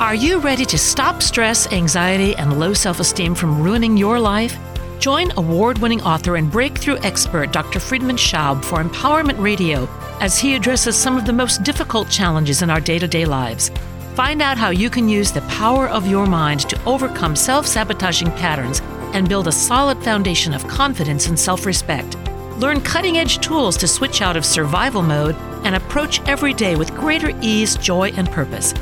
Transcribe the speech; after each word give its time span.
Are 0.00 0.14
you 0.14 0.38
ready 0.38 0.64
to 0.64 0.78
stop 0.78 1.20
stress, 1.20 1.70
anxiety, 1.70 2.34
and 2.36 2.58
low 2.58 2.72
self 2.72 3.00
esteem 3.00 3.34
from 3.34 3.62
ruining 3.62 3.98
your 3.98 4.18
life? 4.18 4.56
Join 4.98 5.30
award 5.36 5.76
winning 5.76 6.00
author 6.00 6.36
and 6.36 6.50
breakthrough 6.50 6.96
expert 7.02 7.52
Dr. 7.52 7.80
Friedemann 7.80 8.16
Schaub 8.16 8.64
for 8.64 8.82
Empowerment 8.82 9.38
Radio 9.38 9.86
as 10.22 10.38
he 10.38 10.54
addresses 10.54 10.96
some 10.96 11.18
of 11.18 11.26
the 11.26 11.34
most 11.34 11.64
difficult 11.64 12.08
challenges 12.08 12.62
in 12.62 12.70
our 12.70 12.80
day 12.80 12.98
to 12.98 13.06
day 13.06 13.26
lives. 13.26 13.70
Find 14.14 14.40
out 14.40 14.56
how 14.56 14.70
you 14.70 14.88
can 14.88 15.06
use 15.06 15.32
the 15.32 15.42
power 15.42 15.86
of 15.90 16.06
your 16.06 16.24
mind 16.24 16.60
to 16.70 16.82
overcome 16.86 17.36
self 17.36 17.66
sabotaging 17.66 18.30
patterns 18.30 18.80
and 19.12 19.28
build 19.28 19.48
a 19.48 19.52
solid 19.52 20.02
foundation 20.02 20.54
of 20.54 20.66
confidence 20.66 21.26
and 21.26 21.38
self 21.38 21.66
respect. 21.66 22.16
Learn 22.56 22.80
cutting 22.80 23.18
edge 23.18 23.38
tools 23.40 23.76
to 23.76 23.86
switch 23.86 24.22
out 24.22 24.38
of 24.38 24.46
survival 24.46 25.02
mode 25.02 25.36
and 25.62 25.74
approach 25.74 26.22
every 26.26 26.54
day 26.54 26.74
with 26.74 26.94
greater 26.94 27.38
ease, 27.42 27.76
joy, 27.76 28.12
and 28.16 28.30
purpose. 28.30 28.72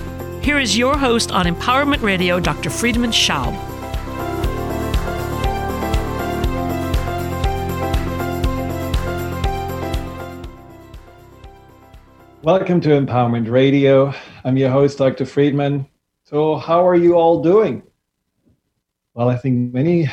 Here 0.49 0.59
is 0.59 0.79
your 0.79 0.97
host 0.97 1.31
on 1.31 1.45
Empowerment 1.45 2.01
Radio, 2.01 2.41
Dr. 2.41 2.71
Friedemann 2.71 3.13
Schaub. 3.13 3.53
Welcome 12.43 12.81
to 12.81 12.89
Empowerment 12.89 13.51
Radio. 13.51 14.15
I'm 14.43 14.57
your 14.57 14.71
host, 14.71 14.97
Dr. 14.97 15.27
Friedemann. 15.27 15.87
So, 16.25 16.57
how 16.57 16.89
are 16.89 16.97
you 16.97 17.17
all 17.17 17.43
doing? 17.43 17.83
Well, 19.13 19.29
I 19.29 19.37
think 19.37 19.75
many 19.75 20.09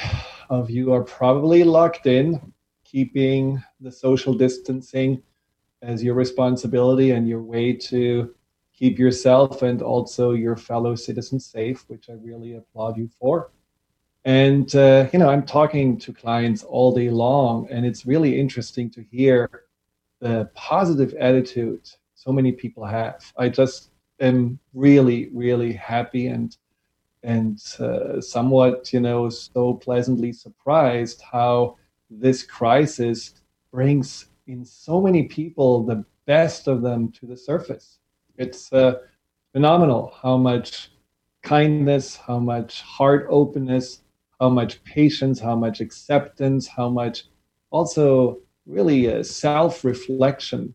of 0.50 0.70
you 0.70 0.92
are 0.92 1.06
probably 1.06 1.64
locked 1.64 2.08
in, 2.08 2.52
keeping 2.84 3.64
the 3.80 3.90
social 3.90 4.34
distancing 4.34 5.24
as 5.82 6.04
your 6.04 6.14
responsibility 6.14 7.12
and 7.12 7.26
your 7.26 7.42
way 7.42 7.72
to 7.72 8.36
keep 8.78 9.00
yourself 9.00 9.62
and 9.62 9.82
also 9.82 10.32
your 10.32 10.56
fellow 10.56 10.96
citizens 10.96 11.46
safe, 11.46 11.86
which 11.88 12.10
I 12.10 12.14
really 12.14 12.56
applaud 12.56 12.98
you 12.98 13.10
for. 13.20 13.52
And, 14.26 14.74
uh, 14.76 15.08
you 15.14 15.20
know, 15.20 15.30
I'm 15.30 15.46
talking 15.46 16.00
to 16.00 16.12
clients 16.12 16.64
all 16.64 16.94
day 16.94 17.10
long, 17.10 17.68
and 17.70 17.86
it's 17.86 18.06
really 18.06 18.40
interesting 18.40 18.90
to 18.92 19.04
hear 19.12 19.66
the 20.20 20.50
positive 20.56 21.14
attitude 21.20 21.88
so 22.16 22.32
many 22.32 22.52
people 22.52 22.86
have. 22.86 23.32
I 23.38 23.50
just 23.50 23.92
am 24.20 24.60
really, 24.74 25.30
really 25.34 25.74
happy 25.74 26.28
and 26.28 26.56
and 27.22 27.60
uh, 27.80 28.22
somewhat, 28.22 28.94
you 28.94 29.00
know, 29.00 29.30
so 29.30 29.74
pleasantly 29.74 30.32
surprised 30.32 31.22
how 31.22 31.76
this 32.10 32.44
crisis 32.44 33.34
brings 33.72 34.28
in 34.46 34.64
so 34.64 35.02
many 35.02 35.24
people 35.24 35.84
the 35.84 36.06
best 36.28 36.68
of 36.68 36.84
them 36.84 37.12
to 37.14 37.26
the 37.26 37.36
surface. 37.36 37.98
It's 38.38 38.72
uh, 38.74 38.96
phenomenal 39.54 40.14
how 40.22 40.38
much 40.38 40.92
kindness, 41.44 42.18
how 42.18 42.40
much 42.40 42.82
heart 42.82 43.28
openness, 43.30 44.02
how 44.40 44.50
much 44.50 44.84
patience, 44.84 45.40
how 45.40 45.56
much 45.56 45.80
acceptance, 45.82 46.68
how 46.68 46.90
much 46.90 47.26
also 47.72 48.38
really 48.66 49.14
uh, 49.14 49.24
self 49.24 49.84
reflection. 49.84 50.74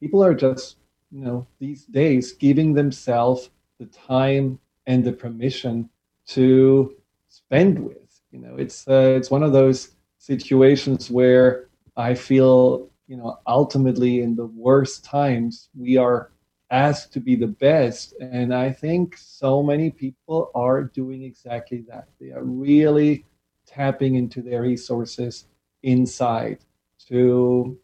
People 0.00 0.22
are 0.22 0.34
just, 0.34 0.76
you 1.10 1.20
know, 1.20 1.46
these 1.58 1.84
days 1.86 2.32
giving 2.32 2.74
themselves 2.74 3.50
the 3.78 3.86
time 3.86 4.58
and 4.86 5.04
the 5.04 5.12
permission 5.12 5.88
to 6.28 6.94
spend 7.28 7.78
with. 7.84 8.20
You 8.32 8.40
know, 8.40 8.56
it's 8.56 8.86
uh, 8.88 9.14
it's 9.16 9.30
one 9.30 9.42
of 9.42 9.52
those 9.52 9.96
situations 10.18 11.10
where 11.10 11.68
I 11.96 12.14
feel, 12.14 12.88
you 13.06 13.16
know, 13.16 13.38
ultimately 13.46 14.20
in 14.22 14.36
the 14.36 14.46
worst 14.46 15.04
times 15.04 15.68
we 15.76 15.96
are 15.96 16.30
asked 16.70 17.12
to 17.12 17.20
be 17.20 17.36
the 17.36 17.46
best. 17.46 18.14
And 18.20 18.54
I 18.54 18.70
think 18.70 19.16
so 19.16 19.62
many 19.62 19.90
people 19.90 20.50
are 20.54 20.84
doing 20.84 21.22
exactly 21.22 21.84
that. 21.88 22.08
They 22.20 22.30
are 22.30 22.44
really 22.44 23.24
tapping 23.66 24.14
into 24.14 24.42
their 24.42 24.62
resources 24.62 25.46
inside 25.82 26.64
to 27.08 27.78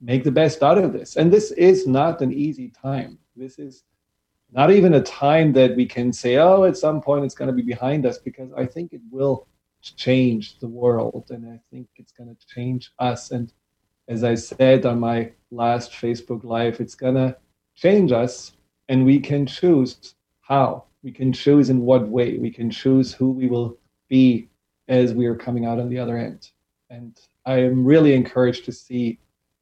make 0.00 0.24
the 0.24 0.30
best 0.30 0.62
out 0.62 0.78
of 0.78 0.92
this. 0.92 1.16
And 1.16 1.32
this 1.32 1.50
is 1.52 1.86
not 1.86 2.20
an 2.20 2.32
easy 2.32 2.70
time. 2.70 3.18
This 3.34 3.58
is 3.58 3.84
not 4.52 4.70
even 4.70 4.94
a 4.94 5.02
time 5.02 5.52
that 5.54 5.74
we 5.74 5.86
can 5.86 6.12
say, 6.12 6.36
oh, 6.36 6.64
at 6.64 6.76
some 6.76 7.00
point 7.00 7.24
it's 7.24 7.34
going 7.34 7.48
to 7.48 7.54
be 7.54 7.62
behind 7.62 8.06
us, 8.06 8.18
because 8.18 8.50
I 8.56 8.66
think 8.66 8.92
it 8.92 9.00
will 9.10 9.46
change 9.82 10.58
the 10.58 10.68
world 10.68 11.26
and 11.30 11.46
I 11.46 11.60
think 11.70 11.88
it's 11.96 12.12
going 12.12 12.34
to 12.34 12.46
change 12.46 12.92
us. 12.98 13.30
And 13.30 13.52
as 14.08 14.24
I 14.24 14.34
said 14.34 14.86
on 14.86 15.00
my 15.00 15.32
last 15.50 15.92
Facebook 15.92 16.44
Live, 16.44 16.80
it's 16.80 16.94
going 16.94 17.14
to 17.14 17.36
change 17.76 18.12
us 18.12 18.52
and 18.88 19.04
we 19.04 19.20
can 19.20 19.46
choose 19.46 20.14
how. 20.40 20.84
We 21.02 21.12
can 21.12 21.32
choose 21.32 21.70
in 21.70 21.80
what 21.82 22.08
way. 22.08 22.38
We 22.38 22.50
can 22.50 22.70
choose 22.70 23.12
who 23.12 23.30
we 23.30 23.46
will 23.46 23.78
be 24.08 24.48
as 24.88 25.12
we 25.12 25.26
are 25.26 25.36
coming 25.36 25.66
out 25.66 25.78
on 25.78 25.88
the 25.88 25.98
other 25.98 26.16
end. 26.16 26.50
And 26.90 27.18
i 27.44 27.58
am 27.58 27.84
really 27.84 28.14
encouraged 28.14 28.64
to 28.64 28.72
see 28.72 29.18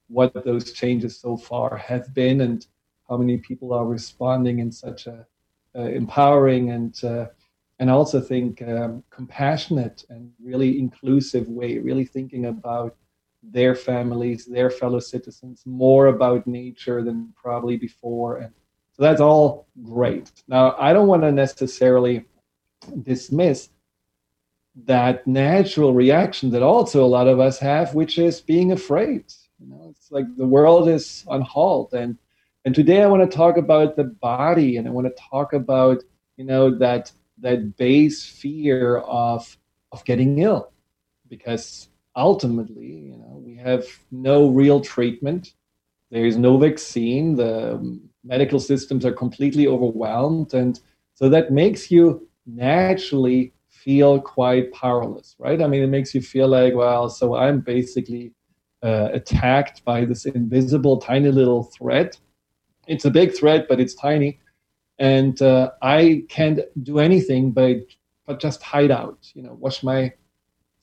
what 0.09 0.33
those 0.45 0.73
changes 0.73 1.19
so 1.19 1.37
far 1.37 1.77
have 1.77 2.13
been 2.15 2.41
and 2.43 2.67
how 3.09 3.17
many 3.17 3.39
people 3.39 3.73
are 3.73 3.87
responding 3.87 4.59
in 4.59 4.71
such 4.73 5.07
a 5.07 5.27
uh, 5.77 5.83
empowering 5.83 6.71
and 6.71 7.03
uh, 7.05 7.27
and 7.81 7.91
also 7.91 8.21
think 8.21 8.63
um, 8.63 9.03
compassionate 9.11 10.05
and 10.09 10.31
really 10.43 10.79
inclusive 10.79 11.49
way 11.49 11.79
really 11.79 12.05
thinking 12.05 12.47
about 12.47 12.97
their 13.51 13.75
families, 13.75 14.47
their 14.47 14.71
fellow 14.71 15.01
citizens, 15.01 15.63
more 15.67 16.07
about 16.07 16.47
nature 16.47 17.03
than 17.03 17.33
probably 17.37 17.77
before. 17.77 18.39
And 18.39 18.53
so 18.93 19.03
that's 19.03 19.21
all 19.21 19.67
great. 19.83 20.31
Now, 20.49 20.77
I 20.79 20.93
don't 20.93 21.09
want 21.09 21.23
to 21.23 21.33
necessarily 21.33 22.25
dismiss 23.03 23.71
that 24.85 25.27
natural 25.27 25.95
reaction 25.95 26.51
that 26.51 26.63
also 26.63 27.05
a 27.05 27.07
lot 27.07 27.29
of 27.29 27.41
us 27.41 27.59
have, 27.59 27.95
which 27.95 28.19
is 28.19 28.41
being 28.41 28.73
afraid. 28.73 29.25
You 29.61 29.69
know, 29.69 29.89
it's 29.91 30.11
like 30.11 30.27
the 30.37 30.47
world 30.47 30.89
is 30.89 31.25
on 31.29 31.43
halt. 31.43 31.93
And 31.93 32.19
and 32.65 32.75
today 32.75 33.03
I 33.03 33.07
want 33.07 33.29
to 33.29 33.37
talk 33.37 33.57
about 33.57 33.95
the 33.95 34.05
body 34.05 34.79
and 34.79 34.89
I 34.89 34.91
want 34.91 35.07
to 35.07 35.23
talk 35.31 35.53
about, 35.53 36.03
you 36.37 36.45
know, 36.45 36.77
that 36.79 37.13
that 37.39 37.77
base 37.77 38.25
fear 38.25 38.99
of 38.99 39.57
of 39.93 40.05
getting 40.05 40.39
ill. 40.39 40.73
Because 41.29 41.89
ultimately, 42.17 42.87
you 42.87 43.17
know, 43.17 43.43
we 43.45 43.57
have 43.57 43.85
no 44.11 44.49
real 44.49 44.81
treatment. 44.81 45.55
There 46.11 46.27
is 46.27 46.37
no 46.37 46.59
vaccine. 46.59 47.37
The 47.37 48.01
medical 48.25 48.61
systems 48.61 49.05
are 49.05 49.13
completely 49.13 49.67
overwhelmed, 49.67 50.55
and 50.55 50.81
so 51.15 51.29
that 51.29 51.53
makes 51.53 51.91
you 51.91 52.29
naturally 52.47 53.53
feel 53.71 54.21
quite 54.21 54.73
powerless, 54.73 55.37
right? 55.39 55.61
I 55.61 55.67
mean, 55.67 55.83
it 55.83 55.89
makes 55.89 56.15
you 56.15 56.23
feel 56.23 56.49
like, 56.49 56.75
well, 56.75 57.09
so 57.11 57.35
I'm 57.37 57.61
basically 57.61 58.33
uh, 58.83 59.09
attacked 59.13 59.85
by 59.85 60.05
this 60.05 60.27
invisible, 60.27 60.99
tiny 60.99 61.31
little 61.31 61.65
threat. 61.65 62.19
It's 62.87 63.05
a 63.05 63.11
big 63.11 63.35
threat, 63.37 63.67
but 63.69 63.81
it's 63.81 63.95
tiny, 63.95 64.41
and 64.99 65.41
uh, 65.43 65.73
I 65.83 66.25
can't 66.29 66.61
do 66.83 66.99
anything 66.99 67.53
but 67.53 67.79
but 68.27 68.41
just 68.41 68.63
hide 68.63 68.91
out. 68.91 69.19
You 69.35 69.43
know, 69.43 69.55
wash 69.61 69.83
my 69.83 70.13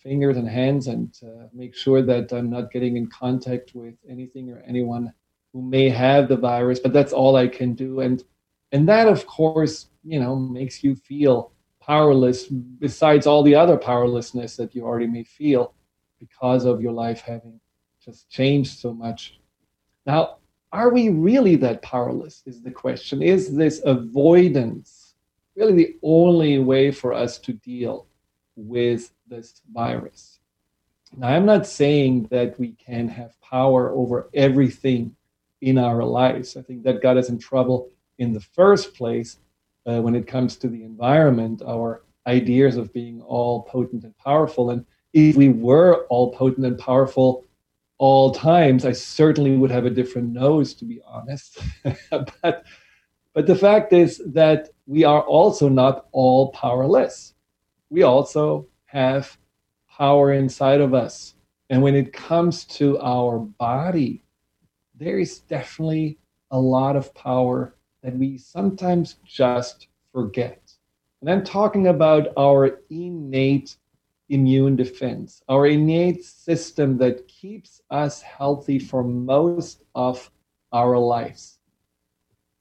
fingers 0.01 0.38
and 0.38 0.47
hands 0.47 0.88
and 0.88 1.16
uh, 1.23 1.47
make 1.53 1.75
sure 1.75 2.01
that 2.01 2.31
I'm 2.34 2.50
not 2.50 2.72
getting 2.72 2.97
in 2.97 3.07
contact 3.07 3.73
with 3.73 3.95
anything 4.07 4.51
or 4.51 4.63
anyone 4.67 5.13
who 5.53 5.62
may 5.62 5.89
have 5.89 6.28
the 6.28 6.38
virus. 6.38 6.79
But 6.79 6.94
that's 6.94 7.13
all 7.13 7.35
I 7.35 7.47
can 7.47 7.73
do, 7.73 8.00
and 8.01 8.23
and 8.72 8.88
that 8.88 9.07
of 9.07 9.25
course 9.25 9.88
you 10.03 10.19
know 10.19 10.35
makes 10.35 10.84
you 10.84 10.95
feel 10.95 11.51
powerless. 11.81 12.47
Besides 12.47 13.28
all 13.28 13.44
the 13.44 13.56
other 13.56 13.78
powerlessness 13.78 14.56
that 14.57 14.75
you 14.75 14.84
already 14.84 15.07
may 15.07 15.23
feel 15.23 15.73
because 16.19 16.66
of 16.66 16.81
your 16.81 16.94
life 16.94 17.22
having 17.22 17.59
just 18.03 18.29
changed 18.29 18.79
so 18.79 18.94
much. 18.94 19.40
Now, 20.06 20.38
are 20.72 20.90
we 20.90 21.09
really 21.09 21.56
that 21.57 21.81
powerless? 21.81 22.44
Is 22.45 22.61
the 22.61 22.72
question. 22.72 23.22
Is 23.22 23.56
this 23.56 23.81
avoidance 23.85 25.16
really 25.56 25.73
the 25.73 25.96
only 26.02 26.59
way 26.59 26.91
for 26.91 27.14
us 27.14 27.37
to 27.40 27.53
deal 27.53 28.08
with 28.55 29.11
this 29.31 29.61
virus. 29.73 30.39
Now, 31.17 31.29
I'm 31.29 31.45
not 31.45 31.66
saying 31.66 32.28
that 32.29 32.59
we 32.59 32.73
can 32.73 33.07
have 33.07 33.39
power 33.41 33.91
over 33.91 34.29
everything 34.33 35.16
in 35.61 35.78
our 35.78 36.03
lives. 36.03 36.55
I 36.55 36.61
think 36.61 36.83
that 36.83 37.01
got 37.01 37.17
us 37.17 37.29
in 37.29 37.39
trouble 37.39 37.89
in 38.19 38.33
the 38.33 38.39
first 38.39 38.93
place 38.93 39.37
uh, 39.87 40.01
when 40.01 40.16
it 40.16 40.28
comes 40.28 40.57
to 40.57 40.67
the 40.67 40.83
environment, 40.83 41.61
our 41.67 42.03
ideas 42.28 42.78
of 42.78 42.93
being 42.93 43.22
all 43.22 43.63
potent 43.63 44.03
and 44.03 44.16
powerful. 44.17 44.69
And 44.69 44.85
if 45.13 45.35
we 45.35 45.49
were 45.49 46.05
all 46.09 46.31
potent 46.34 46.66
and 46.66 46.77
powerful 46.77 47.45
all 47.97 48.31
times, 48.31 48.85
I 48.85 48.91
certainly 48.91 49.57
would 49.57 49.72
have 49.72 49.85
a 49.85 49.89
different 49.89 50.29
nose, 50.29 50.73
to 50.75 50.85
be 50.85 51.01
honest. 51.05 51.59
but, 52.11 52.63
but 53.34 53.47
the 53.47 53.55
fact 53.55 53.93
is 53.93 54.22
that 54.27 54.69
we 54.85 55.03
are 55.03 55.22
also 55.22 55.67
not 55.67 56.07
all 56.11 56.51
powerless. 56.51 57.34
We 57.89 58.03
also 58.03 58.67
have 58.91 59.38
power 59.90 60.34
inside 60.34 60.82
of 60.82 60.93
us. 60.93 61.35
And 61.70 61.82
when 61.82 61.96
it 61.96 62.11
comes 62.11 62.66
to 62.66 62.99
our 62.99 63.40
body, 63.40 64.23
there 64.96 65.17
is 65.17 65.40
definitely 65.40 66.17
a 66.52 66.59
lot 66.59 66.97
of 66.97 67.14
power 67.14 67.76
that 68.03 68.17
we 68.17 68.38
sometimes 68.38 69.16
just 69.26 69.88
forget. 70.11 70.73
And 71.22 71.29
I'm 71.29 71.46
talking 71.46 71.88
about 71.88 72.34
our 72.38 72.82
innate 72.90 73.78
immune 74.28 74.76
defense, 74.76 75.41
our 75.47 75.67
innate 75.67 76.26
system 76.26 76.97
that 76.97 77.28
keeps 77.28 77.82
us 77.90 78.22
healthy 78.22 78.78
for 78.79 79.03
most 79.03 79.84
of 79.96 80.29
our 80.73 80.97
lives. 80.97 81.59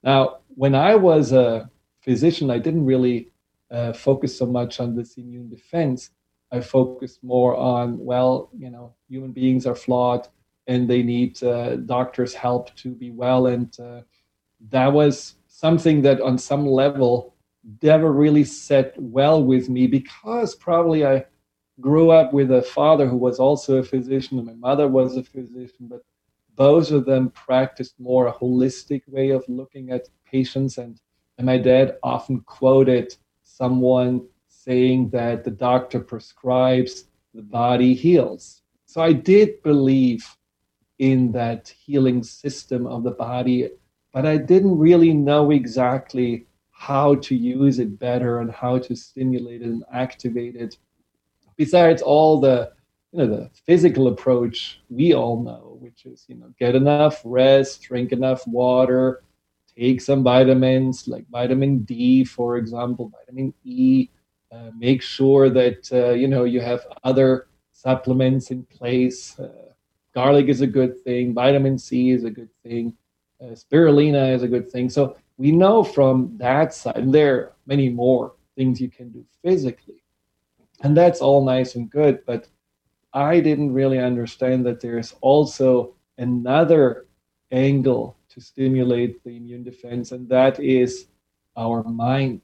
Now, 0.05 0.39
when 0.49 0.77
I 0.77 0.95
was 0.95 1.33
a 1.33 1.69
physician, 2.01 2.51
I 2.51 2.59
didn't 2.59 2.85
really 2.85 3.33
uh, 3.71 3.93
focus 3.93 4.37
so 4.39 4.47
much 4.47 4.79
on 4.79 4.95
this 4.95 5.17
immune 5.17 5.49
defense. 5.49 6.11
I 6.53 6.61
focused 6.61 7.23
more 7.23 7.55
on, 7.57 7.99
well, 7.99 8.51
you 8.57 8.71
know, 8.71 8.95
human 9.09 9.33
beings 9.33 9.67
are 9.67 9.75
flawed 9.75 10.29
and 10.67 10.89
they 10.89 11.03
need 11.03 11.43
uh, 11.43 11.77
doctors' 11.77 12.35
help 12.35 12.75
to 12.77 12.91
be 12.91 13.11
well. 13.11 13.47
And 13.47 13.79
uh, 13.79 14.03
that 14.71 14.93
was 14.93 15.37
something 15.47 16.03
that, 16.03 16.21
on 16.21 16.39
some 16.39 16.67
level, 16.67 17.35
never 17.83 18.13
really 18.13 18.45
set 18.45 18.95
well 18.99 19.43
with 19.43 19.69
me 19.69 19.87
because 19.87 20.55
probably 20.55 21.07
I 21.07 21.27
grew 21.81 22.11
up 22.11 22.33
with 22.33 22.51
a 22.51 22.63
father 22.63 23.07
who 23.07 23.17
was 23.17 23.39
also 23.39 23.79
a 23.79 23.83
physician 23.83 24.39
and 24.39 24.47
my 24.47 24.55
mother 24.55 24.89
was 24.89 25.17
a 25.17 25.23
physician, 25.23 25.89
but 25.89 26.03
both 26.57 26.91
of 26.91 27.07
them 27.07 27.31
practiced 27.31 27.99
more 27.99 28.27
a 28.27 28.33
holistic 28.33 29.03
way 29.07 29.31
of 29.31 29.45
looking 29.49 29.91
at 29.91 30.09
patients. 30.25 30.79
And, 30.79 31.01
and 31.39 31.47
my 31.47 31.59
dad 31.59 31.97
often 32.03 32.41
quoted 32.41 33.15
someone 33.43 34.27
saying 34.65 35.09
that 35.11 35.45
the 35.45 35.51
doctor 35.51 36.01
prescribes, 36.01 37.05
the 37.35 37.43
body 37.43 37.95
heals. 37.95 38.63
So 38.85 39.01
I 39.01 39.13
did 39.13 39.63
believe 39.63 40.27
in 40.99 41.33
that 41.33 41.69
healing 41.69 42.23
system 42.23 42.87
of 42.87 43.03
the 43.03 43.13
body, 43.13 43.71
but 44.13 44.27
I 44.27 44.37
didn't 44.37 44.77
really 44.77 45.15
know 45.15 45.51
exactly 45.51 46.47
how 46.71 47.15
to 47.17 47.35
use 47.35 47.79
it 47.79 47.99
better 47.99 48.41
and 48.41 48.51
how 48.51 48.79
to 48.79 48.95
stimulate 48.95 49.63
it 49.63 49.67
and 49.67 49.85
activate 49.93 50.57
it 50.57 50.77
besides 51.57 52.01
all 52.01 52.41
the 52.41 52.73
you 53.13 53.19
know 53.19 53.27
the 53.27 53.51
physical 53.67 54.09
approach 54.09 54.81
we 54.89 55.13
all 55.13 55.43
know 55.43 55.77
which 55.79 56.07
is 56.07 56.25
you 56.27 56.37
know 56.37 56.51
get 56.59 56.75
enough 56.75 57.21
rest 57.23 57.83
drink 57.83 58.13
enough 58.13 58.47
water 58.47 59.23
take 59.77 60.01
some 60.01 60.23
vitamins 60.23 61.07
like 61.07 61.29
vitamin 61.29 61.81
d 61.81 62.25
for 62.25 62.57
example 62.57 63.13
vitamin 63.19 63.53
e 63.63 64.09
uh, 64.53 64.71
make 64.77 65.03
sure 65.03 65.49
that 65.51 65.89
uh, 65.93 66.11
you 66.11 66.29
know 66.29 66.45
you 66.45 66.61
have 66.61 66.87
other 67.05 67.49
supplements 67.73 68.51
in 68.51 68.65
place. 68.65 69.39
Uh, 69.39 69.49
garlic 70.15 70.49
is 70.49 70.61
a 70.61 70.67
good 70.67 70.99
thing 71.05 71.33
vitamin 71.33 71.79
c 71.79 72.11
is 72.11 72.25
a 72.25 72.31
good 72.31 72.51
thing 72.65 72.93
uh, 73.41 73.55
spirulina 73.55 74.35
is 74.35 74.43
a 74.43 74.49
good 74.49 74.71
thing. 74.71 74.91
So 74.91 75.17
we 75.39 75.51
know 75.53 75.83
from 75.83 76.37
that 76.37 76.75
side 76.75 76.97
and 76.97 77.13
there 77.15 77.35
are 77.35 77.53
many 77.67 77.89
more 77.89 78.35
things 78.57 78.81
you 78.81 78.91
can 78.91 79.11
do 79.11 79.25
physically. 79.43 80.03
And 80.83 80.97
that's 80.97 81.21
all 81.21 81.45
nice 81.45 81.75
and 81.75 81.91
good, 81.91 82.25
but 82.27 82.49
I 83.13 83.41
didn't 83.41 83.73
really 83.73 83.99
understand 83.99 84.65
that 84.67 84.81
there's 84.81 85.15
also 85.21 85.95
another 86.19 87.07
angle 87.51 88.17
to 88.29 88.41
stimulate 88.41 89.23
the 89.25 89.37
immune 89.37 89.65
defense, 89.65 90.13
and 90.13 90.29
that 90.29 90.61
is 90.61 91.07
our 91.57 91.83
mind. 91.83 92.43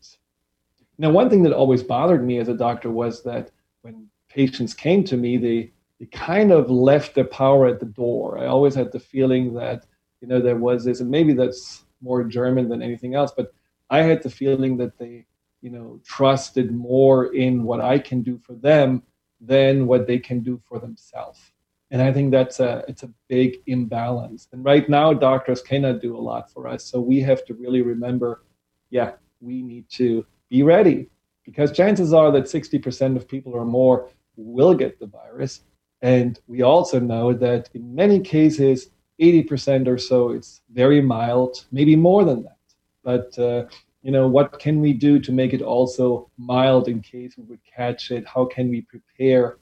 Now, 0.98 1.10
one 1.10 1.28
thing 1.28 1.42
that 1.42 1.52
always 1.52 1.82
bothered 1.82 2.24
me 2.24 2.38
as 2.38 2.48
a 2.48 2.54
doctor 2.54 2.90
was 2.90 3.22
that 3.24 3.50
when 3.82 4.06
patients 4.28 4.74
came 4.74 5.04
to 5.04 5.16
me, 5.16 5.36
they, 5.36 5.72
they 6.00 6.06
kind 6.06 6.52
of 6.52 6.70
left 6.70 7.14
their 7.14 7.24
power 7.24 7.66
at 7.66 7.80
the 7.80 7.86
door. 7.86 8.38
I 8.38 8.46
always 8.46 8.74
had 8.74 8.92
the 8.92 9.00
feeling 9.00 9.54
that, 9.54 9.86
you 10.20 10.28
know, 10.28 10.40
there 10.40 10.56
was 10.56 10.84
this, 10.84 11.00
and 11.00 11.10
maybe 11.10 11.32
that's 11.32 11.84
more 12.00 12.24
German 12.24 12.68
than 12.68 12.82
anything 12.82 13.14
else, 13.14 13.32
but 13.36 13.52
I 13.90 14.02
had 14.02 14.22
the 14.22 14.30
feeling 14.30 14.76
that 14.78 14.98
they 14.98 15.26
you 15.62 15.70
know 15.70 16.00
trusted 16.04 16.70
more 16.72 17.34
in 17.34 17.64
what 17.64 17.80
I 17.80 17.98
can 17.98 18.22
do 18.22 18.38
for 18.38 18.54
them 18.54 19.02
than 19.40 19.86
what 19.86 20.06
they 20.06 20.18
can 20.18 20.40
do 20.40 20.60
for 20.64 20.78
themselves. 20.78 21.52
And 21.90 22.02
I 22.02 22.12
think 22.12 22.30
that's 22.30 22.60
a 22.60 22.84
it's 22.88 23.02
a 23.02 23.12
big 23.28 23.56
imbalance. 23.66 24.48
And 24.52 24.64
right 24.64 24.88
now 24.88 25.12
doctors 25.12 25.62
cannot 25.62 26.00
do 26.00 26.16
a 26.16 26.26
lot 26.30 26.50
for 26.50 26.68
us. 26.68 26.84
So 26.84 27.00
we 27.00 27.20
have 27.20 27.44
to 27.46 27.54
really 27.54 27.82
remember, 27.82 28.44
yeah, 28.90 29.12
we 29.40 29.62
need 29.62 29.88
to 29.90 30.26
be 30.48 30.62
ready 30.62 31.08
because 31.44 31.72
chances 31.72 32.12
are 32.12 32.30
that 32.32 32.44
60% 32.44 33.16
of 33.16 33.28
people 33.28 33.52
or 33.52 33.64
more 33.64 34.08
will 34.36 34.74
get 34.74 34.98
the 34.98 35.06
virus. 35.06 35.62
And 36.02 36.38
we 36.46 36.62
also 36.62 37.00
know 37.00 37.32
that 37.32 37.70
in 37.74 37.94
many 37.94 38.20
cases, 38.20 38.90
80% 39.20 39.88
or 39.88 39.96
so, 39.96 40.30
it's 40.30 40.60
very 40.72 41.00
mild, 41.00 41.64
maybe 41.72 41.96
more 41.96 42.24
than 42.24 42.42
that. 42.42 42.56
But 43.02 43.38
uh, 43.38 43.66
you 44.06 44.12
know 44.12 44.28
what 44.28 44.60
can 44.60 44.80
we 44.80 44.92
do 44.92 45.18
to 45.18 45.32
make 45.32 45.52
it 45.52 45.62
also 45.62 46.30
mild 46.38 46.86
in 46.86 47.00
case 47.00 47.34
we 47.36 47.42
would 47.42 47.64
catch 47.64 48.12
it 48.12 48.24
how 48.24 48.44
can 48.44 48.70
we 48.70 48.80
prepare 48.82 49.56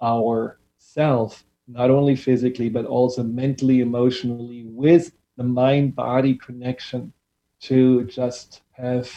ourselves 0.00 1.44
not 1.68 1.90
only 1.90 2.16
physically 2.16 2.70
but 2.70 2.86
also 2.86 3.22
mentally 3.22 3.82
emotionally 3.82 4.64
with 4.64 5.12
the 5.36 5.44
mind 5.44 5.94
body 5.94 6.34
connection 6.34 7.12
to 7.60 8.04
just 8.04 8.62
have 8.70 9.10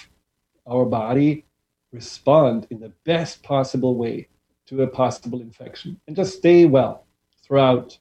our 0.68 0.86
body 0.86 1.46
respond 1.92 2.68
in 2.70 2.80
the 2.80 2.92
best 3.06 3.42
possible 3.44 3.96
way 3.96 4.28
to 4.66 4.82
a 4.82 4.88
possible 4.88 5.42
infection 5.42 6.00
and 6.08 6.16
just 6.16 6.38
stay 6.38 6.66
well 6.66 7.06
throughout 7.44 7.98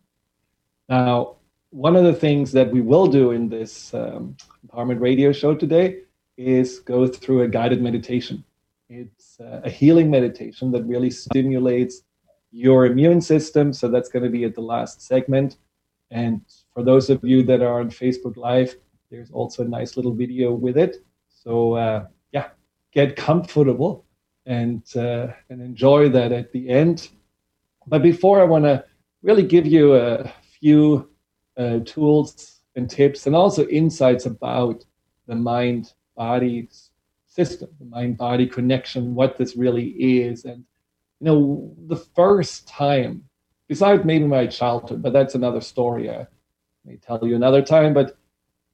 now 0.88 1.36
one 1.74 1.96
of 1.96 2.04
the 2.04 2.14
things 2.14 2.52
that 2.52 2.70
we 2.70 2.80
will 2.80 3.08
do 3.08 3.32
in 3.32 3.48
this 3.48 3.92
um, 3.94 4.36
empowerment 4.64 5.00
radio 5.00 5.32
show 5.32 5.56
today 5.56 6.02
is 6.36 6.78
go 6.78 7.08
through 7.08 7.42
a 7.42 7.48
guided 7.48 7.82
meditation. 7.82 8.44
It's 8.88 9.40
uh, 9.40 9.60
a 9.64 9.70
healing 9.70 10.08
meditation 10.08 10.70
that 10.70 10.84
really 10.84 11.10
stimulates 11.10 12.02
your 12.52 12.86
immune 12.86 13.20
system. 13.20 13.72
So 13.72 13.88
that's 13.88 14.08
going 14.08 14.22
to 14.22 14.30
be 14.30 14.44
at 14.44 14.54
the 14.54 14.60
last 14.60 15.02
segment. 15.02 15.56
And 16.12 16.42
for 16.72 16.84
those 16.84 17.10
of 17.10 17.24
you 17.24 17.42
that 17.42 17.60
are 17.60 17.80
on 17.80 17.90
Facebook 17.90 18.36
Live, 18.36 18.76
there's 19.10 19.32
also 19.32 19.64
a 19.64 19.68
nice 19.68 19.96
little 19.96 20.14
video 20.14 20.52
with 20.52 20.76
it. 20.78 21.04
So 21.28 21.74
uh, 21.74 22.06
get 22.94 23.16
comfortable 23.16 24.06
and 24.46 24.82
uh, 24.96 25.28
and 25.50 25.60
enjoy 25.60 26.08
that 26.08 26.32
at 26.32 26.52
the 26.52 26.68
end. 26.68 27.08
But 27.86 28.02
before 28.02 28.40
I 28.40 28.44
want 28.44 28.64
to 28.64 28.84
really 29.22 29.42
give 29.42 29.66
you 29.66 29.94
a 29.94 30.32
few 30.60 31.10
uh, 31.56 31.80
tools 31.84 32.60
and 32.76 32.88
tips 32.88 33.26
and 33.26 33.36
also 33.36 33.66
insights 33.66 34.26
about 34.26 34.84
the 35.26 35.34
mind 35.34 35.92
body 36.16 36.68
system, 37.26 37.68
the 37.78 37.86
mind 37.86 38.16
body 38.16 38.46
connection, 38.46 39.14
what 39.14 39.36
this 39.36 39.56
really 39.56 39.88
is. 39.88 40.44
And, 40.44 40.64
you 41.20 41.26
know, 41.26 41.74
the 41.86 41.96
first 41.96 42.68
time, 42.68 43.24
besides 43.68 44.04
maybe 44.04 44.24
my 44.26 44.46
childhood, 44.46 45.02
but 45.02 45.12
that's 45.12 45.34
another 45.34 45.60
story 45.60 46.10
I 46.10 46.26
may 46.84 46.96
tell 46.96 47.20
you 47.26 47.34
another 47.34 47.62
time. 47.62 47.94
But 47.94 48.16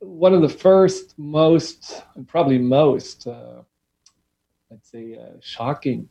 one 0.01 0.35
of 0.35 0.43
the 0.43 0.49
first, 0.49 1.19
most, 1.19 2.03
and 2.17 2.27
probably 2.27 2.59
most, 2.59 3.27
uh, 3.27 3.63
let's 4.71 4.91
say, 4.91 5.19
uh, 5.21 5.37
shocking 5.41 6.09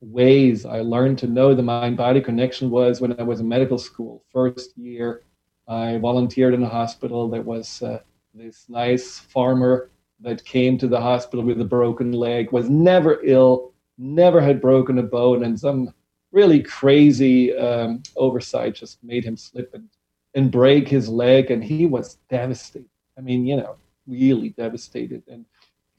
ways 0.00 0.66
I 0.66 0.80
learned 0.80 1.18
to 1.20 1.28
know 1.28 1.54
the 1.54 1.62
mind 1.62 1.96
body 1.96 2.20
connection 2.20 2.70
was 2.70 3.00
when 3.00 3.18
I 3.18 3.22
was 3.22 3.40
in 3.40 3.48
medical 3.48 3.78
school. 3.78 4.24
First 4.32 4.76
year, 4.76 5.22
I 5.68 5.98
volunteered 5.98 6.54
in 6.54 6.62
a 6.62 6.68
hospital. 6.68 7.28
There 7.28 7.42
was 7.42 7.82
uh, 7.82 8.00
this 8.34 8.68
nice 8.68 9.20
farmer 9.20 9.90
that 10.20 10.44
came 10.44 10.76
to 10.78 10.88
the 10.88 11.00
hospital 11.00 11.44
with 11.44 11.60
a 11.60 11.64
broken 11.64 12.12
leg, 12.12 12.50
was 12.50 12.68
never 12.68 13.20
ill, 13.22 13.72
never 13.98 14.40
had 14.40 14.60
broken 14.60 14.98
a 14.98 15.02
bone, 15.02 15.44
and 15.44 15.58
some 15.58 15.94
really 16.32 16.62
crazy 16.62 17.54
um, 17.56 18.02
oversight 18.16 18.74
just 18.74 19.02
made 19.04 19.24
him 19.24 19.36
slip 19.36 19.72
and, 19.74 19.88
and 20.34 20.50
break 20.50 20.88
his 20.88 21.08
leg. 21.08 21.50
And 21.50 21.62
he 21.62 21.86
was 21.86 22.16
devastated. 22.28 22.88
I 23.18 23.20
mean, 23.20 23.46
you 23.46 23.56
know, 23.56 23.76
really 24.06 24.50
devastated. 24.50 25.22
And 25.28 25.44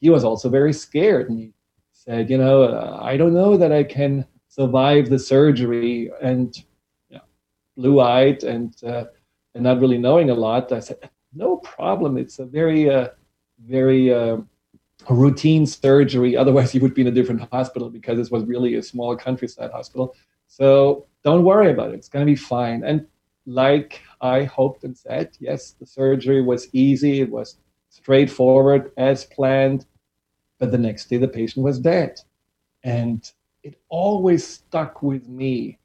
he 0.01 0.09
was 0.09 0.23
also 0.23 0.49
very 0.49 0.73
scared. 0.73 1.29
And 1.29 1.39
he 1.39 1.53
said, 2.03 2.29
you 2.29 2.37
know, 2.37 2.63
uh, 2.63 2.99
I 3.01 3.15
don't 3.15 3.33
know 3.33 3.55
that 3.55 3.71
I 3.71 3.83
can 3.83 4.25
survive 4.49 5.09
the 5.09 5.19
surgery. 5.19 6.11
And 6.21 6.55
you 7.09 7.17
know, 7.17 7.23
blue 7.77 8.01
eyed 8.01 8.43
and, 8.43 8.75
uh, 8.83 9.05
and 9.55 9.63
not 9.63 9.79
really 9.79 9.97
knowing 9.97 10.29
a 10.29 10.33
lot, 10.35 10.71
I 10.71 10.79
said, 10.79 11.09
no 11.33 11.57
problem. 11.57 12.17
It's 12.17 12.39
a 12.39 12.45
very, 12.45 12.89
uh, 12.89 13.09
very 13.65 14.13
uh, 14.13 14.37
routine 15.09 15.65
surgery. 15.65 16.35
Otherwise, 16.43 16.75
you 16.75 16.81
would 16.81 16.93
be 16.93 17.01
in 17.01 17.07
a 17.07 17.11
different 17.11 17.47
hospital 17.51 17.89
because 17.89 18.17
this 18.17 18.31
was 18.31 18.43
really 18.43 18.75
a 18.75 18.83
small 18.83 19.15
countryside 19.15 19.71
hospital. 19.71 20.13
So 20.47 21.07
don't 21.23 21.43
worry 21.43 21.71
about 21.71 21.91
it. 21.91 21.95
It's 21.95 22.09
going 22.09 22.25
to 22.25 22.31
be 22.31 22.35
fine. 22.35 22.83
And 22.83 23.07
like 23.45 24.01
I 24.19 24.43
hoped 24.43 24.83
and 24.83 24.97
said, 24.97 25.35
yes, 25.39 25.71
the 25.71 25.85
surgery 25.85 26.41
was 26.41 26.67
easy. 26.73 27.21
It 27.21 27.29
was 27.29 27.57
straightforward 27.89 28.91
as 28.97 29.25
planned. 29.25 29.85
But 30.63 30.71
the 30.71 30.77
next 30.77 31.09
day, 31.09 31.17
the 31.17 31.27
patient 31.27 31.65
was 31.65 31.77
dead. 31.77 32.21
And 32.85 33.29
it 33.63 33.81
always 33.89 34.47
stuck 34.47 35.03
with 35.03 35.27
me 35.27 35.77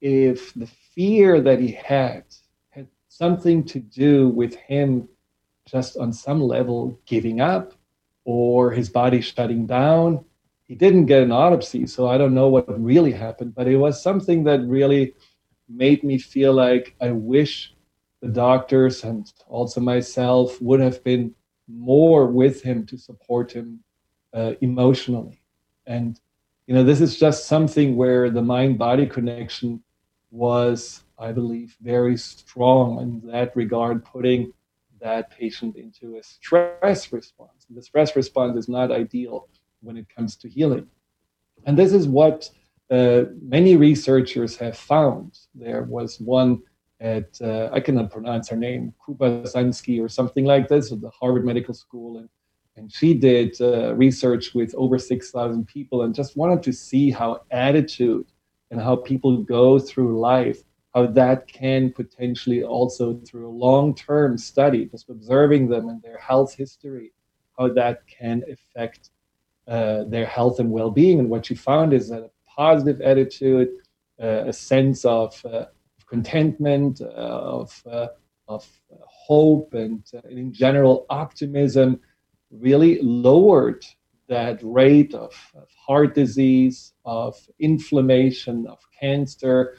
if 0.00 0.52
the 0.54 0.66
fear 0.66 1.40
that 1.40 1.60
he 1.60 1.70
had 1.70 2.24
had 2.70 2.88
something 3.06 3.62
to 3.66 3.78
do 3.78 4.28
with 4.30 4.56
him 4.56 5.08
just 5.68 5.96
on 5.98 6.12
some 6.12 6.42
level 6.42 6.98
giving 7.06 7.40
up 7.40 7.74
or 8.24 8.72
his 8.72 8.88
body 8.88 9.20
shutting 9.20 9.66
down 9.66 10.24
he 10.64 10.74
didn't 10.74 11.06
get 11.06 11.22
an 11.22 11.30
autopsy, 11.30 11.86
so 11.86 12.08
I 12.08 12.18
don't 12.18 12.34
know 12.34 12.48
what 12.48 12.66
really 12.82 13.12
happened, 13.12 13.54
but 13.54 13.68
it 13.68 13.76
was 13.76 14.02
something 14.02 14.42
that 14.44 14.66
really 14.66 15.14
made 15.68 16.02
me 16.02 16.18
feel 16.18 16.52
like 16.52 16.96
I 17.00 17.12
wish 17.12 17.72
the 18.20 18.28
doctors 18.28 19.04
and 19.04 19.32
also 19.46 19.80
myself 19.80 20.60
would 20.60 20.80
have 20.80 21.04
been 21.04 21.36
more 21.68 22.26
with 22.26 22.62
him 22.62 22.84
to 22.86 22.98
support 22.98 23.52
him 23.52 23.84
uh, 24.34 24.52
emotionally. 24.60 25.40
And, 25.86 26.20
you 26.66 26.74
know, 26.74 26.84
this 26.84 27.00
is 27.00 27.18
just 27.18 27.46
something 27.46 27.96
where 27.96 28.30
the 28.30 28.42
mind 28.42 28.78
body 28.78 29.06
connection 29.06 29.82
was, 30.30 31.02
I 31.18 31.32
believe, 31.32 31.76
very 31.80 32.16
strong 32.16 33.00
in 33.00 33.30
that 33.30 33.56
regard, 33.56 34.04
putting 34.04 34.52
that 35.00 35.30
patient 35.30 35.76
into 35.76 36.16
a 36.16 36.22
stress 36.22 37.12
response. 37.12 37.66
And 37.68 37.78
the 37.78 37.82
stress 37.82 38.16
response 38.16 38.56
is 38.56 38.68
not 38.68 38.90
ideal 38.90 39.48
when 39.80 39.96
it 39.96 40.06
comes 40.14 40.36
to 40.36 40.48
healing. 40.48 40.86
And 41.64 41.78
this 41.78 41.92
is 41.92 42.06
what 42.06 42.50
uh, 42.90 43.24
many 43.40 43.76
researchers 43.76 44.56
have 44.56 44.76
found. 44.76 45.38
There 45.54 45.82
was 45.82 46.20
one 46.20 46.62
at, 47.00 47.40
uh, 47.40 47.68
I 47.72 47.80
cannot 47.80 48.10
pronounce 48.10 48.48
her 48.48 48.56
name, 48.56 48.92
Kubasansky 49.06 50.02
or 50.02 50.08
something 50.08 50.44
like 50.44 50.68
this, 50.68 50.90
at 50.92 51.00
the 51.00 51.10
Harvard 51.10 51.44
Medical 51.44 51.74
School. 51.74 52.18
And, 52.18 52.28
and 52.78 52.92
she 52.92 53.12
did 53.12 53.60
uh, 53.60 53.94
research 53.94 54.54
with 54.54 54.72
over 54.76 54.98
6,000 54.98 55.66
people 55.66 56.02
and 56.02 56.14
just 56.14 56.36
wanted 56.36 56.62
to 56.62 56.72
see 56.72 57.10
how 57.10 57.40
attitude 57.50 58.26
and 58.70 58.80
how 58.80 58.96
people 58.96 59.42
go 59.42 59.78
through 59.78 60.20
life, 60.20 60.62
how 60.94 61.06
that 61.06 61.48
can 61.48 61.92
potentially 61.92 62.62
also 62.62 63.14
through 63.26 63.48
a 63.48 63.58
long-term 63.66 64.38
study, 64.38 64.86
just 64.86 65.10
observing 65.10 65.68
them 65.68 65.88
and 65.88 66.00
their 66.02 66.18
health 66.18 66.54
history, 66.54 67.12
how 67.58 67.68
that 67.68 68.06
can 68.06 68.42
affect 68.50 69.10
uh, 69.66 70.04
their 70.04 70.26
health 70.26 70.60
and 70.60 70.70
well-being. 70.70 71.18
And 71.18 71.28
what 71.28 71.46
she 71.46 71.54
found 71.54 71.92
is 71.92 72.08
that 72.10 72.22
a 72.22 72.30
positive 72.46 73.00
attitude, 73.00 73.70
uh, 74.22 74.44
a 74.46 74.52
sense 74.52 75.04
of 75.04 75.44
uh, 75.44 75.66
contentment, 76.08 77.00
uh, 77.00 77.04
of, 77.06 77.82
uh, 77.90 78.06
of 78.46 78.66
hope, 79.06 79.74
and 79.74 80.02
in 80.30 80.52
general 80.52 81.06
optimism 81.10 82.00
really 82.50 83.00
lowered 83.02 83.84
that 84.28 84.60
rate 84.62 85.14
of, 85.14 85.34
of, 85.54 85.68
heart 85.86 86.14
disease, 86.14 86.92
of 87.04 87.34
inflammation, 87.58 88.66
of 88.66 88.78
cancer 89.00 89.76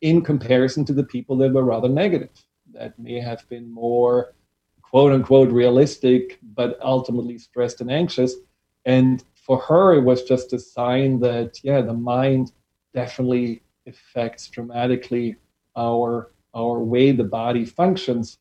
in 0.00 0.22
comparison 0.22 0.84
to 0.84 0.92
the 0.92 1.04
people 1.04 1.36
that 1.36 1.52
were 1.52 1.64
rather 1.64 1.88
negative, 1.88 2.30
that 2.72 2.98
may 2.98 3.20
have 3.20 3.48
been 3.48 3.70
more 3.70 4.34
quote 4.82 5.12
unquote 5.12 5.50
realistic, 5.50 6.38
but 6.42 6.78
ultimately 6.82 7.38
stressed 7.38 7.80
and 7.80 7.90
anxious. 7.90 8.34
And 8.84 9.24
for 9.34 9.58
her, 9.58 9.94
it 9.94 10.02
was 10.02 10.24
just 10.24 10.52
a 10.52 10.58
sign 10.58 11.20
that, 11.20 11.58
yeah, 11.62 11.80
the 11.80 11.94
mind 11.94 12.52
definitely 12.92 13.62
affects 13.86 14.48
dramatically 14.48 15.36
our 15.76 16.32
our 16.54 16.80
way 16.80 17.12
the 17.12 17.24
body 17.24 17.64
functions. 17.64 18.38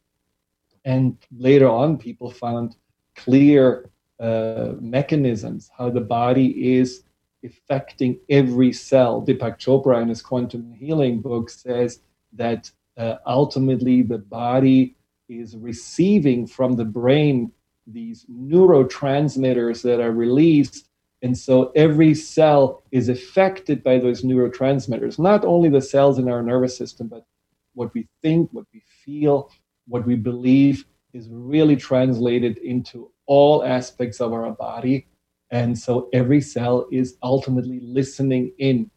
And 0.84 1.18
later 1.38 1.70
on, 1.70 1.98
people 1.98 2.30
found 2.32 2.76
clear 3.16 3.90
uh, 4.20 4.74
mechanisms 4.80 5.70
how 5.78 5.90
the 5.90 6.02
body 6.02 6.76
is 6.76 7.04
affecting 7.44 8.20
every 8.30 8.72
cell. 8.72 9.22
Deepak 9.22 9.58
Chopra 9.58 10.02
in 10.02 10.10
his 10.10 10.22
quantum 10.22 10.72
healing 10.74 11.22
book 11.22 11.50
says 11.50 12.02
that 12.34 12.72
uh, 12.98 13.16
ultimately 13.26 14.04
the 14.04 14.18
body 14.18 14.96
is 15.28 15.58
receiving 15.58 16.46
from 16.46 16.74
the 16.74 16.86
brain 16.86 17.52
these 17.88 18.26
neurotransmitters 18.30 19.82
that 19.82 20.00
are 20.00 20.12
released. 20.12 20.88
And 21.24 21.38
so 21.38 21.72
every 21.76 22.14
cell 22.14 22.84
is 22.92 23.10
affected 23.10 23.84
by 23.84 24.00
those 24.00 24.24
neurotransmitters, 24.24 25.20
not 25.20 25.46
only 25.46 25.70
the 25.70 25.82
cells 25.82 26.20
in 26.20 26.30
our 26.30 26.42
nervous 26.42 26.78
system, 26.78 27.08
but 27.08 27.26
what 27.74 27.94
we 27.94 28.08
think, 28.22 28.50
what 28.52 28.66
we 28.74 28.84
feel, 29.04 29.50
what 29.88 30.06
we 30.06 30.16
believe 30.16 30.86
is 31.14 31.30
really 31.30 31.76
translated 31.76 32.58
into 32.60 33.12
all 33.26 33.64
aspects 33.64 34.22
of 34.22 34.34
our 34.34 34.52
body. 34.52 35.08
And 35.52 35.78
so 35.78 36.10
every 36.14 36.42
cell 36.42 36.88
is 36.92 37.18
ultimately 37.24 37.80
listening 37.82 38.54
in 38.58 38.90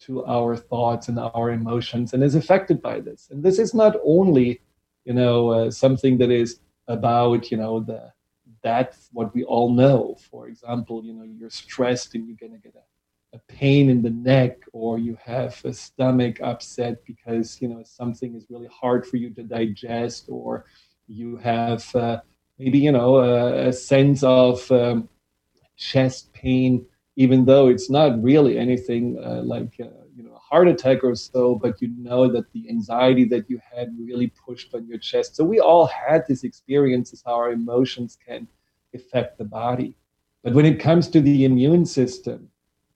to 0.00 0.24
our 0.26 0.56
thoughts 0.56 1.08
and 1.08 1.18
our 1.18 1.50
emotions 1.50 2.12
and 2.12 2.22
is 2.22 2.34
affected 2.34 2.82
by 2.82 3.00
this. 3.00 3.28
And 3.30 3.42
this 3.42 3.58
is 3.58 3.72
not 3.72 3.96
only, 4.04 4.60
you 5.04 5.14
know, 5.14 5.50
uh, 5.50 5.70
something 5.70 6.18
that 6.18 6.30
is 6.30 6.60
about, 6.88 7.50
you 7.50 7.56
know, 7.56 7.80
the 7.80 8.12
that's 8.62 9.08
what 9.12 9.34
we 9.34 9.42
all 9.44 9.72
know. 9.72 10.16
For 10.30 10.46
example, 10.48 11.04
you 11.04 11.14
know, 11.14 11.24
you're 11.24 11.50
stressed 11.50 12.14
and 12.14 12.26
you're 12.26 12.36
gonna 12.40 12.58
get 12.58 12.76
a 12.76 12.82
a 13.34 13.38
pain 13.48 13.88
in 13.88 14.02
the 14.02 14.10
neck 14.10 14.58
or 14.72 14.98
you 14.98 15.16
have 15.22 15.60
a 15.64 15.72
stomach 15.72 16.40
upset 16.42 17.02
because 17.06 17.60
you 17.62 17.68
know 17.68 17.82
something 17.82 18.34
is 18.34 18.46
really 18.50 18.68
hard 18.68 19.06
for 19.06 19.16
you 19.16 19.30
to 19.30 19.42
digest 19.42 20.26
or 20.28 20.66
you 21.06 21.36
have 21.36 21.94
uh, 21.94 22.20
maybe 22.58 22.78
you 22.78 22.92
know 22.92 23.16
a, 23.16 23.68
a 23.68 23.72
sense 23.72 24.22
of 24.22 24.70
um, 24.70 25.08
chest 25.76 26.32
pain 26.32 26.84
even 27.16 27.44
though 27.44 27.68
it's 27.68 27.90
not 27.90 28.22
really 28.22 28.58
anything 28.58 29.18
uh, 29.22 29.42
like 29.42 29.74
uh, 29.80 29.86
you 30.14 30.22
know 30.22 30.34
a 30.34 30.38
heart 30.38 30.68
attack 30.68 31.02
or 31.04 31.14
so 31.14 31.54
but 31.54 31.80
you 31.82 31.88
know 31.98 32.30
that 32.30 32.50
the 32.52 32.68
anxiety 32.68 33.24
that 33.24 33.48
you 33.50 33.60
had 33.74 33.88
really 33.98 34.28
pushed 34.46 34.74
on 34.74 34.86
your 34.86 34.98
chest. 34.98 35.36
So 35.36 35.44
we 35.44 35.60
all 35.60 35.86
had 35.86 36.24
this 36.26 36.44
experiences 36.44 37.22
how 37.24 37.34
our 37.34 37.52
emotions 37.52 38.18
can 38.26 38.46
affect 38.94 39.38
the 39.38 39.44
body. 39.44 39.96
But 40.42 40.54
when 40.54 40.66
it 40.66 40.80
comes 40.80 41.08
to 41.08 41.20
the 41.20 41.44
immune 41.44 41.86
system 41.86 42.48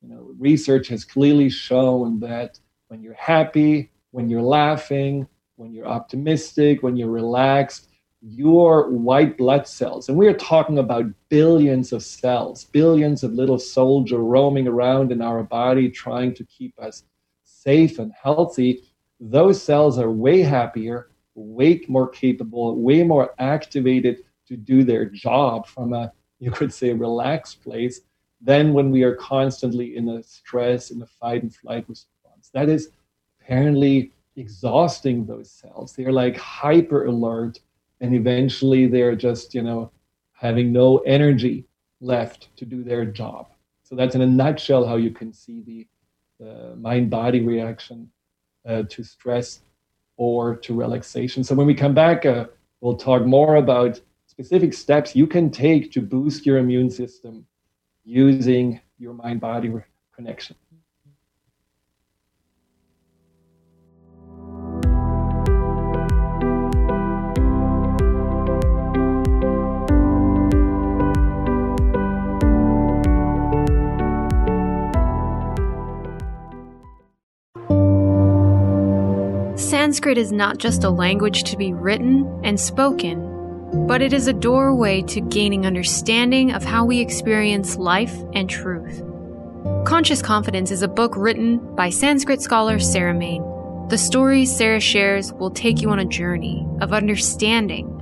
you 0.02 0.14
know, 0.14 0.30
research 0.38 0.88
has 0.88 1.04
clearly 1.04 1.48
shown 1.48 2.20
that 2.20 2.58
when 2.88 3.02
you're 3.02 3.14
happy, 3.14 3.90
when 4.10 4.28
you're 4.28 4.42
laughing, 4.42 5.26
when 5.56 5.72
you're 5.72 5.88
optimistic, 5.88 6.82
when 6.82 6.96
you're 6.96 7.10
relaxed, 7.10 7.88
your 8.28 8.90
white 8.90 9.38
blood 9.38 9.68
cells, 9.68 10.08
and 10.08 10.18
we 10.18 10.26
are 10.26 10.34
talking 10.34 10.78
about 10.78 11.04
billions 11.28 11.92
of 11.92 12.02
cells, 12.02 12.64
billions 12.64 13.22
of 13.22 13.32
little 13.32 13.58
soldiers 13.58 14.18
roaming 14.18 14.66
around 14.66 15.12
in 15.12 15.22
our 15.22 15.44
body 15.44 15.88
trying 15.88 16.34
to 16.34 16.44
keep 16.44 16.76
us 16.80 17.04
safe 17.44 18.00
and 18.00 18.12
healthy, 18.20 18.82
those 19.20 19.62
cells 19.62 19.96
are 19.96 20.10
way 20.10 20.42
happier, 20.42 21.10
way 21.36 21.80
more 21.86 22.08
capable, 22.08 22.76
way 22.76 23.04
more 23.04 23.32
activated 23.38 24.24
to 24.48 24.56
do 24.56 24.82
their 24.82 25.04
job 25.04 25.66
from 25.66 25.92
a, 25.92 26.12
you 26.40 26.50
could 26.50 26.72
say, 26.72 26.92
relaxed 26.92 27.62
place 27.62 28.00
than 28.40 28.72
when 28.72 28.90
we 28.90 29.04
are 29.04 29.14
constantly 29.14 29.96
in 29.96 30.08
a 30.08 30.22
stress, 30.22 30.90
in 30.90 31.00
a 31.00 31.06
fight 31.06 31.42
and 31.42 31.54
flight 31.54 31.84
response, 31.88 32.50
that 32.52 32.68
is 32.68 32.90
apparently 33.40 34.12
exhausting 34.34 35.24
those 35.24 35.50
cells. 35.50 35.92
They're 35.92 36.12
like 36.12 36.36
hyper 36.36 37.06
alert, 37.06 37.60
and 38.00 38.14
eventually 38.14 38.86
they're 38.86 39.16
just, 39.16 39.54
you 39.54 39.62
know, 39.62 39.90
having 40.32 40.72
no 40.72 40.98
energy 40.98 41.64
left 42.00 42.54
to 42.56 42.64
do 42.64 42.82
their 42.82 43.04
job. 43.04 43.48
So 43.82 43.94
that's 43.94 44.14
in 44.14 44.20
a 44.20 44.26
nutshell 44.26 44.86
how 44.86 44.96
you 44.96 45.10
can 45.10 45.32
see 45.32 45.62
the, 45.62 45.86
the 46.40 46.76
mind-body 46.76 47.40
reaction 47.40 48.10
uh, 48.68 48.82
to 48.90 49.04
stress 49.04 49.60
or 50.16 50.56
to 50.56 50.74
relaxation. 50.74 51.44
So 51.44 51.54
when 51.54 51.66
we 51.66 51.74
come 51.74 51.94
back, 51.94 52.26
uh, 52.26 52.46
we'll 52.80 52.96
talk 52.96 53.24
more 53.24 53.56
about 53.56 54.00
specific 54.26 54.74
steps 54.74 55.16
you 55.16 55.26
can 55.26 55.50
take 55.50 55.92
to 55.92 56.02
boost 56.02 56.44
your 56.44 56.58
immune 56.58 56.90
system 56.90 57.46
using 58.04 58.80
your 58.98 59.14
mind 59.14 59.40
body 59.40 59.72
connection. 60.14 60.56
Sanskrit 79.68 80.18
is 80.18 80.32
not 80.32 80.58
just 80.58 80.84
a 80.84 80.90
language 80.90 81.44
to 81.44 81.56
be 81.56 81.72
written 81.72 82.40
and 82.44 82.58
spoken 82.58 83.36
but 83.72 84.00
it 84.00 84.12
is 84.12 84.26
a 84.26 84.32
doorway 84.32 85.02
to 85.02 85.20
gaining 85.20 85.66
understanding 85.66 86.52
of 86.52 86.64
how 86.64 86.84
we 86.84 87.00
experience 87.00 87.76
life 87.76 88.14
and 88.32 88.48
truth. 88.48 89.02
Conscious 89.84 90.22
Confidence 90.22 90.70
is 90.70 90.82
a 90.82 90.88
book 90.88 91.14
written 91.16 91.58
by 91.74 91.90
Sanskrit 91.90 92.40
scholar 92.40 92.78
Sarah 92.78 93.14
Mane. 93.14 93.44
The 93.88 93.98
stories 93.98 94.54
Sarah 94.54 94.80
shares 94.80 95.32
will 95.32 95.50
take 95.50 95.82
you 95.82 95.90
on 95.90 95.98
a 95.98 96.04
journey 96.04 96.66
of 96.80 96.92
understanding 96.92 97.92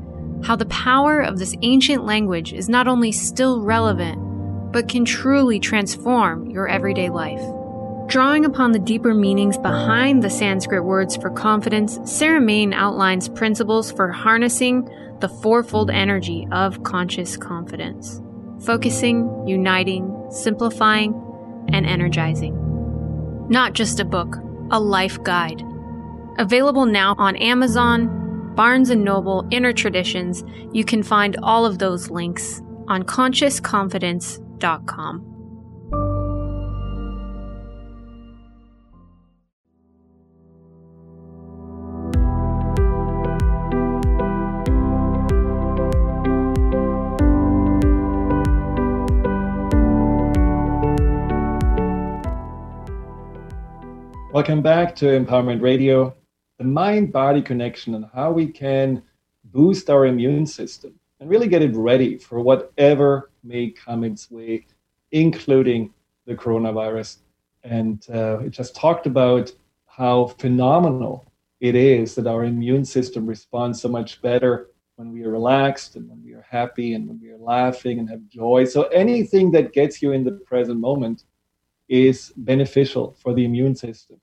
how 0.45 0.57
the 0.57 0.67
power 0.67 1.21
of 1.21 1.39
this 1.39 1.57
ancient 1.63 2.05
language 2.05 2.53
is 2.53 2.69
not 2.69 2.89
only 2.89 3.13
still 3.13 3.63
relevant, 3.63 4.73
but 4.73 4.89
can 4.89 5.05
truly 5.05 5.59
transform 5.59 6.51
your 6.51 6.69
everyday 6.69 7.09
life. 7.09 7.43
Drawing 8.07 8.45
upon 8.45 8.73
the 8.73 8.79
deeper 8.79 9.15
meanings 9.15 9.57
behind 9.57 10.23
the 10.23 10.31
Sanskrit 10.31 10.85
words 10.85 11.17
for 11.17 11.31
confidence, 11.31 11.99
Sarah 12.05 12.41
Mane 12.41 12.73
outlines 12.73 13.29
principles 13.29 13.91
for 13.91 14.13
harnessing 14.13 14.89
the 15.21 15.29
fourfold 15.29 15.91
energy 15.91 16.47
of 16.53 16.83
conscious 16.83 17.37
confidence. 17.37 18.21
Focusing, 18.65 19.49
uniting, 19.49 20.27
simplifying, 20.31 21.15
and 21.73 21.87
energizing. 21.87 22.55
Not 23.49 23.73
just 23.73 24.01
a 24.01 24.05
book, 24.05 24.37
a 24.71 24.79
life 24.79 25.23
guide. 25.23 25.63
Available 26.39 26.87
now 26.87 27.15
on 27.19 27.37
Amazon, 27.37 28.55
Barnes 28.55 28.91
& 28.91 28.97
Noble, 28.97 29.47
Inner 29.51 29.73
Traditions. 29.73 30.45
You 30.73 30.85
can 30.85 31.03
find 31.03 31.37
all 31.43 31.67
of 31.67 31.79
those 31.79 32.11
links 32.11 32.63
on 32.87 33.03
consciousconfidence.com. 33.03 35.34
Welcome 54.35 54.63
back 54.63 54.97
to 54.97 55.05
Empowerment 55.05 55.63
Radio, 55.63 56.13
the 56.59 56.65
mind 56.65 57.13
body 57.13 57.41
connection 57.41 57.95
and 57.95 58.07
how 58.13 58.33
we 58.33 58.49
can 58.49 59.01
boost 59.45 59.89
our 59.89 60.07
immune 60.07 60.45
system 60.45 60.99
and 61.21 61.31
really 61.31 61.47
get 61.47 61.63
it 61.63 61.73
ready 61.77 62.19
for 62.19 62.41
whatever 62.41 63.31
may 63.45 63.71
come 63.71 64.03
its 64.03 64.33
way, 64.33 64.67
including 65.13 65.95
the 66.27 66.35
coronavirus. 66.35 67.19
And 67.63 68.05
uh, 68.13 68.41
it 68.41 68.51
just 68.51 68.75
talked 68.75 69.07
about 69.07 69.53
how 69.87 70.27
phenomenal 70.27 71.31
it 71.61 71.77
is 71.77 72.17
that 72.17 72.27
our 72.27 72.43
immune 72.43 72.85
system 72.85 73.27
responds 73.27 73.81
so 73.81 73.89
much 73.89 74.21
better 74.21 74.71
when 74.97 75.13
we 75.13 75.23
are 75.23 75.31
relaxed 75.31 75.95
and 75.95 76.09
when 76.09 76.21
we 76.25 76.33
are 76.33 76.45
happy 76.51 76.95
and 76.95 77.07
when 77.07 77.21
we 77.21 77.31
are 77.31 77.39
laughing 77.39 78.01
and 78.01 78.11
have 78.11 78.27
joy. 78.27 78.65
So 78.65 78.89
anything 78.89 79.53
that 79.53 79.73
gets 79.73 80.03
you 80.03 80.11
in 80.11 80.25
the 80.25 80.33
present 80.33 80.81
moment 80.81 81.23
is 81.89 82.33
beneficial 82.37 83.17
for 83.23 83.33
the 83.33 83.45
immune 83.45 83.77
system. 83.77 84.19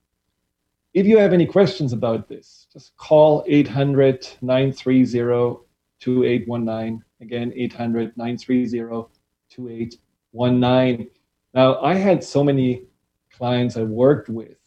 If 0.94 1.06
you 1.06 1.18
have 1.20 1.32
any 1.32 1.46
questions 1.46 1.94
about 1.94 2.28
this, 2.28 2.68
just 2.74 2.98
call 2.98 3.46
800 3.48 4.28
930 4.42 5.64
2819. 6.02 7.04
Again, 7.22 7.54
800 7.56 8.18
930 8.18 9.08
2819. 9.50 11.10
Now, 11.54 11.82
I 11.82 11.94
had 11.94 12.22
so 12.22 12.44
many 12.44 12.84
clients 13.32 13.78
I 13.78 13.84
worked 13.84 14.28
with 14.28 14.58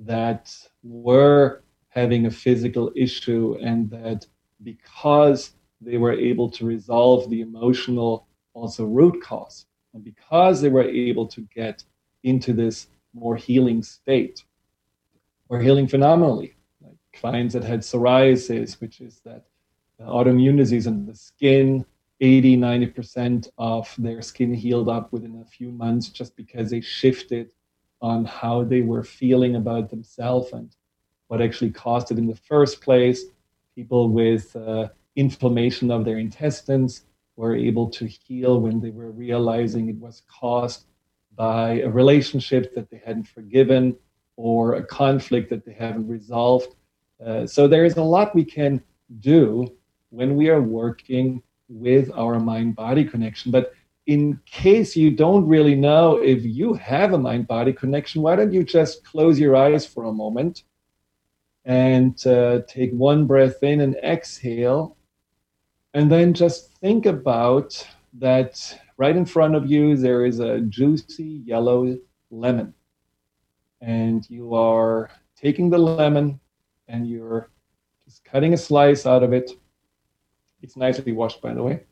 that 0.00 0.54
were 0.82 1.62
having 1.88 2.26
a 2.26 2.30
physical 2.30 2.92
issue, 2.94 3.56
and 3.62 3.88
that 3.90 4.26
because 4.62 5.52
they 5.80 5.96
were 5.96 6.12
able 6.12 6.50
to 6.50 6.66
resolve 6.66 7.30
the 7.30 7.40
emotional, 7.40 8.26
also 8.52 8.84
root 8.84 9.22
cause, 9.22 9.64
and 9.94 10.04
because 10.04 10.60
they 10.60 10.68
were 10.68 10.84
able 10.84 11.26
to 11.28 11.40
get 11.54 11.84
into 12.22 12.52
this 12.52 12.88
more 13.14 13.36
healing 13.36 13.82
state, 13.82 14.44
were 15.50 15.60
healing 15.60 15.88
phenomenally. 15.88 16.54
Like 16.80 16.96
clients 17.12 17.52
that 17.52 17.64
had 17.64 17.80
psoriasis, 17.80 18.80
which 18.80 19.00
is 19.02 19.20
that 19.24 19.44
autoimmune 20.00 20.56
disease 20.56 20.86
in 20.86 21.04
the 21.04 21.14
skin, 21.14 21.84
80, 22.20 22.56
90% 22.56 23.48
of 23.58 23.94
their 23.98 24.22
skin 24.22 24.54
healed 24.54 24.88
up 24.88 25.12
within 25.12 25.42
a 25.42 25.44
few 25.44 25.70
months 25.70 26.08
just 26.08 26.36
because 26.36 26.70
they 26.70 26.80
shifted 26.80 27.50
on 28.00 28.24
how 28.24 28.62
they 28.62 28.80
were 28.80 29.02
feeling 29.02 29.56
about 29.56 29.90
themselves 29.90 30.52
and 30.52 30.74
what 31.26 31.42
actually 31.42 31.70
caused 31.70 32.10
it 32.10 32.18
in 32.18 32.26
the 32.26 32.36
first 32.36 32.80
place. 32.80 33.24
People 33.74 34.08
with 34.08 34.54
uh, 34.56 34.88
inflammation 35.16 35.90
of 35.90 36.04
their 36.04 36.18
intestines 36.18 37.04
were 37.36 37.56
able 37.56 37.90
to 37.90 38.06
heal 38.06 38.60
when 38.60 38.80
they 38.80 38.90
were 38.90 39.10
realizing 39.10 39.88
it 39.88 39.96
was 39.96 40.22
caused 40.28 40.84
by 41.34 41.80
a 41.80 41.88
relationship 41.88 42.74
that 42.74 42.90
they 42.90 43.00
hadn't 43.04 43.26
forgiven 43.26 43.96
or 44.40 44.76
a 44.76 44.82
conflict 44.82 45.50
that 45.50 45.66
they 45.66 45.74
haven't 45.74 46.08
resolved. 46.08 46.74
Uh, 47.24 47.46
so 47.46 47.68
there 47.68 47.84
is 47.84 47.98
a 47.98 48.02
lot 48.02 48.34
we 48.34 48.44
can 48.44 48.82
do 49.20 49.70
when 50.08 50.34
we 50.34 50.48
are 50.48 50.62
working 50.62 51.42
with 51.68 52.10
our 52.16 52.40
mind 52.40 52.74
body 52.74 53.04
connection. 53.04 53.52
But 53.52 53.74
in 54.06 54.40
case 54.46 54.96
you 54.96 55.10
don't 55.10 55.46
really 55.46 55.74
know 55.74 56.16
if 56.16 56.42
you 56.42 56.72
have 56.72 57.12
a 57.12 57.18
mind 57.18 57.48
body 57.48 57.74
connection, 57.74 58.22
why 58.22 58.34
don't 58.34 58.52
you 58.52 58.64
just 58.64 59.04
close 59.04 59.38
your 59.38 59.56
eyes 59.56 59.84
for 59.84 60.04
a 60.04 60.12
moment 60.12 60.64
and 61.66 62.26
uh, 62.26 62.60
take 62.66 62.92
one 62.92 63.26
breath 63.26 63.62
in 63.62 63.82
and 63.82 63.94
exhale, 63.96 64.96
and 65.92 66.10
then 66.10 66.32
just 66.32 66.72
think 66.78 67.04
about 67.04 67.86
that 68.14 68.80
right 68.96 69.16
in 69.16 69.26
front 69.26 69.54
of 69.54 69.70
you 69.70 69.96
there 69.96 70.24
is 70.24 70.40
a 70.40 70.60
juicy 70.62 71.42
yellow 71.44 71.96
lemon 72.30 72.72
and 73.80 74.28
you 74.28 74.54
are 74.54 75.10
taking 75.36 75.70
the 75.70 75.78
lemon 75.78 76.38
and 76.88 77.06
you're 77.06 77.50
just 78.04 78.24
cutting 78.24 78.54
a 78.54 78.56
slice 78.56 79.06
out 79.06 79.22
of 79.22 79.32
it. 79.32 79.52
It's 80.62 80.76
nicely 80.76 81.12
washed, 81.12 81.40
by 81.40 81.54
the 81.54 81.62
way. 81.62 81.84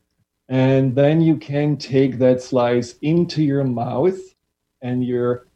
And 0.48 0.94
then 0.94 1.20
you 1.20 1.36
can 1.36 1.76
take 1.76 2.18
that 2.18 2.42
slice 2.42 2.96
into 3.02 3.42
your 3.42 3.64
mouth 3.64 4.18
and 4.82 5.04
you're 5.04 5.46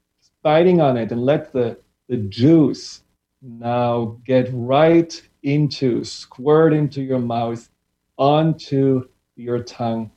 biting 0.42 0.81
on 0.81 0.97
it 0.97 1.12
and 1.12 1.23
let 1.25 1.53
the, 1.53 1.79
the 2.09 2.18
juice 2.18 3.03
now 3.40 4.18
get 4.25 4.49
right 4.53 5.21
into, 5.42 6.05
squirt 6.05 6.73
into 6.73 7.03
your 7.03 7.18
mouth, 7.18 7.68
onto 8.16 9.09
your 9.37 9.62
tongue. 9.62 10.11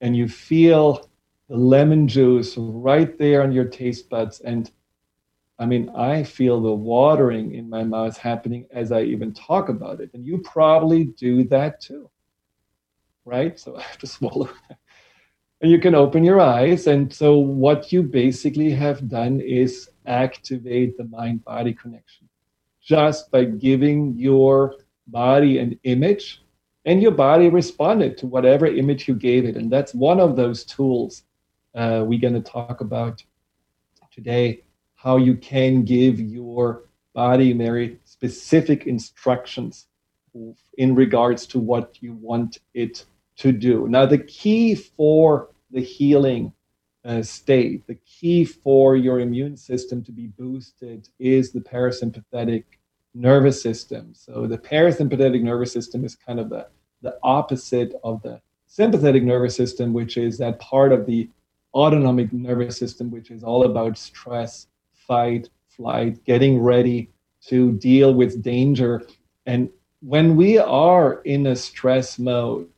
And 0.00 0.16
you 0.16 0.28
feel 0.28 1.08
the 1.48 1.56
lemon 1.56 2.08
juice 2.08 2.56
right 2.56 3.16
there 3.18 3.42
on 3.42 3.52
your 3.52 3.66
taste 3.66 4.08
buds. 4.08 4.40
And 4.40 4.70
I 5.60 5.66
mean, 5.66 5.90
I 5.90 6.22
feel 6.22 6.58
the 6.58 6.72
watering 6.72 7.54
in 7.54 7.68
my 7.68 7.84
mouth 7.84 8.16
happening 8.16 8.66
as 8.70 8.92
I 8.92 9.02
even 9.02 9.34
talk 9.34 9.68
about 9.68 10.00
it. 10.00 10.08
And 10.14 10.24
you 10.24 10.38
probably 10.38 11.04
do 11.04 11.44
that 11.44 11.82
too. 11.82 12.08
Right? 13.26 13.60
So 13.60 13.76
I 13.78 13.82
have 13.82 13.98
to 13.98 14.06
swallow. 14.06 14.48
and 15.60 15.70
you 15.70 15.78
can 15.78 15.94
open 15.94 16.24
your 16.24 16.40
eyes. 16.40 16.86
And 16.86 17.12
so, 17.12 17.36
what 17.36 17.92
you 17.92 18.02
basically 18.02 18.70
have 18.70 19.06
done 19.06 19.38
is 19.38 19.90
activate 20.06 20.96
the 20.96 21.04
mind 21.04 21.44
body 21.44 21.74
connection 21.74 22.26
just 22.82 23.30
by 23.30 23.44
giving 23.44 24.14
your 24.16 24.76
body 25.08 25.58
an 25.58 25.78
image. 25.84 26.42
And 26.86 27.02
your 27.02 27.12
body 27.12 27.50
responded 27.50 28.16
to 28.18 28.26
whatever 28.26 28.66
image 28.66 29.06
you 29.06 29.14
gave 29.14 29.44
it. 29.44 29.56
And 29.56 29.70
that's 29.70 29.92
one 29.92 30.18
of 30.18 30.36
those 30.36 30.64
tools 30.64 31.24
uh, 31.74 32.02
we're 32.06 32.18
going 32.18 32.32
to 32.32 32.40
talk 32.40 32.80
about 32.80 33.22
today 34.10 34.62
how 35.02 35.16
you 35.16 35.34
can 35.34 35.82
give 35.82 36.20
your 36.20 36.82
body 37.14 37.54
very 37.54 37.98
specific 38.04 38.86
instructions 38.86 39.86
in 40.76 40.94
regards 40.94 41.46
to 41.46 41.58
what 41.58 41.96
you 42.02 42.12
want 42.12 42.58
it 42.74 43.06
to 43.36 43.50
do. 43.50 43.88
Now, 43.88 44.04
the 44.04 44.18
key 44.18 44.74
for 44.74 45.48
the 45.70 45.80
healing 45.80 46.52
uh, 47.02 47.22
state, 47.22 47.86
the 47.86 47.94
key 47.94 48.44
for 48.44 48.94
your 48.94 49.20
immune 49.20 49.56
system 49.56 50.04
to 50.04 50.12
be 50.12 50.26
boosted 50.26 51.08
is 51.18 51.50
the 51.50 51.60
parasympathetic 51.60 52.64
nervous 53.14 53.62
system. 53.62 54.12
So, 54.14 54.46
the 54.46 54.58
parasympathetic 54.58 55.42
nervous 55.42 55.72
system 55.72 56.04
is 56.04 56.14
kind 56.14 56.38
of 56.38 56.50
the, 56.50 56.66
the 57.00 57.16
opposite 57.22 57.94
of 58.04 58.20
the 58.22 58.42
sympathetic 58.66 59.22
nervous 59.22 59.56
system, 59.56 59.94
which 59.94 60.18
is 60.18 60.36
that 60.38 60.60
part 60.60 60.92
of 60.92 61.06
the 61.06 61.30
autonomic 61.72 62.34
nervous 62.34 62.76
system, 62.76 63.10
which 63.10 63.30
is 63.30 63.42
all 63.42 63.64
about 63.64 63.96
stress 63.96 64.66
fight, 65.10 65.48
flight, 65.66 66.24
getting 66.24 66.60
ready 66.60 67.10
to 67.48 67.72
deal 67.72 68.14
with 68.14 68.44
danger. 68.44 69.02
And 69.44 69.68
when 70.02 70.36
we 70.36 70.56
are 70.56 71.20
in 71.22 71.48
a 71.48 71.56
stress 71.56 72.16
mode, 72.16 72.70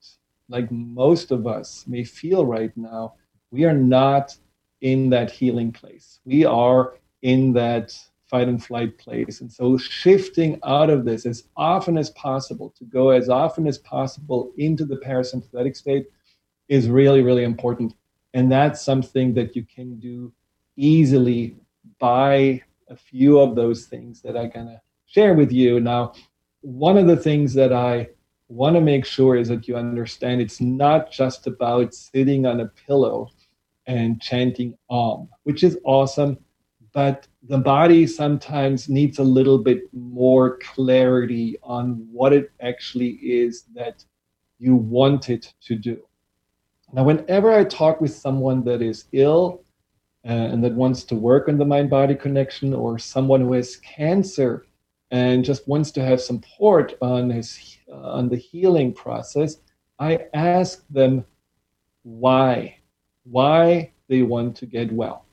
like 0.48 0.70
most 0.70 1.30
of 1.30 1.46
us 1.46 1.84
may 1.86 2.04
feel 2.04 2.46
right 2.46 2.74
now, 2.74 3.16
we 3.50 3.66
are 3.66 3.74
not 3.74 4.34
in 4.80 5.10
that 5.10 5.30
healing 5.30 5.72
place. 5.72 6.20
We 6.24 6.46
are 6.46 6.94
in 7.20 7.52
that 7.52 7.94
fight 8.24 8.48
and 8.48 8.64
flight 8.64 8.96
place. 8.96 9.42
And 9.42 9.52
so 9.52 9.76
shifting 9.76 10.58
out 10.64 10.88
of 10.88 11.04
this 11.04 11.26
as 11.26 11.44
often 11.54 11.98
as 11.98 12.08
possible, 12.10 12.72
to 12.78 12.84
go 12.84 13.10
as 13.10 13.28
often 13.28 13.66
as 13.66 13.76
possible 13.76 14.52
into 14.56 14.86
the 14.86 14.96
parasympathetic 14.96 15.76
state 15.76 16.06
is 16.70 16.88
really, 16.88 17.20
really 17.20 17.44
important. 17.44 17.92
And 18.32 18.50
that's 18.50 18.80
something 18.80 19.34
that 19.34 19.54
you 19.54 19.66
can 19.66 19.98
do 19.98 20.32
easily 20.78 21.56
by 21.98 22.62
a 22.88 22.96
few 22.96 23.38
of 23.38 23.54
those 23.54 23.86
things 23.86 24.20
that 24.22 24.36
I'm 24.36 24.50
going 24.50 24.66
to 24.66 24.80
share 25.06 25.34
with 25.34 25.52
you. 25.52 25.80
Now, 25.80 26.12
one 26.60 26.96
of 26.96 27.06
the 27.06 27.16
things 27.16 27.54
that 27.54 27.72
I 27.72 28.08
want 28.48 28.76
to 28.76 28.80
make 28.80 29.04
sure 29.04 29.36
is 29.36 29.48
that 29.48 29.66
you 29.66 29.76
understand 29.76 30.40
it's 30.40 30.60
not 30.60 31.10
just 31.10 31.46
about 31.46 31.94
sitting 31.94 32.46
on 32.46 32.60
a 32.60 32.68
pillow 32.86 33.28
and 33.86 34.20
chanting 34.20 34.76
Om, 34.90 35.28
which 35.44 35.64
is 35.64 35.78
awesome, 35.84 36.38
but 36.92 37.26
the 37.48 37.58
body 37.58 38.06
sometimes 38.06 38.88
needs 38.88 39.18
a 39.18 39.24
little 39.24 39.58
bit 39.58 39.82
more 39.92 40.58
clarity 40.58 41.56
on 41.62 42.06
what 42.12 42.32
it 42.32 42.52
actually 42.60 43.12
is 43.22 43.64
that 43.74 44.04
you 44.58 44.76
want 44.76 45.30
it 45.30 45.52
to 45.62 45.74
do. 45.74 46.00
Now, 46.92 47.04
whenever 47.04 47.50
I 47.50 47.64
talk 47.64 48.00
with 48.00 48.14
someone 48.14 48.62
that 48.64 48.82
is 48.82 49.06
ill 49.12 49.64
and 50.24 50.62
that 50.62 50.72
wants 50.72 51.04
to 51.04 51.14
work 51.14 51.48
on 51.48 51.58
the 51.58 51.64
mind 51.64 51.90
body 51.90 52.14
connection, 52.14 52.74
or 52.74 52.98
someone 52.98 53.40
who 53.40 53.52
has 53.52 53.76
cancer 53.76 54.64
and 55.10 55.44
just 55.44 55.66
wants 55.68 55.90
to 55.92 56.04
have 56.04 56.20
support 56.20 56.94
on 57.02 57.30
his 57.30 57.78
uh, 57.90 58.12
on 58.12 58.28
the 58.28 58.36
healing 58.36 58.92
process, 58.92 59.58
I 59.98 60.26
ask 60.32 60.84
them 60.88 61.24
why, 62.02 62.76
why 63.24 63.92
they 64.08 64.22
want 64.22 64.56
to 64.56 64.66
get 64.66 64.92
well, 64.92 65.26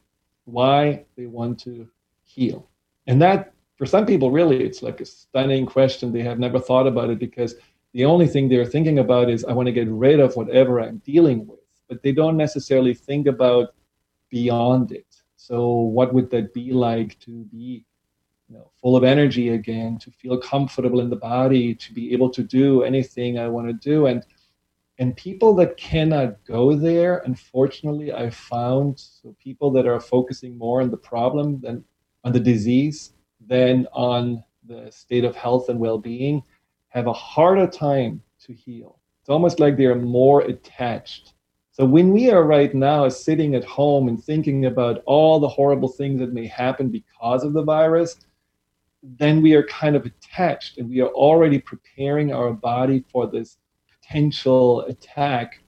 why 0.45 1.05
they 1.15 1.25
want 1.27 1.59
to 1.61 1.87
heal, 2.23 2.67
and 3.07 3.21
that 3.21 3.53
for 3.77 3.85
some 3.85 4.05
people 4.05 4.31
really 4.31 4.61
it's 4.63 4.83
like 4.83 4.99
a 5.01 5.05
stunning 5.05 5.65
question. 5.65 6.11
They 6.11 6.23
have 6.23 6.39
never 6.39 6.59
thought 6.59 6.87
about 6.87 7.09
it 7.09 7.19
because 7.19 7.55
the 7.93 8.05
only 8.05 8.27
thing 8.27 8.49
they're 8.49 8.65
thinking 8.65 8.99
about 8.99 9.29
is 9.29 9.45
I 9.45 9.53
want 9.53 9.67
to 9.67 9.71
get 9.71 9.87
rid 9.87 10.19
of 10.19 10.35
whatever 10.35 10.79
I'm 10.79 10.97
dealing 11.05 11.47
with, 11.47 11.59
but 11.87 12.03
they 12.03 12.11
don't 12.11 12.37
necessarily 12.37 12.93
think 12.93 13.25
about 13.25 13.73
beyond 14.29 14.91
it. 14.91 15.05
So 15.35 15.71
what 15.71 16.13
would 16.13 16.29
that 16.31 16.53
be 16.53 16.71
like 16.71 17.19
to 17.19 17.45
be 17.45 17.85
you 18.49 18.57
know, 18.57 18.71
full 18.81 18.95
of 18.95 19.03
energy 19.03 19.49
again, 19.49 19.97
to 19.99 20.11
feel 20.11 20.37
comfortable 20.39 20.99
in 20.99 21.09
the 21.09 21.15
body, 21.15 21.75
to 21.75 21.93
be 21.93 22.11
able 22.13 22.29
to 22.31 22.43
do 22.43 22.83
anything 22.83 23.37
I 23.37 23.47
want 23.47 23.67
to 23.67 23.73
do. 23.73 24.07
And 24.07 24.25
and 24.97 25.15
people 25.15 25.53
that 25.55 25.77
cannot 25.77 26.43
go 26.43 26.75
there, 26.75 27.19
unfortunately, 27.19 28.11
I 28.11 28.29
found 28.29 28.99
so 28.99 29.33
people 29.41 29.71
that 29.71 29.87
are 29.87 29.99
focusing 29.99 30.57
more 30.57 30.81
on 30.81 30.91
the 30.91 30.97
problem 30.97 31.61
than 31.61 31.85
on 32.25 32.33
the 32.33 32.39
disease 32.39 33.13
than 33.47 33.87
on 33.93 34.43
the 34.65 34.91
state 34.91 35.23
of 35.23 35.35
health 35.35 35.69
and 35.69 35.79
well-being 35.79 36.43
have 36.89 37.07
a 37.07 37.13
harder 37.13 37.65
time 37.65 38.21
to 38.45 38.53
heal. 38.53 38.99
It's 39.21 39.29
almost 39.29 39.59
like 39.59 39.77
they're 39.77 39.95
more 39.95 40.41
attached. 40.41 41.33
So 41.79 41.85
when 41.85 42.11
we 42.11 42.29
are 42.29 42.43
right 42.43 42.75
now 42.75 43.07
sitting 43.07 43.55
at 43.55 43.63
home 43.63 44.09
and 44.09 44.21
thinking 44.21 44.65
about 44.65 45.01
all 45.05 45.39
the 45.39 45.47
horrible 45.47 45.87
things 45.87 46.19
that 46.19 46.33
may 46.33 46.45
happen 46.45 46.89
because 46.89 47.45
of 47.45 47.53
the 47.53 47.63
virus, 47.63 48.17
then 49.01 49.41
we 49.41 49.53
are 49.53 49.63
kind 49.63 49.95
of 49.95 50.05
attached 50.05 50.77
and 50.77 50.89
we 50.89 50.99
are 50.99 51.07
already 51.07 51.57
preparing 51.57 52.33
our 52.33 52.51
body 52.51 53.05
for 53.09 53.27
this 53.27 53.59
potential 54.01 54.81
attack. 54.81 55.63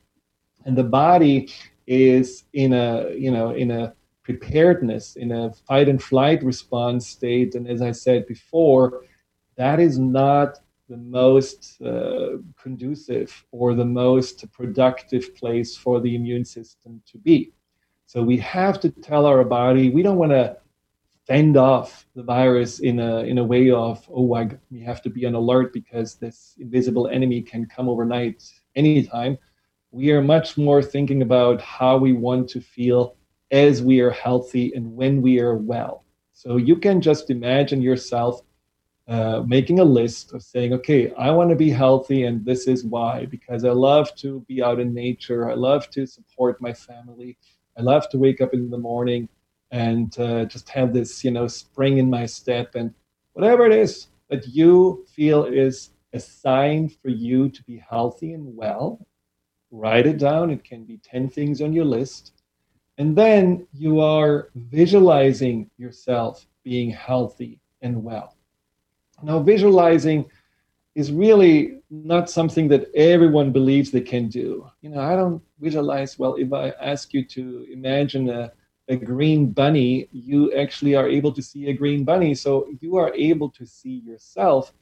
And 0.65 0.77
the 0.77 0.83
body 0.83 1.49
is 1.87 2.43
in 2.51 2.73
a 2.73 3.11
you 3.15 3.31
know 3.31 3.51
in 3.51 3.71
a 3.71 3.93
preparedness 4.23 5.15
in 5.15 5.31
a 5.31 5.53
fight 5.65 5.87
and 5.87 6.03
flight 6.03 6.43
response 6.43 7.07
state. 7.07 7.55
And 7.55 7.69
as 7.69 7.81
i 7.81 7.91
said 7.91 8.27
before 8.27 9.05
that 9.55 9.79
is 9.79 9.97
not 9.97 10.59
the 10.91 10.97
most 10.97 11.81
uh, 11.81 12.31
conducive 12.61 13.45
or 13.51 13.73
the 13.73 13.85
most 13.85 14.51
productive 14.51 15.33
place 15.35 15.77
for 15.77 16.01
the 16.01 16.15
immune 16.15 16.43
system 16.43 17.01
to 17.09 17.17
be. 17.17 17.53
So 18.07 18.21
we 18.21 18.35
have 18.39 18.77
to 18.81 18.89
tell 18.89 19.25
our 19.25 19.45
body 19.45 19.89
we 19.89 20.03
don't 20.03 20.17
want 20.17 20.33
to 20.33 20.57
fend 21.25 21.55
off 21.55 22.05
the 22.13 22.23
virus 22.23 22.79
in 22.79 22.99
a 22.99 23.19
in 23.31 23.37
a 23.37 23.43
way 23.53 23.71
of 23.71 24.05
oh 24.13 24.33
I, 24.33 24.49
we 24.69 24.81
have 24.81 25.01
to 25.03 25.09
be 25.09 25.25
on 25.25 25.33
alert 25.33 25.71
because 25.71 26.15
this 26.15 26.55
invisible 26.59 27.07
enemy 27.07 27.41
can 27.41 27.65
come 27.67 27.87
overnight 27.87 28.43
anytime. 28.75 29.37
We 29.91 30.11
are 30.11 30.21
much 30.21 30.57
more 30.57 30.81
thinking 30.83 31.21
about 31.21 31.61
how 31.61 31.97
we 31.97 32.11
want 32.11 32.49
to 32.49 32.59
feel 32.59 33.15
as 33.49 33.81
we 33.81 34.01
are 34.01 34.11
healthy 34.25 34.73
and 34.75 34.93
when 34.93 35.21
we 35.21 35.39
are 35.39 35.55
well. 35.55 36.03
So 36.33 36.57
you 36.57 36.75
can 36.75 36.99
just 36.99 37.29
imagine 37.29 37.81
yourself 37.81 38.41
uh, 39.07 39.43
making 39.45 39.79
a 39.79 39.83
list 39.83 40.33
of 40.33 40.41
saying 40.43 40.73
okay 40.73 41.11
i 41.17 41.29
want 41.29 41.49
to 41.49 41.55
be 41.55 41.69
healthy 41.69 42.23
and 42.23 42.45
this 42.45 42.67
is 42.67 42.85
why 42.85 43.25
because 43.25 43.65
i 43.65 43.71
love 43.71 44.13
to 44.15 44.41
be 44.47 44.61
out 44.61 44.79
in 44.79 44.93
nature 44.93 45.49
i 45.49 45.53
love 45.53 45.89
to 45.89 46.05
support 46.05 46.61
my 46.61 46.71
family 46.73 47.37
i 47.77 47.81
love 47.81 48.07
to 48.09 48.17
wake 48.17 48.41
up 48.41 48.53
in 48.53 48.69
the 48.69 48.77
morning 48.77 49.27
and 49.71 50.19
uh, 50.19 50.45
just 50.45 50.69
have 50.69 50.93
this, 50.93 51.23
you 51.23 51.31
know, 51.31 51.47
spring 51.47 51.97
in 51.97 52.09
my 52.09 52.25
step 52.25 52.75
and 52.75 52.93
whatever 53.33 53.65
it 53.65 53.71
is 53.71 54.07
that 54.29 54.47
you 54.47 55.05
feel 55.09 55.45
is 55.45 55.91
a 56.13 56.19
sign 56.19 56.89
for 56.89 57.09
you 57.09 57.49
to 57.49 57.63
be 57.63 57.81
healthy 57.89 58.33
and 58.33 58.55
well, 58.55 59.05
write 59.71 60.05
it 60.05 60.17
down. 60.17 60.51
It 60.51 60.63
can 60.63 60.83
be 60.83 60.97
10 60.97 61.29
things 61.29 61.61
on 61.61 61.71
your 61.73 61.85
list. 61.85 62.33
And 62.97 63.15
then 63.15 63.65
you 63.73 64.01
are 64.01 64.49
visualizing 64.55 65.69
yourself 65.77 66.45
being 66.63 66.89
healthy 66.89 67.59
and 67.81 68.03
well. 68.03 68.35
Now, 69.23 69.39
visualizing 69.39 70.29
is 70.95 71.11
really 71.11 71.79
not 71.89 72.29
something 72.29 72.67
that 72.69 72.93
everyone 72.95 73.51
believes 73.51 73.91
they 73.91 74.01
can 74.01 74.27
do. 74.27 74.69
You 74.81 74.89
know, 74.89 75.01
I 75.01 75.15
don't 75.15 75.41
visualize 75.59 76.19
well 76.19 76.35
if 76.35 76.51
I 76.53 76.69
ask 76.81 77.13
you 77.13 77.23
to 77.25 77.65
imagine 77.71 78.29
a 78.29 78.51
a 78.87 78.95
green 78.97 79.51
bunny, 79.51 80.09
you 80.11 80.51
actually 80.53 80.95
are 80.95 81.07
able 81.07 81.31
to 81.31 81.41
see 81.41 81.69
a 81.69 81.73
green 81.73 82.03
bunny. 82.03 82.35
So 82.35 82.67
you 82.81 82.97
are 82.97 83.13
able 83.13 83.49
to 83.51 83.65
see 83.65 84.01
yourself 84.05 84.73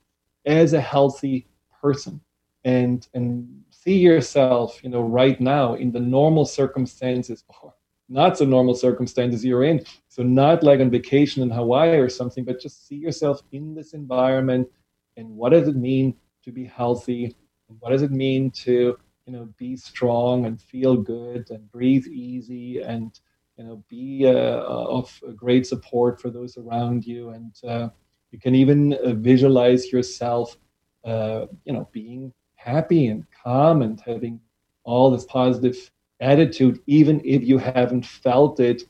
as 0.45 0.73
a 0.73 0.81
healthy 0.81 1.47
person 1.81 2.19
and 2.63 3.07
and 3.13 3.63
see 3.69 3.99
yourself, 3.99 4.83
you 4.83 4.89
know, 4.89 5.01
right 5.01 5.39
now 5.39 5.75
in 5.75 5.91
the 5.91 5.99
normal 5.99 6.45
circumstances 6.45 7.43
or 7.61 7.73
not 8.09 8.37
so 8.37 8.45
normal 8.45 8.75
circumstances 8.75 9.45
you're 9.45 9.63
in. 9.63 9.85
So 10.07 10.23
not 10.23 10.63
like 10.63 10.79
on 10.79 10.89
vacation 10.89 11.43
in 11.43 11.49
Hawaii 11.49 11.97
or 11.97 12.09
something, 12.09 12.43
but 12.43 12.59
just 12.59 12.87
see 12.87 12.95
yourself 12.95 13.41
in 13.51 13.75
this 13.75 13.93
environment 13.93 14.67
and 15.15 15.29
what 15.29 15.49
does 15.51 15.67
it 15.67 15.75
mean 15.75 16.15
to 16.43 16.51
be 16.51 16.65
healthy? 16.65 17.35
And 17.67 17.77
what 17.79 17.91
does 17.91 18.01
it 18.01 18.11
mean 18.11 18.51
to, 18.51 18.97
you 19.25 19.33
know, 19.33 19.49
be 19.57 19.75
strong 19.75 20.45
and 20.45 20.61
feel 20.61 20.95
good 20.95 21.51
and 21.51 21.71
breathe 21.71 22.07
easy 22.07 22.81
and 22.81 23.19
you 23.59 23.65
know 23.65 23.83
be 23.89 24.25
uh, 24.25 24.29
uh, 24.31 24.85
of 24.87 25.21
great 25.35 25.67
support 25.67 26.21
for 26.21 26.29
those 26.29 26.57
around 26.57 27.05
you 27.05 27.29
and 27.31 27.55
uh, 27.67 27.89
you 28.31 28.39
can 28.39 28.55
even 28.55 28.97
visualize 29.21 29.91
yourself 29.91 30.57
you 31.05 31.73
know 31.73 31.89
being 31.91 32.33
happy 32.55 33.07
and 33.07 33.25
calm 33.43 33.81
and 33.81 34.01
having 34.05 34.39
all 34.85 35.11
this 35.11 35.25
positive 35.25 35.91
attitude 36.21 36.79
even 36.87 37.21
if 37.23 37.43
you 37.43 37.57
haven't 37.57 38.05
felt 38.05 38.59
it 38.59 38.83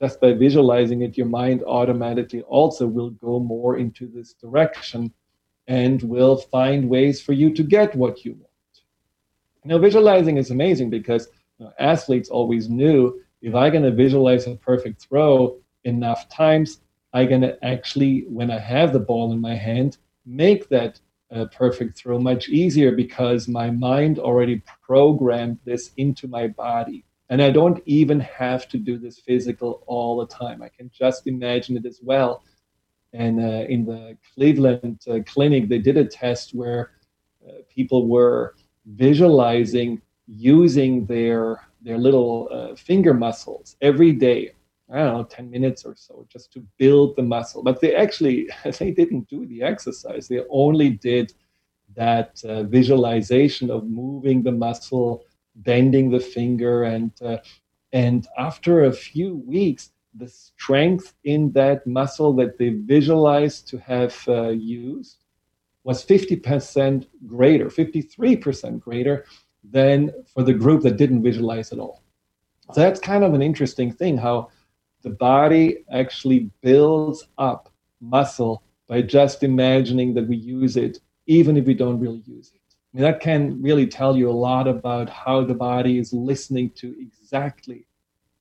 just 0.00 0.20
by 0.20 0.32
visualizing 0.32 1.02
it 1.02 1.16
your 1.16 1.26
mind 1.26 1.62
automatically 1.64 2.42
also 2.42 2.86
will 2.86 3.10
go 3.10 3.38
more 3.38 3.76
into 3.76 4.06
this 4.06 4.32
direction 4.34 5.12
and 5.68 6.02
will 6.02 6.36
find 6.36 6.88
ways 6.88 7.20
for 7.20 7.32
you 7.32 7.52
to 7.54 7.62
get 7.62 7.94
what 7.94 8.24
you 8.24 8.32
want. 8.32 8.46
Now 9.64 9.78
visualizing 9.78 10.38
is 10.38 10.50
amazing 10.50 10.90
because 10.90 11.28
you 11.58 11.66
know, 11.66 11.72
athletes 11.78 12.28
always 12.28 12.68
knew 12.68 13.20
if 13.42 13.54
I'm 13.54 13.72
going 13.72 13.84
to 13.84 13.92
visualize 13.92 14.46
a 14.46 14.56
perfect 14.56 15.02
throw 15.02 15.58
enough 15.84 16.28
times, 16.28 16.80
I'm 17.12 17.28
going 17.28 17.42
to 17.42 17.64
actually, 17.64 18.24
when 18.28 18.50
I 18.50 18.58
have 18.58 18.92
the 18.92 19.00
ball 19.00 19.32
in 19.32 19.40
my 19.40 19.54
hand, 19.54 19.98
make 20.24 20.68
that 20.68 21.00
uh, 21.34 21.46
perfect 21.46 21.96
throw 21.96 22.18
much 22.18 22.48
easier 22.48 22.92
because 22.92 23.48
my 23.48 23.70
mind 23.70 24.18
already 24.18 24.62
programmed 24.82 25.58
this 25.64 25.92
into 25.96 26.28
my 26.28 26.48
body. 26.48 27.04
And 27.30 27.42
I 27.42 27.50
don't 27.50 27.82
even 27.86 28.20
have 28.20 28.68
to 28.68 28.78
do 28.78 28.98
this 28.98 29.18
physical 29.18 29.82
all 29.86 30.18
the 30.18 30.26
time. 30.26 30.62
I 30.62 30.68
can 30.68 30.90
just 30.92 31.26
imagine 31.26 31.76
it 31.76 31.86
as 31.86 32.00
well. 32.02 32.44
And 33.14 33.40
uh, 33.40 33.66
in 33.68 33.84
the 33.84 34.16
Cleveland 34.34 35.00
uh, 35.08 35.20
clinic, 35.26 35.68
they 35.68 35.78
did 35.78 35.96
a 35.96 36.04
test 36.04 36.54
where 36.54 36.92
uh, 37.46 37.62
people 37.68 38.06
were 38.08 38.54
visualizing 38.86 40.00
using 40.26 41.06
their 41.06 41.66
their 41.82 41.98
little 41.98 42.48
uh, 42.52 42.76
finger 42.76 43.12
muscles 43.12 43.76
every 43.80 44.12
day 44.12 44.52
i 44.92 44.98
don't 44.98 45.16
know 45.16 45.24
10 45.24 45.50
minutes 45.50 45.84
or 45.84 45.94
so 45.96 46.26
just 46.28 46.52
to 46.52 46.64
build 46.78 47.16
the 47.16 47.22
muscle 47.22 47.62
but 47.62 47.80
they 47.80 47.94
actually 47.94 48.48
they 48.78 48.90
didn't 48.90 49.28
do 49.28 49.46
the 49.46 49.62
exercise 49.62 50.28
they 50.28 50.42
only 50.50 50.90
did 50.90 51.32
that 51.94 52.42
uh, 52.44 52.62
visualization 52.64 53.70
of 53.70 53.84
moving 53.84 54.42
the 54.42 54.52
muscle 54.52 55.24
bending 55.56 56.10
the 56.10 56.20
finger 56.20 56.84
and 56.84 57.10
uh, 57.22 57.36
and 57.92 58.26
after 58.38 58.84
a 58.84 58.92
few 58.92 59.36
weeks 59.36 59.90
the 60.14 60.28
strength 60.28 61.14
in 61.24 61.52
that 61.52 61.86
muscle 61.86 62.34
that 62.34 62.58
they 62.58 62.70
visualized 62.70 63.68
to 63.68 63.78
have 63.78 64.16
uh, 64.28 64.48
used 64.48 65.24
was 65.84 66.04
50% 66.04 67.06
greater 67.26 67.66
53% 67.66 68.80
greater 68.80 69.24
than 69.64 70.12
for 70.32 70.42
the 70.42 70.52
group 70.52 70.82
that 70.82 70.96
didn't 70.96 71.22
visualize 71.22 71.72
at 71.72 71.78
all. 71.78 72.02
So 72.72 72.80
that's 72.80 73.00
kind 73.00 73.24
of 73.24 73.34
an 73.34 73.42
interesting 73.42 73.92
thing 73.92 74.16
how 74.16 74.50
the 75.02 75.10
body 75.10 75.84
actually 75.92 76.50
builds 76.62 77.26
up 77.38 77.70
muscle 78.00 78.62
by 78.88 79.02
just 79.02 79.42
imagining 79.42 80.14
that 80.14 80.26
we 80.26 80.36
use 80.36 80.76
it, 80.76 80.98
even 81.26 81.56
if 81.56 81.64
we 81.64 81.74
don't 81.74 82.00
really 82.00 82.22
use 82.26 82.52
it. 82.54 82.60
I 82.92 82.98
mean, 82.98 83.02
that 83.04 83.20
can 83.20 83.62
really 83.62 83.86
tell 83.86 84.16
you 84.16 84.28
a 84.28 84.32
lot 84.32 84.68
about 84.68 85.08
how 85.08 85.44
the 85.44 85.54
body 85.54 85.98
is 85.98 86.12
listening 86.12 86.70
to 86.76 86.94
exactly 87.00 87.86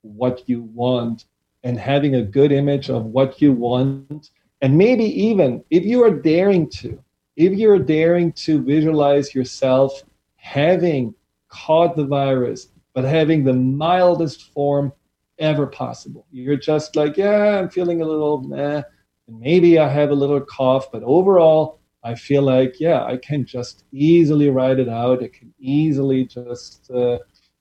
what 0.02 0.48
you 0.50 0.64
want 0.64 1.26
and 1.64 1.80
having 1.80 2.16
a 2.16 2.24
good 2.24 2.52
image 2.52 2.90
of 2.90 3.06
what 3.06 3.42
you 3.42 3.54
want. 3.54 4.32
And 4.62 4.78
maybe 4.78 5.06
even 5.06 5.64
if 5.70 5.86
you 5.86 6.04
are 6.04 6.12
daring 6.12 6.70
to, 6.70 7.02
if 7.38 7.54
you're 7.54 7.80
daring 7.80 8.34
to 8.34 8.62
visualize 8.62 9.34
yourself 9.34 10.04
having 10.36 11.16
caught 11.48 11.96
the 11.96 12.06
virus, 12.06 12.68
but 12.94 13.06
having 13.06 13.44
the 13.44 13.54
mildest 13.54 14.52
form 14.54 14.92
ever 15.42 15.68
possible. 15.68 16.26
You're 16.32 16.56
just 16.58 16.96
like, 16.96 17.18
yeah, 17.18 17.60
I'm 17.60 17.70
feeling 17.70 18.02
a 18.02 18.06
little 18.06 18.40
and 18.54 19.40
maybe 19.40 19.80
I 19.80 19.88
have 19.90 20.10
a 20.10 20.16
little 20.16 20.42
cough, 20.42 20.92
but 20.92 21.04
overall, 21.04 21.80
I 22.04 22.16
feel 22.16 22.42
like, 22.42 22.80
yeah, 22.80 23.04
I 23.04 23.18
can 23.18 23.46
just 23.46 23.86
easily 23.92 24.50
ride 24.50 24.80
it 24.80 24.90
out. 24.90 25.24
I 25.24 25.28
can 25.28 25.54
easily 25.60 26.26
just, 26.26 26.90
uh, 26.92 27.20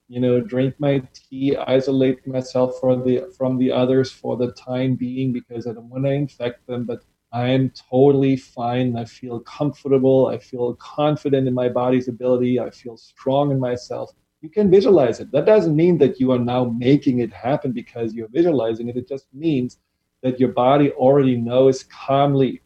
you 0.09 0.21
know, 0.21 0.41
drink 0.41 0.75
my 0.79 1.03
tea, 1.13 1.57
isolate 1.57 2.27
myself 2.27 2.81
from 2.81 3.05
the 3.05 3.33
from 3.37 3.59
the 3.59 3.71
others 3.71 4.11
for 4.11 4.37
the 4.37 4.53
time 4.53 4.95
being 4.97 5.33
because 5.33 5.67
I 5.67 5.73
don't 5.73 5.91
want 5.91 6.05
to 6.05 6.11
infect 6.11 6.67
them. 6.67 6.85
But 6.85 7.05
I 7.33 7.49
am 7.51 7.71
totally 7.91 8.37
fine. 8.37 8.97
I 8.97 9.05
feel 9.05 9.41
comfortable. 9.41 10.27
I 10.29 10.39
feel 10.39 10.75
confident 10.77 11.47
in 11.47 11.55
my 11.55 11.69
body's 11.69 12.09
ability. 12.09 12.59
I 12.59 12.71
feel 12.71 12.97
strong 12.97 13.51
in 13.53 13.61
myself. 13.61 14.11
You 14.41 14.49
can 14.49 14.71
visualize 14.71 15.21
it. 15.21 15.31
That 15.33 15.45
doesn't 15.45 15.77
mean 15.77 15.99
that 15.99 16.19
you 16.19 16.33
are 16.33 16.39
now 16.39 16.65
making 16.65 17.19
it 17.19 17.33
happen 17.33 17.73
because 17.73 18.15
you're 18.15 18.29
visualizing 18.29 18.89
it. 18.89 18.97
It 18.97 19.09
just 19.09 19.27
means 19.35 19.79
that 20.23 20.41
your 20.41 20.51
body 20.51 20.91
already 20.93 21.37
knows 21.37 21.83
calmly 21.85 22.63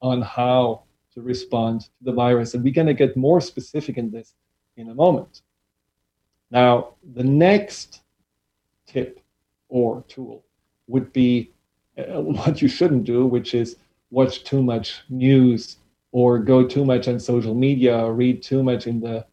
on 0.00 0.22
how 0.22 0.84
to 1.14 1.20
respond 1.20 1.82
to 1.82 1.88
the 2.02 2.12
virus. 2.12 2.54
And 2.54 2.64
we're 2.64 2.72
going 2.72 2.86
to 2.86 2.94
get 2.94 3.16
more 3.16 3.40
specific 3.40 3.98
in 3.98 4.10
this 4.10 4.34
in 4.76 4.88
a 4.88 4.94
moment. 4.94 5.42
Now, 6.50 6.94
the 7.14 7.24
next 7.24 8.00
tip 8.86 9.20
or 9.68 10.04
tool 10.08 10.44
would 10.86 11.12
be 11.12 11.52
uh, 11.98 12.02
what 12.20 12.62
you 12.62 12.68
shouldn't 12.68 13.04
do, 13.04 13.26
which 13.26 13.54
is 13.54 13.76
watch 14.10 14.44
too 14.44 14.62
much 14.62 15.02
news 15.08 15.76
or 16.12 16.38
go 16.38 16.66
too 16.66 16.84
much 16.84 17.08
on 17.08 17.20
social 17.20 17.54
media 17.54 17.96
or 17.96 18.14
read 18.14 18.42
too 18.42 18.62
much 18.62 18.86
in 18.86 19.00
the 19.00 19.24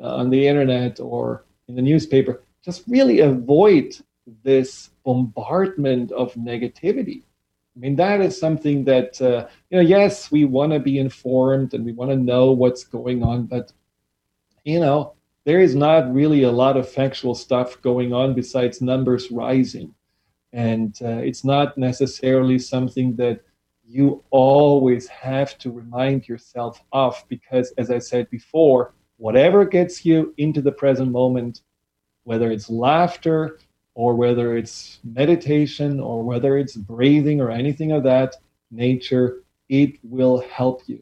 on 0.00 0.30
the 0.30 0.46
internet 0.46 1.00
or 1.00 1.44
in 1.68 1.74
the 1.74 1.82
newspaper 1.82 2.42
just 2.64 2.84
really 2.88 3.20
avoid 3.20 3.96
this 4.42 4.90
bombardment 5.04 6.10
of 6.12 6.32
negativity. 6.34 7.22
I 7.76 7.80
mean 7.80 7.96
that 7.96 8.20
is 8.20 8.38
something 8.38 8.84
that 8.84 9.20
uh, 9.20 9.46
you 9.70 9.76
know 9.76 9.82
yes 9.82 10.30
we 10.30 10.44
want 10.44 10.72
to 10.72 10.80
be 10.80 10.98
informed 10.98 11.74
and 11.74 11.84
we 11.84 11.92
want 11.92 12.10
to 12.10 12.16
know 12.16 12.52
what's 12.52 12.84
going 12.84 13.22
on 13.22 13.46
but 13.46 13.72
you 14.64 14.80
know 14.80 15.14
there 15.44 15.60
is 15.60 15.74
not 15.74 16.12
really 16.12 16.42
a 16.42 16.50
lot 16.50 16.76
of 16.76 16.88
factual 16.88 17.34
stuff 17.34 17.80
going 17.82 18.12
on 18.12 18.34
besides 18.34 18.80
numbers 18.80 19.30
rising. 19.30 19.94
And 20.52 20.96
uh, 21.02 21.18
it's 21.18 21.44
not 21.44 21.76
necessarily 21.76 22.58
something 22.58 23.16
that 23.16 23.40
you 23.84 24.24
always 24.30 25.06
have 25.08 25.58
to 25.58 25.70
remind 25.70 26.26
yourself 26.28 26.82
of 26.92 27.22
because, 27.28 27.72
as 27.76 27.90
I 27.90 27.98
said 27.98 28.30
before, 28.30 28.94
whatever 29.24 29.64
gets 29.64 30.04
you 30.04 30.34
into 30.36 30.60
the 30.60 30.70
present 30.70 31.10
moment, 31.10 31.62
whether 32.24 32.50
it's 32.50 32.68
laughter 32.68 33.58
or 33.94 34.14
whether 34.14 34.54
it's 34.58 34.98
meditation 35.02 35.98
or 35.98 36.22
whether 36.22 36.58
it's 36.58 36.76
breathing 36.76 37.40
or 37.40 37.50
anything 37.50 37.90
of 37.90 38.02
that 38.02 38.36
nature, 38.70 39.42
it 39.70 39.92
will 40.02 40.40
help 40.40 40.82
you 40.86 41.00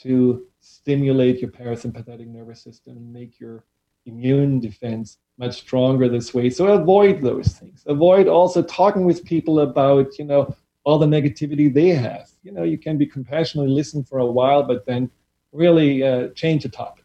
to 0.00 0.46
stimulate 0.60 1.42
your 1.42 1.50
parasympathetic 1.50 2.26
nervous 2.28 2.62
system 2.62 2.96
and 2.96 3.12
make 3.12 3.38
your 3.38 3.62
immune 4.06 4.58
defense 4.58 5.18
much 5.36 5.58
stronger 5.58 6.08
this 6.08 6.32
way. 6.32 6.48
So 6.48 6.68
avoid 6.68 7.20
those 7.20 7.48
things. 7.48 7.82
Avoid 7.86 8.26
also 8.26 8.62
talking 8.62 9.04
with 9.04 9.22
people 9.22 9.60
about, 9.60 10.18
you 10.18 10.24
know, 10.24 10.56
all 10.84 10.98
the 10.98 11.04
negativity 11.04 11.70
they 11.70 11.90
have. 11.90 12.30
You 12.42 12.52
know, 12.52 12.62
you 12.62 12.78
can 12.78 12.96
be 12.96 13.04
compassionately 13.04 13.70
listen 13.70 14.02
for 14.02 14.20
a 14.20 14.32
while, 14.38 14.62
but 14.62 14.86
then 14.86 15.10
really 15.52 16.02
uh, 16.02 16.28
change 16.28 16.62
the 16.62 16.70
topic. 16.70 16.99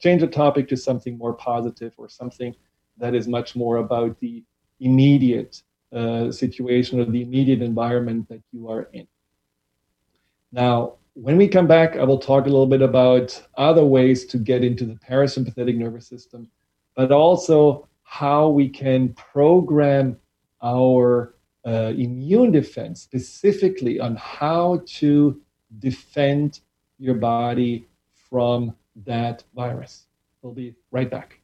Change 0.00 0.20
the 0.20 0.28
topic 0.28 0.68
to 0.68 0.76
something 0.76 1.18
more 1.18 1.34
positive 1.34 1.92
or 1.96 2.08
something 2.08 2.54
that 2.98 3.14
is 3.14 3.28
much 3.28 3.56
more 3.56 3.76
about 3.76 4.18
the 4.20 4.44
immediate 4.80 5.62
uh, 5.92 6.30
situation 6.30 7.00
or 7.00 7.04
the 7.04 7.22
immediate 7.22 7.62
environment 7.62 8.28
that 8.28 8.42
you 8.52 8.68
are 8.68 8.88
in. 8.92 9.06
Now, 10.52 10.94
when 11.14 11.36
we 11.36 11.48
come 11.48 11.66
back, 11.66 11.96
I 11.96 12.04
will 12.04 12.18
talk 12.18 12.46
a 12.46 12.48
little 12.48 12.66
bit 12.66 12.82
about 12.82 13.40
other 13.56 13.84
ways 13.84 14.24
to 14.26 14.38
get 14.38 14.62
into 14.62 14.84
the 14.84 14.94
parasympathetic 14.94 15.76
nervous 15.76 16.06
system, 16.06 16.48
but 16.94 17.10
also 17.10 17.88
how 18.04 18.48
we 18.48 18.68
can 18.68 19.12
program 19.14 20.16
our 20.62 21.34
uh, 21.66 21.92
immune 21.96 22.52
defense, 22.52 23.02
specifically 23.02 24.00
on 24.00 24.16
how 24.16 24.82
to 24.86 25.40
defend 25.80 26.60
your 26.98 27.14
body 27.14 27.88
from 28.30 28.74
that 29.04 29.44
virus. 29.54 30.06
We'll 30.42 30.52
be 30.52 30.74
right 30.90 31.10
back. 31.10 31.40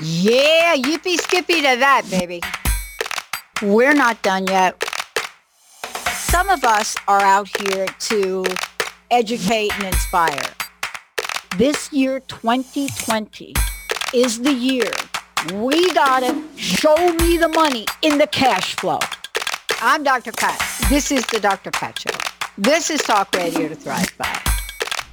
Yeah, 0.00 0.76
yippee 0.76 1.16
skippy 1.18 1.56
to 1.56 1.76
that, 1.78 2.06
baby. 2.10 2.40
We're 3.62 3.94
not 3.94 4.20
done 4.22 4.46
yet. 4.46 4.82
Some 6.08 6.48
of 6.48 6.64
us 6.64 6.96
are 7.06 7.20
out 7.20 7.48
here 7.60 7.86
to 7.86 8.44
educate 9.10 9.72
and 9.76 9.84
inspire. 9.84 10.42
This 11.56 11.92
year, 11.92 12.18
2020, 12.18 13.54
is 14.12 14.40
the 14.40 14.52
year 14.52 14.90
we 15.52 15.92
gotta 15.92 16.42
show 16.56 16.96
me 16.96 17.36
the 17.36 17.46
money 17.46 17.86
in 18.02 18.18
the 18.18 18.26
cash 18.26 18.74
flow. 18.74 18.98
I'm 19.80 20.02
Dr. 20.02 20.32
Pat. 20.32 20.60
This 20.88 21.12
is 21.12 21.24
the 21.26 21.38
Dr. 21.38 21.70
Pat 21.70 21.96
Show. 22.00 22.10
This 22.58 22.90
is 22.90 23.00
Talk 23.02 23.32
Radio 23.36 23.68
to 23.68 23.76
Thrive 23.76 24.12
By. 24.18 24.40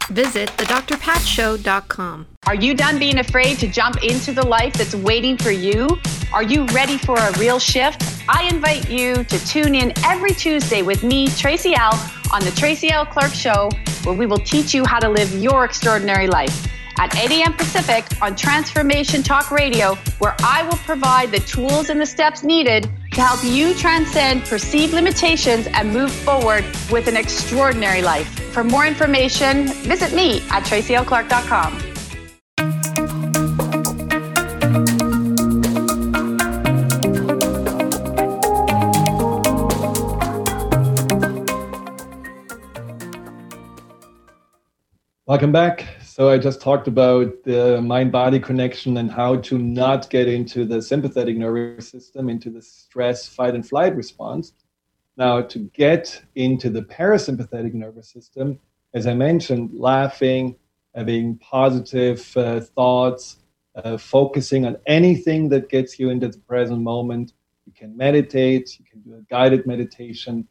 Visit 0.10 0.50
thedrpatshow.com. 0.58 2.26
Are 2.48 2.56
you 2.56 2.74
done 2.74 2.98
being 2.98 3.20
afraid 3.20 3.60
to 3.60 3.68
jump 3.68 4.04
into 4.04 4.32
the 4.32 4.46
life 4.46 4.74
that's 4.74 4.96
waiting 4.96 5.38
for 5.38 5.52
you? 5.52 5.88
Are 6.34 6.44
you 6.44 6.66
ready 6.74 6.98
for 6.98 7.20
a 7.20 7.38
real 7.38 7.60
shift? 7.60 8.02
I 8.28 8.50
invite 8.52 8.90
you 8.90 9.24
to 9.26 9.46
tune 9.46 9.76
in 9.76 9.94
every 10.06 10.32
Tuesday 10.32 10.82
with 10.82 11.04
me, 11.04 11.28
Tracy 11.28 11.76
L, 11.76 11.94
on 12.34 12.44
the 12.44 12.52
Tracy 12.58 12.90
L. 12.90 13.06
Clark 13.06 13.34
Show, 13.34 13.70
where 14.04 14.16
we 14.16 14.26
will 14.26 14.38
teach 14.38 14.74
you 14.74 14.86
how 14.86 15.00
to 15.00 15.10
live 15.10 15.34
your 15.34 15.66
extraordinary 15.66 16.28
life. 16.28 16.68
At 16.98 17.16
8 17.16 17.32
a.m. 17.32 17.54
Pacific 17.54 18.06
on 18.22 18.36
Transformation 18.36 19.24
Talk 19.24 19.50
Radio, 19.50 19.96
where 20.20 20.36
I 20.44 20.64
will 20.64 20.78
provide 20.78 21.32
the 21.32 21.40
tools 21.40 21.90
and 21.90 22.00
the 22.00 22.06
steps 22.06 22.44
needed 22.44 22.90
to 23.14 23.22
help 23.22 23.44
you 23.44 23.74
transcend 23.74 24.44
perceived 24.44 24.94
limitations 24.94 25.68
and 25.68 25.92
move 25.92 26.12
forward 26.12 26.66
with 26.92 27.08
an 27.08 27.18
extraordinary 27.18 28.02
life. 28.02 28.28
For 28.52 28.64
more 28.64 28.86
information, 28.86 29.68
visit 29.68 30.14
me 30.14 30.42
at 30.50 30.64
tracylclark.com. 30.64 33.11
Welcome 45.32 45.54
back. 45.54 45.88
So 46.04 46.30
I 46.30 46.38
just 46.38 46.60
talked 46.60 46.89
about 46.89 47.46
the 47.46 47.82
mind-body 47.82 48.41
connection 48.41 48.98
and 48.98 49.10
how 49.10 49.38
to 49.38 49.58
not 49.58 50.10
get 50.10 50.28
into 50.28 50.65
the 50.65 50.82
sympathetic 50.82 51.38
nervous 51.38 51.88
system, 51.88 52.28
into 52.28 52.50
the 52.50 52.62
stress, 52.62 53.30
fight, 53.30 53.56
and 53.56 53.65
flight 53.65 53.96
response. 53.96 54.52
Now, 55.15 55.39
to 55.44 55.60
get 55.74 56.22
into 56.36 56.70
the 56.70 56.82
parasympathetic 56.82 57.74
nervous 57.74 58.10
system, 58.10 58.60
as 58.94 59.08
I 59.08 59.13
mentioned, 59.13 59.70
laughing, 59.74 60.58
having 60.94 61.38
positive 61.38 62.36
uh, 62.36 62.60
thoughts, 62.60 63.38
uh, 63.76 63.96
focusing 63.98 64.65
on 64.65 64.76
anything 64.86 65.48
that 65.48 65.70
gets 65.70 65.98
you 65.98 66.10
into 66.10 66.28
the 66.28 66.39
present 66.39 66.82
moment. 66.82 67.32
You 67.65 67.72
can 67.72 67.96
meditate, 67.96 68.78
you 68.78 68.84
can 68.84 69.00
do 69.00 69.15
a 69.15 69.22
guided 69.30 69.65
meditation, 69.65 70.46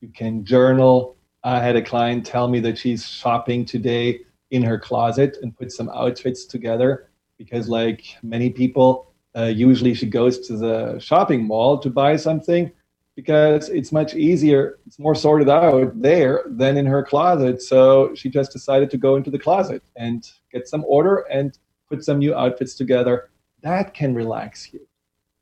you 0.00 0.08
can 0.08 0.42
journal, 0.42 1.18
I 1.44 1.60
had 1.60 1.76
a 1.76 1.82
client 1.82 2.24
tell 2.24 2.48
me 2.48 2.60
that 2.60 2.78
she's 2.78 3.06
shopping 3.06 3.64
today 3.64 4.20
in 4.50 4.62
her 4.62 4.78
closet 4.78 5.38
and 5.42 5.56
put 5.56 5.72
some 5.72 5.88
outfits 5.88 6.44
together 6.44 7.08
because, 7.36 7.68
like 7.68 8.04
many 8.22 8.50
people, 8.50 9.12
uh, 9.36 9.44
usually 9.44 9.94
she 9.94 10.06
goes 10.06 10.46
to 10.46 10.56
the 10.56 10.98
shopping 11.00 11.44
mall 11.44 11.78
to 11.78 11.90
buy 11.90 12.16
something 12.16 12.70
because 13.16 13.68
it's 13.68 13.92
much 13.92 14.14
easier, 14.14 14.78
it's 14.86 14.98
more 14.98 15.14
sorted 15.14 15.48
out 15.48 16.00
there 16.00 16.44
than 16.46 16.76
in 16.76 16.86
her 16.86 17.02
closet. 17.02 17.60
So 17.60 18.14
she 18.14 18.30
just 18.30 18.52
decided 18.52 18.90
to 18.90 18.98
go 18.98 19.16
into 19.16 19.30
the 19.30 19.38
closet 19.38 19.82
and 19.96 20.30
get 20.52 20.68
some 20.68 20.84
order 20.86 21.26
and 21.30 21.58
put 21.90 22.04
some 22.04 22.18
new 22.18 22.34
outfits 22.34 22.74
together. 22.74 23.30
That 23.62 23.94
can 23.94 24.14
relax 24.14 24.72
you. 24.72 24.86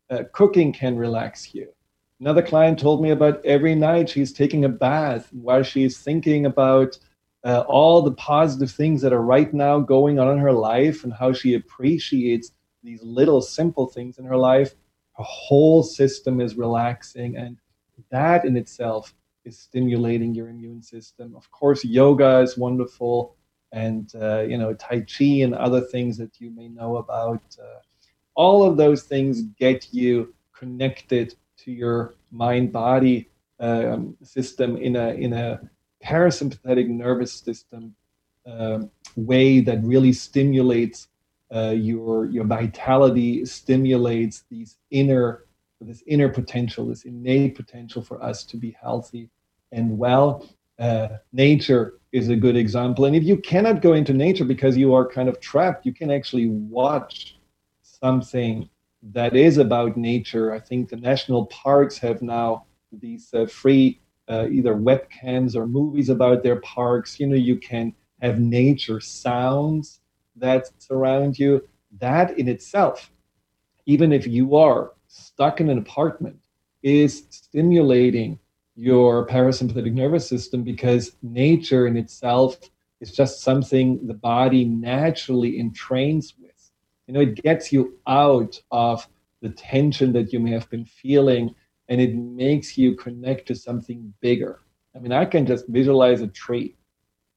Uh, 0.09 0.25
cooking 0.33 0.73
can 0.73 0.97
relax 0.97 1.55
you. 1.55 1.73
Another 2.20 2.42
client 2.42 2.78
told 2.78 3.02
me 3.02 3.11
about 3.11 3.42
every 3.46 3.74
night 3.74 4.11
she's 4.11 4.30
taking 4.33 4.66
a 4.66 4.68
bath 4.68 5.33
while 5.33 5.62
she's 5.62 5.96
thinking 5.96 6.44
about 6.44 6.98
uh, 7.44 7.61
all 7.66 8.02
the 8.02 8.12
positive 8.12 8.70
things 8.70 9.00
that 9.00 9.14
are 9.14 9.22
right 9.22 9.54
now 9.54 9.80
going 9.80 10.18
on 10.18 10.30
in 10.30 10.38
her 10.38 10.52
life 10.52 11.02
and 11.02 11.14
how 11.14 11.33
she 11.33 11.54
appreciates 11.54 12.52
these 12.83 13.02
little 13.02 13.40
simple 13.40 13.87
things 13.87 14.18
in 14.18 14.26
her 14.26 14.37
life. 14.37 14.74
Her 15.16 15.24
whole 15.24 15.83
system 15.83 16.42
is 16.42 16.56
relaxing, 16.56 17.37
and 17.37 17.56
that 18.11 18.44
in 18.44 18.54
itself 18.54 19.14
is 19.46 19.59
stimulating 19.59 20.35
your 20.35 20.50
immune 20.50 20.83
system. 20.83 21.35
Of 21.35 21.50
course, 21.50 21.83
yoga 21.87 22.40
is 22.40 22.59
wonderful, 22.59 23.35
and 23.72 24.12
uh, 24.14 24.40
you 24.40 24.59
know 24.59 24.74
Tai 24.74 25.00
Chi 25.00 25.40
and 25.42 25.54
other 25.54 25.80
things 25.80 26.18
that 26.18 26.38
you 26.38 26.50
may 26.50 26.68
know 26.68 26.98
about. 26.98 27.42
Uh, 27.59 27.80
all 28.35 28.62
of 28.62 28.76
those 28.76 29.04
things 29.04 29.40
get 29.59 29.92
you 29.92 30.35
connected 30.52 31.35
to 31.64 31.73
your 31.73 32.14
mind-body 32.31 33.29
um, 33.61 34.16
system 34.23 34.77
in 34.77 34.96
a 34.96 35.09
in 35.11 35.33
a 35.33 35.61
parasympathetic 36.05 36.88
nervous 36.88 37.33
system 37.33 37.94
um, 38.46 38.90
way 39.16 39.61
that 39.61 39.83
really 39.85 40.12
stimulates 40.12 41.09
uh, 41.55 41.75
your 41.77 42.27
your 42.27 42.44
vitality, 42.44 43.44
stimulates 43.44 44.44
these 44.51 44.77
inner 44.90 45.44
this 45.81 46.03
inner 46.07 46.29
potential, 46.29 46.87
this 46.87 47.05
innate 47.05 47.55
potential 47.55 48.03
for 48.03 48.23
us 48.23 48.44
to 48.44 48.57
be 48.57 48.77
healthy 48.81 49.31
and 49.73 49.96
well. 49.99 50.46
Uh, 50.79 51.09
nature 51.33 51.94
is 52.12 52.29
a 52.29 52.37
good 52.37 52.57
example. 52.57 53.05
And 53.05 53.14
if 53.14 53.25
you 53.25 53.37
cannot 53.37 53.83
go 53.83 53.92
into 53.92 54.12
nature 54.12 54.44
because 54.44 54.77
you 54.77 54.94
are 54.94 55.07
kind 55.07 55.29
of 55.29 55.40
trapped, 55.40 55.87
you 55.87 55.92
can 55.92 56.11
actually 56.11 56.49
watch 56.49 57.38
something 57.83 58.68
that 59.03 59.35
is 59.35 59.59
about 59.59 59.97
nature. 59.97 60.53
I 60.53 60.61
think 60.61 60.89
the 60.89 60.97
national 60.97 61.47
parks 61.47 61.99
have 61.99 62.23
now 62.23 62.67
these 62.93 63.33
uh, 63.33 63.47
free 63.47 64.01
uh, 64.29 64.47
either 64.51 64.75
webcams 64.75 65.57
or 65.57 65.67
movies 65.67 66.09
about 66.09 66.43
their 66.43 66.61
parks. 66.61 67.19
You 67.19 67.27
know, 67.27 67.37
you 67.37 67.57
can 67.57 67.95
have 68.21 68.39
nature 68.39 69.01
sounds 69.01 70.01
that 70.37 70.71
surround 70.79 71.39
you. 71.39 71.67
That 71.99 72.39
in 72.39 72.49
itself, 72.49 73.11
even 73.87 74.13
if 74.13 74.27
you 74.27 74.57
are 74.57 74.93
stuck 75.09 75.61
in 75.61 75.69
an 75.71 75.79
apartment, 75.79 76.39
is 76.83 77.27
stimulating 77.31 78.39
your 78.77 79.27
parasympathetic 79.27 79.93
nervous 79.93 80.29
system 80.29 80.63
because 80.63 81.17
nature 81.23 81.87
in 81.87 81.97
itself 81.97 82.57
is 83.01 83.13
just 83.13 83.43
something 83.43 84.07
the 84.07 84.15
body 84.15 84.65
naturally 84.65 85.59
entrains. 85.61 86.33
You 87.11 87.14
know, 87.14 87.23
it 87.23 87.42
gets 87.42 87.73
you 87.73 87.99
out 88.07 88.62
of 88.70 89.05
the 89.42 89.49
tension 89.49 90.12
that 90.12 90.33
you 90.33 90.38
may 90.38 90.53
have 90.53 90.70
been 90.70 90.85
feeling 90.85 91.53
and 91.88 92.01
it 92.01 92.14
makes 92.14 92.79
you 92.79 92.94
connect 92.94 93.49
to 93.49 93.55
something 93.57 94.14
bigger. 94.20 94.61
I 94.94 95.01
mean, 95.01 95.11
I 95.11 95.25
can 95.25 95.44
just 95.44 95.66
visualize 95.66 96.20
a 96.20 96.29
tree 96.29 96.77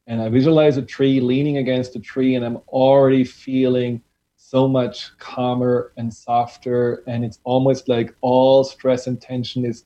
and 0.05 0.21
I 0.21 0.29
visualize 0.29 0.77
a 0.77 0.83
tree 0.83 1.19
leaning 1.19 1.57
against 1.57 1.95
a 1.95 1.99
tree, 1.99 2.35
and 2.35 2.45
I'm 2.45 2.57
already 2.67 3.23
feeling 3.23 4.03
so 4.35 4.67
much 4.67 5.17
calmer 5.17 5.91
and 5.97 6.13
softer. 6.13 7.01
And 7.07 7.25
it's 7.25 7.39
almost 7.43 7.89
like 7.89 8.15
all 8.21 8.63
stress 8.63 9.07
and 9.07 9.19
tension 9.19 9.65
is 9.65 9.85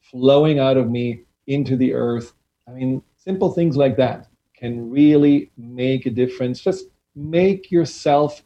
flowing 0.00 0.58
out 0.58 0.76
of 0.76 0.90
me 0.90 1.22
into 1.46 1.76
the 1.76 1.94
earth. 1.94 2.32
I 2.66 2.72
mean, 2.72 3.00
simple 3.16 3.52
things 3.52 3.76
like 3.76 3.96
that 3.96 4.26
can 4.56 4.90
really 4.90 5.52
make 5.56 6.06
a 6.06 6.10
difference. 6.10 6.60
Just 6.60 6.86
make 7.14 7.70
yourself, 7.70 8.42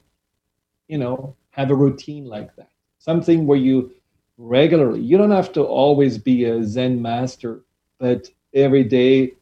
you 0.88 0.98
know, 0.98 1.36
have 1.50 1.70
a 1.70 1.74
routine 1.74 2.26
like 2.26 2.54
that. 2.56 2.70
Something 2.98 3.46
where 3.46 3.58
you 3.58 3.92
regularly, 4.38 5.00
you 5.00 5.16
don't 5.16 5.30
have 5.30 5.52
to 5.52 5.62
always 5.62 6.18
be 6.18 6.44
a 6.44 6.64
Zen 6.64 7.00
master, 7.00 7.62
but 7.98 8.28
every 8.54 8.84
day 8.84 9.32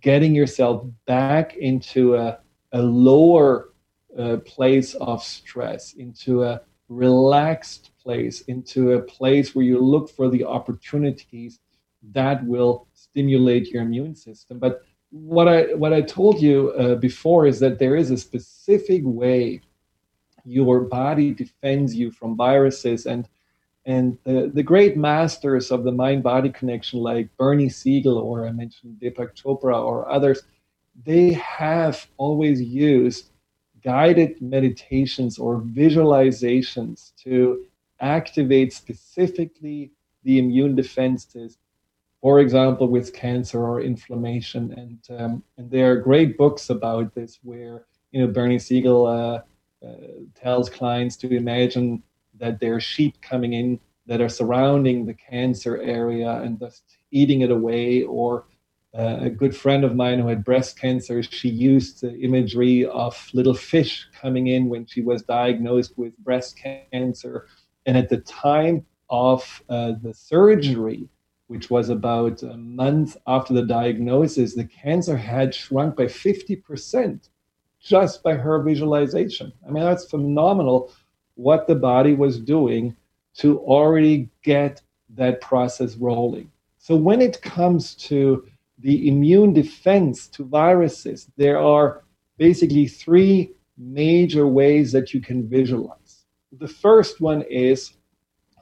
getting 0.00 0.34
yourself 0.34 0.84
back 1.06 1.56
into 1.56 2.16
a, 2.16 2.38
a 2.72 2.82
lower 2.82 3.70
uh, 4.18 4.36
place 4.38 4.94
of 4.94 5.22
stress, 5.22 5.94
into 5.94 6.42
a 6.42 6.60
relaxed 6.88 7.90
place, 8.02 8.42
into 8.42 8.92
a 8.92 9.02
place 9.02 9.54
where 9.54 9.64
you 9.64 9.78
look 9.80 10.10
for 10.10 10.28
the 10.28 10.44
opportunities 10.44 11.60
that 12.12 12.44
will 12.44 12.86
stimulate 12.92 13.68
your 13.68 13.82
immune 13.82 14.14
system. 14.14 14.58
But 14.58 14.82
what 15.10 15.48
I 15.48 15.74
what 15.74 15.92
I 15.92 16.02
told 16.02 16.40
you 16.40 16.70
uh, 16.72 16.96
before 16.96 17.46
is 17.46 17.60
that 17.60 17.78
there 17.78 17.96
is 17.96 18.10
a 18.10 18.18
specific 18.18 19.02
way 19.04 19.60
your 20.44 20.80
body 20.80 21.32
defends 21.32 21.94
you 21.94 22.10
from 22.10 22.36
viruses 22.36 23.06
and 23.06 23.28
and 23.86 24.16
the, 24.24 24.50
the 24.52 24.62
great 24.62 24.96
masters 24.96 25.70
of 25.70 25.84
the 25.84 25.92
mind 25.92 26.22
body 26.22 26.48
connection, 26.48 27.00
like 27.00 27.28
Bernie 27.36 27.68
Siegel, 27.68 28.16
or 28.16 28.46
I 28.46 28.52
mentioned 28.52 28.98
Deepak 28.98 29.34
Chopra, 29.34 29.78
or 29.84 30.10
others, 30.10 30.42
they 31.04 31.32
have 31.34 32.06
always 32.16 32.62
used 32.62 33.30
guided 33.82 34.40
meditations 34.40 35.38
or 35.38 35.60
visualizations 35.60 37.14
to 37.16 37.66
activate 38.00 38.72
specifically 38.72 39.90
the 40.22 40.38
immune 40.38 40.74
defenses, 40.74 41.58
for 42.22 42.40
example, 42.40 42.88
with 42.88 43.12
cancer 43.12 43.62
or 43.62 43.82
inflammation. 43.82 44.72
And, 44.72 45.20
um, 45.20 45.42
and 45.58 45.70
there 45.70 45.92
are 45.92 45.96
great 45.96 46.38
books 46.38 46.70
about 46.70 47.14
this 47.14 47.38
where, 47.42 47.84
you 48.12 48.20
know, 48.20 48.32
Bernie 48.32 48.58
Siegel 48.58 49.06
uh, 49.06 49.42
tells 50.34 50.70
clients 50.70 51.16
to 51.16 51.34
imagine 51.34 52.02
that 52.38 52.60
there 52.60 52.74
are 52.74 52.80
sheep 52.80 53.20
coming 53.22 53.52
in 53.52 53.80
that 54.06 54.20
are 54.20 54.28
surrounding 54.28 55.06
the 55.06 55.14
cancer 55.14 55.80
area 55.80 56.30
and 56.42 56.58
just 56.58 56.84
eating 57.10 57.40
it 57.40 57.50
away. 57.50 58.02
Or 58.02 58.46
uh, 58.96 59.18
a 59.22 59.30
good 59.30 59.56
friend 59.56 59.84
of 59.84 59.96
mine 59.96 60.20
who 60.20 60.28
had 60.28 60.44
breast 60.44 60.78
cancer, 60.78 61.22
she 61.22 61.48
used 61.48 62.00
the 62.00 62.14
imagery 62.20 62.84
of 62.86 63.28
little 63.32 63.54
fish 63.54 64.06
coming 64.20 64.48
in 64.48 64.68
when 64.68 64.86
she 64.86 65.00
was 65.00 65.22
diagnosed 65.22 65.96
with 65.96 66.16
breast 66.18 66.58
cancer. 66.58 67.46
And 67.86 67.96
at 67.96 68.08
the 68.08 68.18
time 68.18 68.84
of 69.10 69.62
uh, 69.68 69.92
the 70.02 70.14
surgery, 70.14 71.08
which 71.46 71.70
was 71.70 71.88
about 71.88 72.42
a 72.42 72.56
month 72.56 73.16
after 73.26 73.52
the 73.52 73.66
diagnosis, 73.66 74.54
the 74.54 74.64
cancer 74.64 75.16
had 75.16 75.54
shrunk 75.54 75.96
by 75.96 76.04
50% 76.04 77.28
just 77.84 78.22
by 78.22 78.34
her 78.34 78.62
visualization. 78.62 79.52
I 79.66 79.70
mean, 79.70 79.84
that's 79.84 80.10
phenomenal 80.10 80.90
what 81.34 81.66
the 81.66 81.74
body 81.74 82.14
was 82.14 82.40
doing 82.40 82.96
to 83.34 83.58
already 83.60 84.30
get 84.42 84.80
that 85.10 85.40
process 85.40 85.96
rolling. 85.96 86.50
So 86.78 86.96
when 86.96 87.20
it 87.20 87.42
comes 87.42 87.94
to 87.96 88.46
the 88.78 89.08
immune 89.08 89.52
defense 89.52 90.28
to 90.28 90.44
viruses, 90.44 91.30
there 91.36 91.58
are 91.58 92.02
basically 92.38 92.86
three 92.86 93.52
major 93.76 94.46
ways 94.46 94.92
that 94.92 95.12
you 95.12 95.20
can 95.20 95.48
visualize. 95.48 96.24
The 96.52 96.68
first 96.68 97.20
one 97.20 97.42
is 97.42 97.94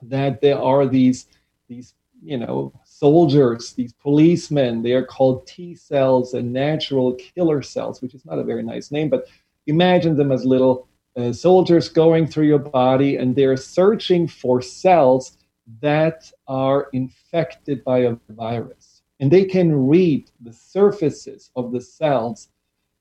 that 0.03 0.41
there 0.41 0.61
are 0.61 0.87
these 0.87 1.27
these 1.69 1.95
you 2.23 2.39
know 2.39 2.73
soldiers, 3.03 3.73
these 3.73 3.93
policemen. 3.95 4.81
They 4.81 4.93
are 4.93 5.05
called 5.05 5.45
T 5.45 5.75
cells 5.75 6.35
and 6.35 6.53
natural 6.53 7.15
killer 7.15 7.61
cells, 7.61 8.01
which 8.01 8.15
is 8.15 8.25
not 8.25 8.39
a 8.39 8.45
very 8.45 8.63
nice 8.63 8.93
name, 8.93 9.09
but 9.09 9.27
imagine 9.67 10.17
them 10.17 10.31
as 10.31 10.45
little 10.45 10.87
uh, 11.17 11.33
soldiers 11.33 11.89
going 11.89 12.29
through 12.29 12.47
your 12.47 12.61
body 12.61 13.17
and 13.17 13.35
they're 13.35 13.57
searching 13.57 14.29
for 14.29 14.63
cells 14.63 15.37
that 15.81 16.31
are 16.47 16.89
infected 16.93 17.83
by 17.83 17.99
a 17.99 18.17
virus. 18.29 19.03
And 19.19 19.33
they 19.33 19.47
can 19.47 19.89
read 19.89 20.31
the 20.41 20.53
surfaces 20.53 21.51
of 21.57 21.73
the 21.73 21.81
cells 21.81 22.51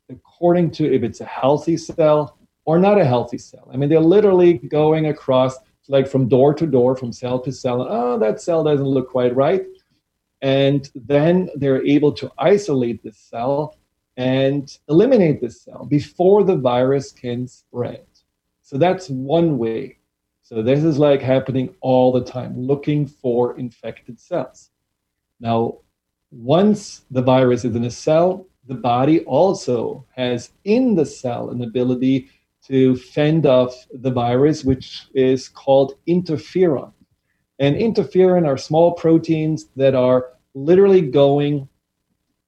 according 0.09 0.71
to 0.71 0.91
if 0.91 1.03
it's 1.03 1.21
a 1.21 1.25
healthy 1.25 1.77
cell 1.77 2.39
or 2.65 2.79
not 2.79 2.99
a 2.99 3.05
healthy 3.05 3.37
cell. 3.37 3.69
I 3.71 3.77
mean, 3.77 3.89
they're 3.89 3.99
literally 3.99 4.53
going 4.57 5.05
across 5.07 5.57
like 5.89 6.07
from 6.07 6.27
door 6.27 6.55
to 6.55 6.65
door, 6.65 6.95
from 6.95 7.11
cell 7.11 7.39
to 7.39 7.51
cell, 7.51 7.81
and 7.81 7.89
oh, 7.91 8.17
that 8.17 8.41
cell 8.41 8.63
doesn't 8.63 8.85
look 8.85 9.09
quite 9.09 9.35
right. 9.35 9.63
And 10.41 10.89
then 10.95 11.49
they're 11.55 11.85
able 11.85 12.11
to 12.13 12.31
isolate 12.37 13.03
the 13.03 13.11
cell 13.11 13.77
and 14.17 14.77
eliminate 14.89 15.41
the 15.41 15.49
cell 15.49 15.85
before 15.85 16.43
the 16.43 16.57
virus 16.57 17.11
can 17.11 17.47
spread. 17.47 18.05
So 18.61 18.77
that's 18.77 19.09
one 19.09 19.57
way. 19.57 19.97
So 20.43 20.61
this 20.61 20.83
is 20.83 20.97
like 20.97 21.21
happening 21.21 21.75
all 21.81 22.11
the 22.11 22.23
time, 22.23 22.59
looking 22.59 23.07
for 23.07 23.57
infected 23.57 24.19
cells. 24.19 24.71
Now, 25.39 25.77
once 26.31 27.05
the 27.11 27.21
virus 27.21 27.65
is 27.65 27.75
in 27.75 27.85
a 27.85 27.91
cell, 27.91 28.47
the 28.67 28.75
body 28.75 29.21
also 29.21 30.05
has 30.15 30.51
in 30.65 30.95
the 30.95 31.05
cell 31.05 31.49
an 31.49 31.63
ability 31.63 32.29
to 32.67 32.95
fend 32.95 33.45
off 33.45 33.73
the 33.93 34.11
virus, 34.11 34.63
which 34.63 35.07
is 35.13 35.49
called 35.49 35.95
interferon. 36.07 36.93
And 37.61 37.77
interferon 37.77 38.45
are 38.45 38.57
small 38.57 38.91
proteins 38.91 39.67
that 39.77 39.95
are 39.95 40.33
literally 40.53 41.01
going 41.01 41.69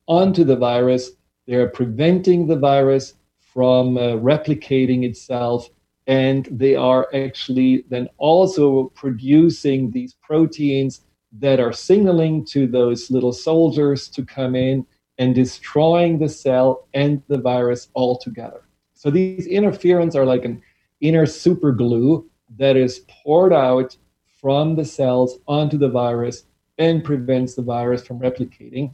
onto 0.07 0.43
the 0.43 0.57
virus 0.57 1.11
they're 1.47 1.69
preventing 1.69 2.47
the 2.47 2.57
virus 2.57 3.15
from 3.39 3.97
uh, 3.97 4.13
replicating 4.13 5.03
itself. 5.03 5.69
And 6.07 6.47
they 6.51 6.75
are 6.75 7.07
actually 7.13 7.85
then 7.89 8.09
also 8.17 8.91
producing 8.95 9.91
these 9.91 10.15
proteins 10.21 11.01
that 11.39 11.59
are 11.59 11.73
signaling 11.73 12.45
to 12.45 12.67
those 12.67 13.09
little 13.09 13.31
soldiers 13.31 14.07
to 14.09 14.25
come 14.25 14.55
in 14.55 14.85
and 15.17 15.33
destroying 15.33 16.19
the 16.19 16.29
cell 16.29 16.87
and 16.93 17.21
the 17.27 17.37
virus 17.37 17.89
altogether. 17.95 18.63
So 18.93 19.09
these 19.09 19.47
interferons 19.47 20.15
are 20.15 20.25
like 20.25 20.45
an 20.45 20.61
inner 21.01 21.25
super 21.25 21.71
glue 21.71 22.29
that 22.57 22.75
is 22.75 23.05
poured 23.23 23.53
out 23.53 23.95
from 24.43 24.75
the 24.75 24.83
cells 24.83 25.39
onto 25.47 25.77
the 25.77 25.87
virus 25.87 26.43
and 26.77 27.01
prevents 27.01 27.55
the 27.55 27.61
virus 27.61 28.05
from 28.05 28.19
replicating. 28.19 28.91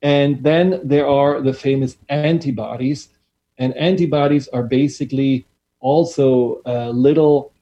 And 0.00 0.40
then 0.44 0.80
there 0.84 1.08
are 1.08 1.40
the 1.42 1.52
famous 1.52 1.96
antibodies. 2.08 3.08
And 3.58 3.76
antibodies 3.76 4.46
are 4.48 4.62
basically 4.62 5.44
also 5.80 6.62
uh, 6.66 6.90
little 6.90 7.52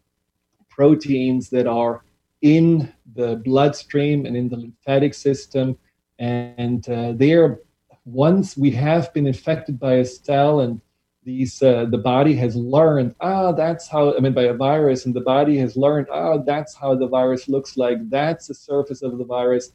proteins 0.69 1.49
that 1.49 1.67
are 1.67 2.05
in 2.43 2.93
the 3.15 3.37
bloodstream 3.37 4.27
and 4.27 4.37
in 4.37 4.51
the 4.51 4.59
lymphatic 4.59 5.15
system. 5.15 5.79
And 6.19 6.87
uh, 6.91 7.13
they 7.13 7.33
are, 7.33 7.61
once 8.05 8.55
we 8.55 8.71
have 8.73 9.15
been 9.15 9.27
infected 9.27 9.81
by 9.81 9.95
a 9.95 10.05
cell 10.05 10.61
and 10.61 10.79
these 11.23 11.63
uh, 11.63 11.85
the 11.91 11.99
body 11.99 12.35
has 12.35 12.57
learned 12.57 13.15
ah 13.21 13.53
that's 13.53 13.87
how 13.89 14.17
i 14.17 14.21
mean 14.21 14.33
by 14.33 14.45
a 14.45 14.55
virus 14.55 15.05
and 15.05 15.15
the 15.15 15.21
body 15.21 15.59
has 15.59 15.77
learned 15.77 16.07
ah 16.11 16.39
that's 16.39 16.75
how 16.75 16.95
the 16.95 17.07
virus 17.07 17.49
looks 17.49 17.77
like. 17.77 17.99
That's 18.09 18.47
the 18.47 18.55
surface 18.55 19.03
of 19.03 19.19
the 19.19 19.25
virus. 19.25 19.73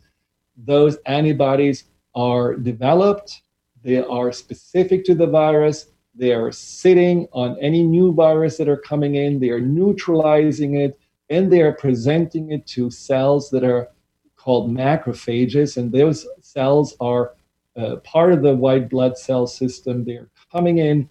Those 0.58 0.98
antibodies 1.06 1.86
are 2.16 2.56
developed. 2.56 3.41
They 3.84 3.98
are 3.98 4.32
specific 4.32 5.06
to 5.06 5.16
the 5.16 5.28
virus. 5.28 5.88
They 6.16 6.34
are 6.34 6.52
sitting 6.52 7.28
on 7.34 7.58
any 7.60 7.84
new 7.84 8.14
virus 8.14 8.58
that 8.58 8.70
are 8.70 8.78
coming 8.78 9.16
in. 9.16 9.39
They 9.39 9.50
are 9.50 9.60
neutralizing 9.60 10.76
it 10.76 10.98
and 11.30 11.52
they 11.52 11.62
are 11.62 11.74
presenting 11.74 12.52
it 12.52 12.66
to 12.68 12.89
cells 12.89 13.50
that 13.50 13.64
are 13.64 13.89
called 14.38 14.72
macrophages 14.72 15.78
and 15.78 15.91
those 15.91 16.26
cells 16.41 16.96
are 17.00 17.34
uh, 17.76 17.98
part 17.98 18.32
of 18.32 18.41
the 18.41 18.56
white 18.56 18.89
blood 18.89 19.18
cell 19.18 19.46
system. 19.46 20.06
They're 20.06 20.30
coming 20.52 20.78
in 20.78 21.10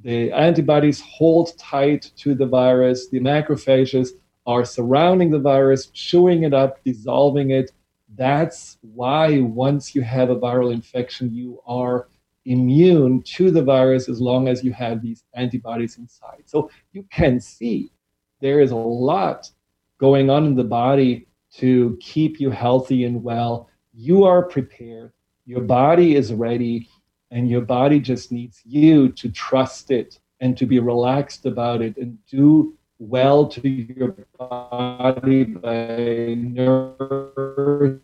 the 0.00 0.30
antibodies 0.32 1.00
hold 1.00 1.56
tight 1.58 2.12
to 2.16 2.34
the 2.34 2.46
virus. 2.46 3.08
The 3.08 3.20
macrophages 3.20 4.10
are 4.46 4.64
surrounding 4.64 5.30
the 5.30 5.40
virus, 5.40 5.86
chewing 5.86 6.44
it 6.44 6.54
up, 6.54 6.82
dissolving 6.84 7.50
it. 7.50 7.72
That's 8.16 8.78
why 8.80 9.40
once 9.40 9.94
you 9.94 10.02
have 10.02 10.30
a 10.30 10.36
viral 10.36 10.72
infection, 10.72 11.34
you 11.34 11.60
are 11.66 12.08
immune 12.44 13.22
to 13.22 13.50
the 13.50 13.62
virus 13.62 14.08
as 14.08 14.20
long 14.20 14.48
as 14.48 14.64
you 14.64 14.72
have 14.72 15.02
these 15.02 15.24
antibodies 15.34 15.98
inside. 15.98 16.44
So 16.46 16.70
you 16.92 17.04
can 17.10 17.40
see 17.40 17.92
there 18.40 18.60
is 18.60 18.70
a 18.70 18.76
lot 18.76 19.50
going 19.98 20.30
on 20.30 20.46
in 20.46 20.54
the 20.54 20.64
body 20.64 21.26
to 21.56 21.98
keep 22.00 22.40
you 22.40 22.50
healthy 22.50 23.04
and 23.04 23.22
well. 23.22 23.68
You 23.92 24.24
are 24.24 24.42
prepared. 24.44 25.12
Your 25.44 25.60
body 25.60 26.14
is 26.14 26.32
ready 26.32 26.88
and 27.30 27.48
your 27.48 27.60
body 27.60 28.00
just 28.00 28.32
needs 28.32 28.62
you 28.64 29.10
to 29.10 29.30
trust 29.30 29.90
it 29.90 30.18
and 30.40 30.56
to 30.56 30.66
be 30.66 30.78
relaxed 30.78 31.46
about 31.46 31.82
it 31.82 31.96
and 31.96 32.18
do 32.26 32.74
well 32.98 33.46
to 33.46 33.68
your 33.68 34.16
body 34.38 35.44
by 35.44 36.34
nourishing 36.38 38.00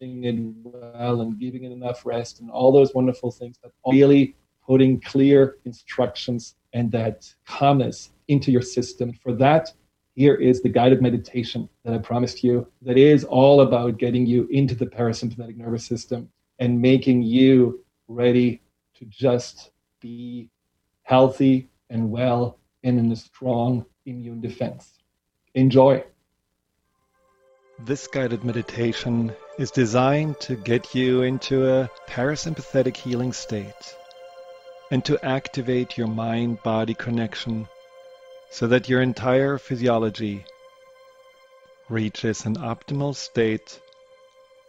it 0.00 0.38
well 0.62 1.20
and 1.20 1.38
giving 1.38 1.64
it 1.64 1.72
enough 1.72 2.06
rest 2.06 2.40
and 2.40 2.50
all 2.50 2.72
those 2.72 2.94
wonderful 2.94 3.30
things, 3.30 3.58
but 3.62 3.72
really 3.86 4.34
putting 4.66 5.00
clear 5.00 5.56
instructions 5.64 6.56
and 6.72 6.90
that 6.92 7.32
calmness 7.46 8.10
into 8.28 8.50
your 8.50 8.62
system. 8.62 9.12
For 9.12 9.32
that, 9.34 9.70
here 10.14 10.34
is 10.34 10.62
the 10.62 10.68
guided 10.68 11.02
meditation 11.02 11.68
that 11.84 11.94
I 11.94 11.98
promised 11.98 12.44
you 12.44 12.66
that 12.82 12.98
is 12.98 13.24
all 13.24 13.62
about 13.62 13.98
getting 13.98 14.26
you 14.26 14.46
into 14.50 14.74
the 14.74 14.86
parasympathetic 14.86 15.56
nervous 15.56 15.86
system 15.86 16.28
and 16.58 16.80
making 16.80 17.22
you 17.22 17.84
ready 18.14 18.62
to 18.94 19.04
just 19.06 19.70
be 20.00 20.50
healthy 21.02 21.68
and 21.90 22.10
well 22.10 22.58
and 22.84 22.98
in 22.98 23.10
a 23.12 23.16
strong 23.16 23.84
immune 24.06 24.40
defense. 24.40 24.98
Enjoy. 25.54 26.04
This 27.78 28.06
guided 28.06 28.44
meditation 28.44 29.34
is 29.58 29.70
designed 29.70 30.38
to 30.40 30.56
get 30.56 30.94
you 30.94 31.22
into 31.22 31.68
a 31.68 31.90
parasympathetic 32.08 32.96
healing 32.96 33.32
state 33.32 33.96
and 34.90 35.04
to 35.04 35.24
activate 35.24 35.96
your 35.96 36.06
mind 36.06 36.62
body 36.62 36.94
connection 36.94 37.66
so 38.50 38.66
that 38.66 38.88
your 38.88 39.00
entire 39.00 39.56
physiology 39.58 40.44
reaches 41.88 42.44
an 42.44 42.56
optimal 42.56 43.14
state 43.14 43.80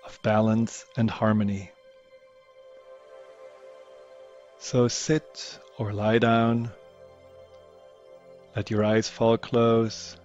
of 0.06 0.18
balance 0.24 0.86
and 0.98 1.10
harmony. 1.10 1.73
So 4.64 4.88
sit 4.88 5.60
or 5.78 5.92
lie 5.92 6.20
down, 6.20 6.72
let 8.56 8.72
your 8.72 8.86
eyes 8.86 9.10
fall 9.10 9.38
close, 9.38 10.16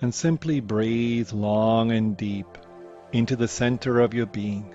and 0.00 0.12
simply 0.12 0.58
breathe 0.58 1.30
long 1.30 1.92
and 1.92 2.16
deep 2.16 2.58
into 3.12 3.36
the 3.36 3.46
center 3.46 4.00
of 4.00 4.14
your 4.14 4.26
being. 4.26 4.74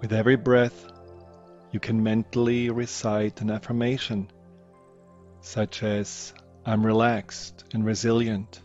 With 0.00 0.12
every 0.12 0.34
breath, 0.34 0.90
you 1.70 1.78
can 1.78 2.02
mentally 2.02 2.70
recite 2.70 3.40
an 3.40 3.52
affirmation 3.52 4.32
such 5.42 5.84
as 5.84 6.34
I'm 6.66 6.84
relaxed 6.84 7.62
and 7.72 7.84
resilient. 7.84 8.60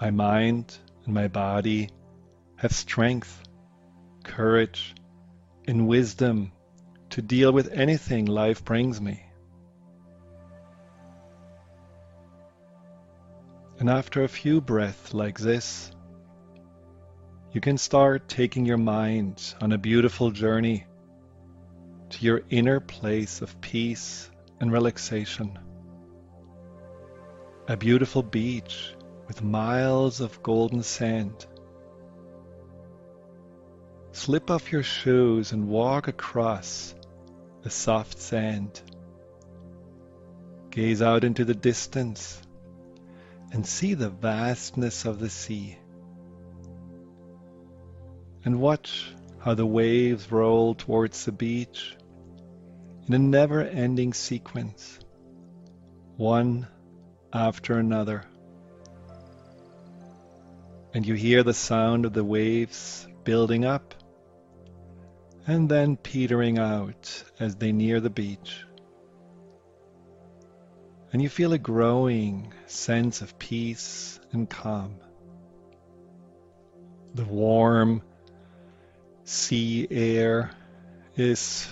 My 0.00 0.10
mind 0.10 0.74
and 1.04 1.12
my 1.12 1.28
body 1.28 1.90
have 2.56 2.72
strength, 2.72 3.42
courage, 4.24 4.94
in 5.70 5.86
wisdom 5.86 6.50
to 7.10 7.22
deal 7.22 7.52
with 7.52 7.70
anything 7.70 8.26
life 8.26 8.64
brings 8.64 9.00
me. 9.00 9.24
And 13.78 13.88
after 13.88 14.24
a 14.24 14.28
few 14.28 14.60
breaths 14.60 15.14
like 15.14 15.38
this, 15.38 15.92
you 17.52 17.60
can 17.60 17.78
start 17.78 18.28
taking 18.28 18.66
your 18.66 18.78
mind 18.78 19.54
on 19.60 19.70
a 19.70 19.78
beautiful 19.78 20.32
journey 20.32 20.86
to 22.08 22.24
your 22.24 22.42
inner 22.50 22.80
place 22.80 23.40
of 23.40 23.60
peace 23.60 24.28
and 24.58 24.72
relaxation. 24.72 25.56
A 27.68 27.76
beautiful 27.76 28.24
beach 28.24 28.96
with 29.28 29.44
miles 29.44 30.20
of 30.20 30.42
golden 30.42 30.82
sand 30.82 31.46
Slip 34.12 34.50
off 34.50 34.72
your 34.72 34.82
shoes 34.82 35.52
and 35.52 35.68
walk 35.68 36.08
across 36.08 36.94
the 37.62 37.70
soft 37.70 38.18
sand. 38.18 38.82
Gaze 40.70 41.00
out 41.00 41.22
into 41.22 41.44
the 41.44 41.54
distance 41.54 42.42
and 43.52 43.64
see 43.64 43.94
the 43.94 44.10
vastness 44.10 45.04
of 45.04 45.20
the 45.20 45.30
sea. 45.30 45.78
And 48.44 48.60
watch 48.60 49.12
how 49.38 49.54
the 49.54 49.66
waves 49.66 50.30
roll 50.30 50.74
towards 50.74 51.24
the 51.24 51.32
beach 51.32 51.96
in 53.06 53.14
a 53.14 53.18
never 53.18 53.62
ending 53.62 54.12
sequence, 54.12 54.98
one 56.16 56.66
after 57.32 57.78
another. 57.78 58.24
And 60.94 61.06
you 61.06 61.14
hear 61.14 61.42
the 61.44 61.54
sound 61.54 62.04
of 62.04 62.12
the 62.12 62.24
waves 62.24 63.06
building 63.24 63.64
up 63.64 63.94
and 65.46 65.68
then 65.68 65.96
petering 65.96 66.58
out 66.58 67.24
as 67.38 67.56
they 67.56 67.72
near 67.72 68.00
the 68.00 68.10
beach. 68.10 68.64
And 71.12 71.20
you 71.20 71.28
feel 71.28 71.52
a 71.52 71.58
growing 71.58 72.52
sense 72.66 73.20
of 73.20 73.38
peace 73.38 74.20
and 74.32 74.48
calm. 74.48 74.96
The 77.14 77.24
warm 77.24 78.02
sea 79.24 79.88
air 79.90 80.52
is 81.16 81.68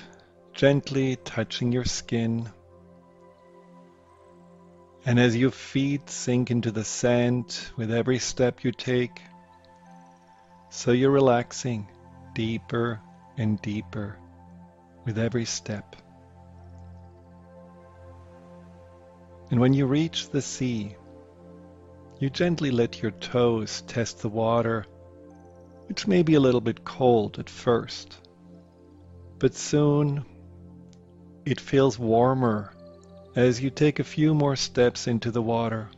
gently 0.52 1.16
touching 1.16 1.70
your 1.70 1.84
skin. 1.84 2.50
And 5.06 5.20
as 5.20 5.36
your 5.36 5.52
feet 5.52 6.10
sink 6.10 6.50
into 6.50 6.72
the 6.72 6.84
sand 6.84 7.56
with 7.76 7.92
every 7.92 8.18
step 8.18 8.64
you 8.64 8.72
take, 8.72 9.20
so 10.70 10.90
you're 10.90 11.10
relaxing 11.10 11.86
deeper 12.34 13.00
and 13.38 13.60
deeper 13.62 14.18
with 15.04 15.18
every 15.18 15.44
step. 15.46 15.96
And 19.50 19.60
when 19.60 19.72
you 19.72 19.86
reach 19.86 20.28
the 20.28 20.42
sea, 20.42 20.96
you 22.18 22.28
gently 22.28 22.70
let 22.70 23.00
your 23.00 23.12
toes 23.12 23.82
test 23.86 24.20
the 24.20 24.28
water, 24.28 24.84
which 25.86 26.06
may 26.06 26.22
be 26.22 26.34
a 26.34 26.40
little 26.40 26.60
bit 26.60 26.84
cold 26.84 27.38
at 27.38 27.48
first, 27.48 28.18
but 29.38 29.54
soon 29.54 30.26
it 31.46 31.60
feels 31.60 31.98
warmer 31.98 32.74
as 33.36 33.62
you 33.62 33.70
take 33.70 34.00
a 34.00 34.04
few 34.04 34.34
more 34.34 34.56
steps 34.56 35.06
into 35.06 35.30
the 35.30 35.40
water. 35.40 35.88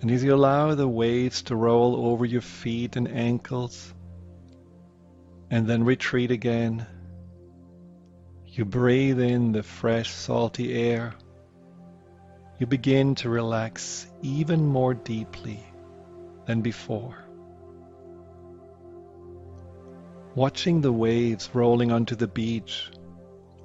And 0.00 0.10
as 0.10 0.24
you 0.24 0.34
allow 0.34 0.74
the 0.74 0.88
waves 0.88 1.42
to 1.42 1.54
roll 1.54 2.06
over 2.06 2.24
your 2.24 2.40
feet 2.40 2.96
and 2.96 3.08
ankles, 3.08 3.94
and 5.50 5.66
then 5.66 5.84
retreat 5.84 6.30
again. 6.30 6.86
You 8.46 8.64
breathe 8.64 9.20
in 9.20 9.52
the 9.52 9.62
fresh, 9.62 10.10
salty 10.10 10.74
air, 10.74 11.14
you 12.58 12.66
begin 12.66 13.14
to 13.16 13.28
relax 13.28 14.06
even 14.22 14.66
more 14.66 14.94
deeply 14.94 15.62
than 16.46 16.62
before. 16.62 17.16
Watching 20.34 20.80
the 20.80 20.92
waves 20.92 21.50
rolling 21.52 21.92
onto 21.92 22.14
the 22.14 22.26
beach 22.26 22.90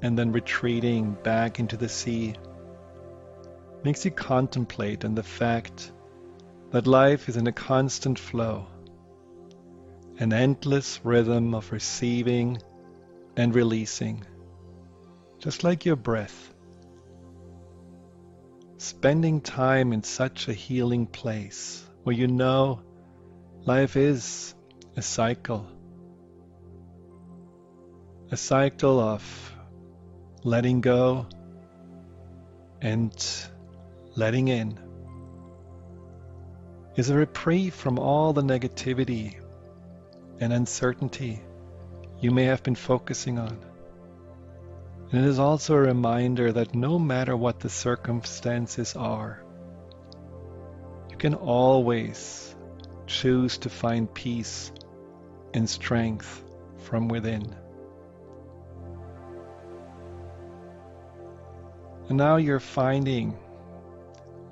and 0.01 0.17
then 0.17 0.31
retreating 0.31 1.17
back 1.23 1.59
into 1.59 1.77
the 1.77 1.87
sea 1.87 2.35
makes 3.83 4.03
you 4.03 4.11
contemplate 4.11 5.05
on 5.05 5.15
the 5.15 5.23
fact 5.23 5.91
that 6.71 6.87
life 6.87 7.29
is 7.29 7.37
in 7.37 7.47
a 7.47 7.51
constant 7.51 8.19
flow, 8.19 8.67
an 10.21 10.31
endless 10.33 11.03
rhythm 11.03 11.55
of 11.55 11.71
receiving 11.71 12.61
and 13.35 13.55
releasing, 13.55 14.23
just 15.39 15.63
like 15.63 15.83
your 15.83 15.95
breath. 15.95 16.53
Spending 18.77 19.41
time 19.41 19.91
in 19.91 20.03
such 20.03 20.47
a 20.47 20.53
healing 20.53 21.07
place 21.07 21.83
where 22.03 22.15
you 22.15 22.27
know 22.27 22.83
life 23.65 23.97
is 23.97 24.53
a 24.95 25.01
cycle. 25.01 25.65
A 28.29 28.37
cycle 28.37 28.99
of 28.99 29.23
letting 30.43 30.81
go 30.81 31.25
and 32.79 33.11
letting 34.15 34.49
in. 34.49 34.79
Is 36.95 37.09
a 37.09 37.15
reprieve 37.15 37.73
from 37.73 37.97
all 37.97 38.33
the 38.33 38.43
negativity 38.43 39.40
and 40.41 40.51
uncertainty 40.51 41.39
you 42.19 42.31
may 42.31 42.45
have 42.45 42.63
been 42.63 42.75
focusing 42.75 43.39
on. 43.39 43.59
And 45.11 45.25
it 45.25 45.27
is 45.27 45.39
also 45.39 45.75
a 45.75 45.81
reminder 45.81 46.51
that 46.51 46.73
no 46.73 46.97
matter 46.97 47.37
what 47.37 47.59
the 47.59 47.69
circumstances 47.69 48.95
are, 48.95 49.43
you 51.09 51.17
can 51.17 51.35
always 51.35 52.55
choose 53.05 53.59
to 53.59 53.69
find 53.69 54.11
peace 54.13 54.71
and 55.53 55.69
strength 55.69 56.43
from 56.77 57.07
within. 57.07 57.55
And 62.09 62.17
now 62.17 62.37
you're 62.37 62.59
finding 62.59 63.37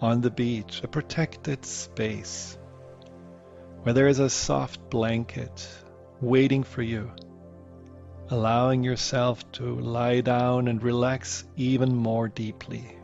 on 0.02 0.22
the 0.22 0.32
beach 0.32 0.82
a 0.84 0.88
protected 0.88 1.66
space 1.66 2.59
where 3.84 3.94
there 3.94 4.08
is 4.08 4.20
a 4.20 4.30
soft 4.30 4.90
blanket 4.90 5.68
waiting 6.22 6.64
for 6.64 6.82
you, 6.82 7.12
allowing 8.30 8.84
yourself 8.84 9.50
to 9.54 9.80
lie 9.80 10.22
down 10.22 10.68
and 10.68 10.84
relax 10.84 11.46
even 11.56 11.96
more 11.96 12.28
deeply. 12.28 12.96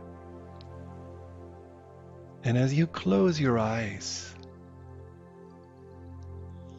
And 2.44 2.58
as 2.58 2.74
you 2.74 2.88
close 2.88 3.40
your 3.40 3.58
eyes, 3.58 4.36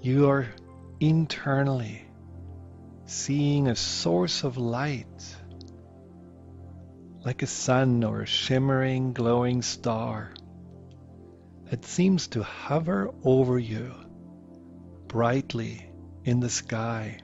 you 0.00 0.28
are 0.28 0.46
internally 1.00 2.02
seeing 3.06 3.68
a 3.68 3.76
source 3.76 4.44
of 4.44 4.56
light 4.56 5.36
like 7.24 7.42
a 7.42 7.46
sun 7.46 8.04
or 8.04 8.22
a 8.22 8.26
shimmering, 8.26 9.12
glowing 9.12 9.60
star 9.60 10.32
that 11.70 11.84
seems 11.84 12.28
to 12.28 12.42
hover 12.42 13.12
over 13.24 13.58
you 13.58 13.92
brightly 15.08 15.90
in 16.24 16.40
the 16.40 16.50
sky, 16.50 17.18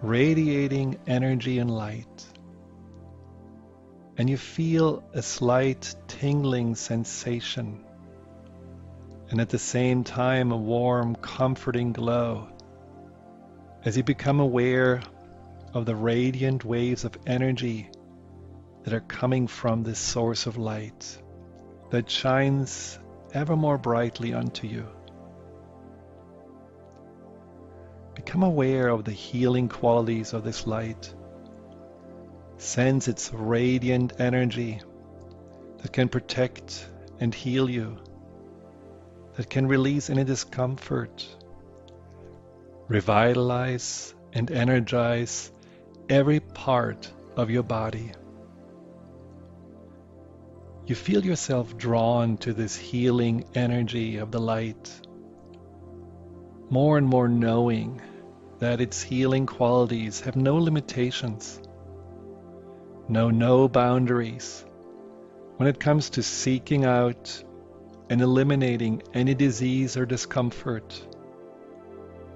radiating 0.00 0.98
energy 1.06 1.58
and 1.58 1.70
light. 1.70 2.26
And 4.16 4.28
you 4.28 4.36
feel 4.36 5.04
a 5.12 5.22
slight 5.22 5.94
tingling 6.08 6.74
sensation, 6.74 7.84
and 9.30 9.40
at 9.40 9.48
the 9.48 9.58
same 9.58 10.04
time, 10.04 10.52
a 10.52 10.56
warm, 10.56 11.14
comforting 11.16 11.92
glow. 11.92 12.48
As 13.84 13.96
you 13.96 14.02
become 14.02 14.40
aware 14.40 15.02
of 15.72 15.86
the 15.86 15.94
radiant 15.94 16.64
waves 16.64 17.04
of 17.04 17.16
energy 17.26 17.90
that 18.82 18.92
are 18.92 19.00
coming 19.00 19.46
from 19.46 19.82
this 19.82 19.98
source 19.98 20.46
of 20.46 20.56
light 20.56 21.18
that 21.90 22.10
shines 22.10 22.98
ever 23.32 23.56
more 23.56 23.78
brightly 23.78 24.34
unto 24.34 24.66
you. 24.66 24.86
Become 28.14 28.42
aware 28.42 28.88
of 28.88 29.04
the 29.04 29.12
healing 29.12 29.68
qualities 29.68 30.32
of 30.32 30.44
this 30.44 30.66
light. 30.66 31.14
Sense 32.56 33.08
its 33.08 33.32
radiant 33.32 34.20
energy 34.20 34.80
that 35.82 35.92
can 35.92 36.08
protect 36.08 36.88
and 37.20 37.34
heal 37.34 37.70
you, 37.70 37.96
that 39.36 39.48
can 39.48 39.66
release 39.66 40.10
any 40.10 40.24
discomfort, 40.24 41.26
revitalize 42.88 44.14
and 44.32 44.50
energize 44.50 45.52
every 46.08 46.40
part 46.40 47.10
of 47.36 47.50
your 47.50 47.62
body 47.62 48.12
you 50.88 50.94
feel 50.94 51.22
yourself 51.22 51.76
drawn 51.76 52.38
to 52.38 52.54
this 52.54 52.74
healing 52.74 53.44
energy 53.54 54.16
of 54.16 54.30
the 54.30 54.40
light, 54.40 54.90
more 56.70 56.96
and 56.96 57.06
more 57.06 57.28
knowing 57.28 58.00
that 58.58 58.80
its 58.80 59.02
healing 59.02 59.44
qualities 59.44 60.20
have 60.20 60.34
no 60.34 60.56
limitations, 60.56 61.60
know 63.06 63.28
no 63.28 63.68
boundaries 63.68 64.64
when 65.58 65.68
it 65.68 65.78
comes 65.78 66.08
to 66.08 66.22
seeking 66.22 66.86
out 66.86 67.44
and 68.08 68.22
eliminating 68.22 69.02
any 69.12 69.34
disease 69.34 69.94
or 69.94 70.06
discomfort 70.06 71.06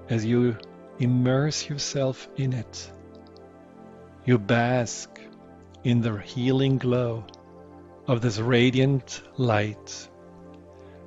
as 0.09 0.23
you 0.23 0.55
immerse 0.99 1.67
yourself 1.67 2.27
in 2.35 2.53
it. 2.53 2.91
You 4.25 4.37
bask 4.37 5.19
in 5.83 6.01
the 6.01 6.19
healing 6.19 6.77
glow 6.77 7.25
of 8.07 8.21
this 8.21 8.39
radiant 8.39 9.21
light 9.37 10.09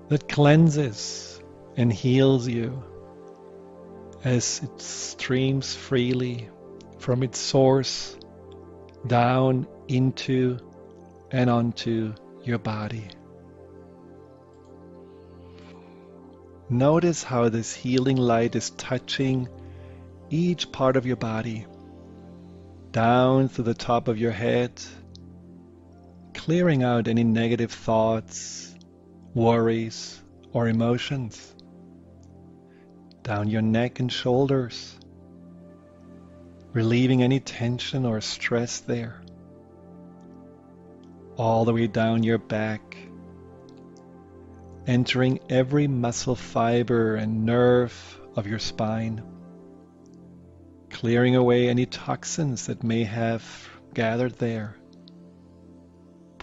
that 0.08 0.28
cleanses 0.28 1.40
and 1.76 1.92
heals 1.92 2.48
you 2.48 2.82
as 4.24 4.62
it 4.62 4.80
streams 4.80 5.74
freely 5.74 6.48
from 6.98 7.22
its 7.22 7.38
source 7.38 8.16
down 9.06 9.66
into 9.88 10.58
and 11.30 11.50
onto 11.50 12.14
your 12.42 12.58
body. 12.58 13.08
Notice 16.68 17.22
how 17.22 17.48
this 17.48 17.74
healing 17.74 18.16
light 18.16 18.56
is 18.56 18.70
touching 18.70 19.48
each 20.30 20.72
part 20.72 20.96
of 20.96 21.06
your 21.06 21.16
body, 21.16 21.66
down 22.90 23.48
to 23.50 23.62
the 23.62 23.74
top 23.74 24.08
of 24.08 24.18
your 24.18 24.32
head 24.32 24.72
clearing 26.46 26.84
out 26.84 27.08
any 27.08 27.24
negative 27.24 27.72
thoughts, 27.72 28.72
worries, 29.34 30.22
or 30.52 30.68
emotions. 30.68 31.52
Down 33.24 33.50
your 33.50 33.62
neck 33.62 33.98
and 33.98 34.12
shoulders, 34.12 34.96
relieving 36.72 37.20
any 37.24 37.40
tension 37.40 38.06
or 38.06 38.20
stress 38.20 38.78
there. 38.78 39.20
All 41.36 41.64
the 41.64 41.72
way 41.72 41.88
down 41.88 42.22
your 42.22 42.38
back, 42.38 42.96
entering 44.86 45.40
every 45.50 45.88
muscle 45.88 46.36
fiber 46.36 47.16
and 47.16 47.44
nerve 47.44 48.20
of 48.36 48.46
your 48.46 48.60
spine, 48.60 49.20
clearing 50.90 51.34
away 51.34 51.68
any 51.68 51.86
toxins 51.86 52.66
that 52.66 52.84
may 52.84 53.02
have 53.02 53.42
gathered 53.94 54.38
there 54.38 54.76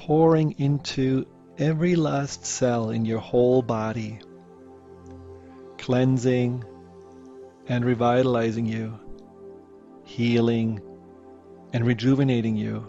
pouring 0.05 0.51
into 0.57 1.25
every 1.57 1.95
last 1.95 2.45
cell 2.45 2.89
in 2.89 3.05
your 3.05 3.19
whole 3.19 3.61
body, 3.61 4.19
cleansing 5.77 6.61
and 7.69 7.85
revitalizing 7.85 8.65
you, 8.65 8.99
healing 10.03 10.81
and 11.71 11.87
rejuvenating 11.87 12.57
you. 12.57 12.85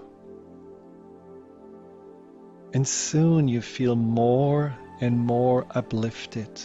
And 2.72 2.86
soon 2.86 3.46
you 3.46 3.62
feel 3.62 3.94
more 3.94 4.76
and 5.00 5.16
more 5.16 5.66
uplifted 5.70 6.60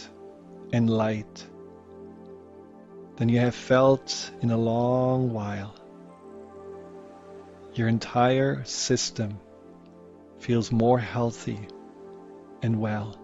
and 0.72 0.90
light 0.90 1.46
than 3.18 3.28
you 3.28 3.38
have 3.38 3.54
felt 3.54 4.32
in 4.40 4.50
a 4.50 4.58
long 4.58 5.32
while. 5.32 5.76
Your 7.72 7.86
entire 7.86 8.64
system 8.64 9.38
feels 10.40 10.72
more 10.72 10.98
healthy 10.98 11.68
and 12.62 12.80
well. 12.80 13.16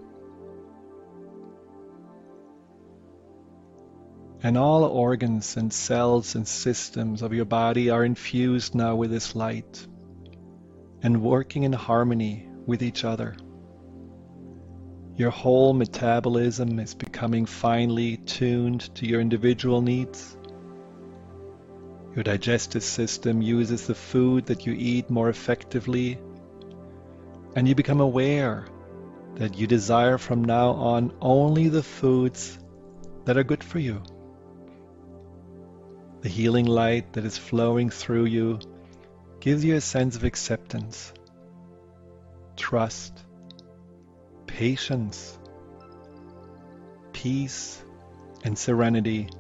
And 4.43 4.57
all 4.57 4.85
organs 4.85 5.57
and 5.57 5.73
cells 5.73 6.35
and 6.35 6.47
systems 6.47 7.23
of 7.23 7.33
your 7.33 7.47
body 7.47 7.91
are 7.91 8.05
infused 8.05 8.75
now 8.75 8.95
with 8.95 9.11
this 9.11 9.35
light 9.35 9.87
and 11.03 11.23
working 11.23 11.65
in 11.65 11.73
harmony 11.73 12.49
with 12.67 12.83
each 12.83 13.05
other. 13.05 13.35
Your 15.17 15.31
whole 15.31 15.73
metabolism 15.73 16.79
is 16.79 16.95
becoming 16.95 17.47
finely 17.47 18.19
tuned 18.19 18.95
to 18.97 19.07
your 19.07 19.21
individual 19.21 19.81
needs. 19.81 20.37
Your 22.15 22.23
digestive 22.23 22.83
system 22.83 23.41
uses 23.41 23.87
the 23.87 23.95
food 23.95 24.47
that 24.47 24.67
you 24.67 24.75
eat 24.75 25.09
more 25.09 25.31
effectively, 25.31 26.19
and 27.57 27.67
you 27.67 27.75
become 27.75 28.03
aware 28.03 28.67
that 29.37 29.57
you 29.57 29.67
desire 29.67 30.19
from 30.19 30.45
now 30.45 30.73
on 30.73 31.13
only 31.23 31.69
the 31.69 31.83
foods 31.83 32.59
that 33.25 33.39
are 33.39 33.45
good 33.45 33.65
for 33.65 33.79
you. 33.79 34.03
The 36.21 36.29
healing 36.29 36.67
light 36.67 37.15
that 37.15 37.25
is 37.25 37.39
flowing 37.39 37.89
through 37.89 38.27
you 38.27 38.61
gives 39.41 39.65
you 39.65 39.75
a 39.75 39.81
sense 39.81 40.17
of 40.17 40.25
acceptance, 40.25 41.15
trust, 42.57 43.25
patience, 44.47 45.39
peace, 47.15 47.83
and 48.45 48.59
serenity 48.59 49.31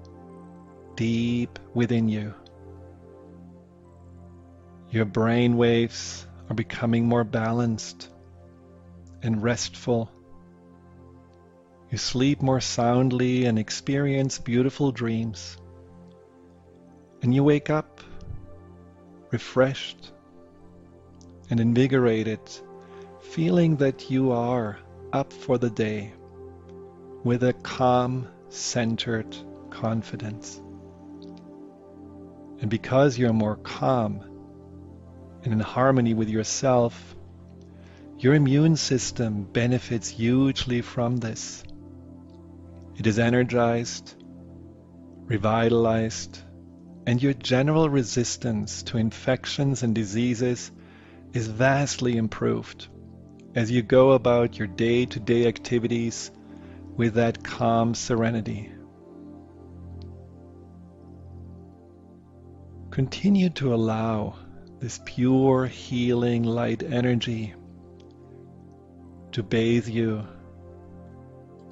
deep 0.94 1.58
within 1.74 2.08
you. 2.08 2.32
Your 4.90 5.04
brain 5.04 5.58
waves 5.58 6.26
are 6.48 6.54
becoming 6.54 7.06
more 7.06 7.24
balanced 7.24 8.08
and 9.22 9.42
restful. 9.42 10.10
You 11.90 11.98
sleep 11.98 12.42
more 12.42 12.60
soundly 12.60 13.44
and 13.44 13.58
experience 13.58 14.38
beautiful 14.38 14.92
dreams. 14.92 15.56
And 17.22 17.34
you 17.34 17.42
wake 17.42 17.70
up 17.70 18.00
refreshed 19.30 20.12
and 21.50 21.60
invigorated, 21.60 22.40
feeling 23.20 23.76
that 23.76 24.10
you 24.10 24.32
are 24.32 24.78
up 25.12 25.32
for 25.32 25.58
the 25.58 25.70
day 25.70 26.12
with 27.24 27.42
a 27.42 27.52
calm, 27.52 28.28
centered 28.48 29.36
confidence. 29.70 30.60
And 32.60 32.70
because 32.70 33.18
you're 33.18 33.32
more 33.32 33.56
calm 33.56 34.24
and 35.46 35.52
in 35.52 35.60
harmony 35.60 36.12
with 36.12 36.28
yourself, 36.28 37.14
your 38.18 38.34
immune 38.34 38.74
system 38.74 39.44
benefits 39.44 40.08
hugely 40.08 40.80
from 40.82 41.18
this. 41.18 41.62
It 42.96 43.06
is 43.06 43.20
energized, 43.20 44.16
revitalized, 45.26 46.40
and 47.06 47.22
your 47.22 47.32
general 47.32 47.88
resistance 47.88 48.82
to 48.84 48.98
infections 48.98 49.84
and 49.84 49.94
diseases 49.94 50.72
is 51.32 51.46
vastly 51.46 52.16
improved 52.16 52.88
as 53.54 53.70
you 53.70 53.82
go 53.82 54.12
about 54.12 54.58
your 54.58 54.66
day 54.66 55.06
to 55.06 55.20
day 55.20 55.46
activities 55.46 56.32
with 56.96 57.14
that 57.14 57.44
calm 57.44 57.94
serenity. 57.94 58.72
Continue 62.90 63.50
to 63.50 63.72
allow 63.72 64.34
this 64.80 65.00
pure 65.04 65.66
healing 65.66 66.42
light 66.42 66.82
energy 66.82 67.54
to 69.32 69.42
bathe 69.42 69.88
you, 69.88 70.26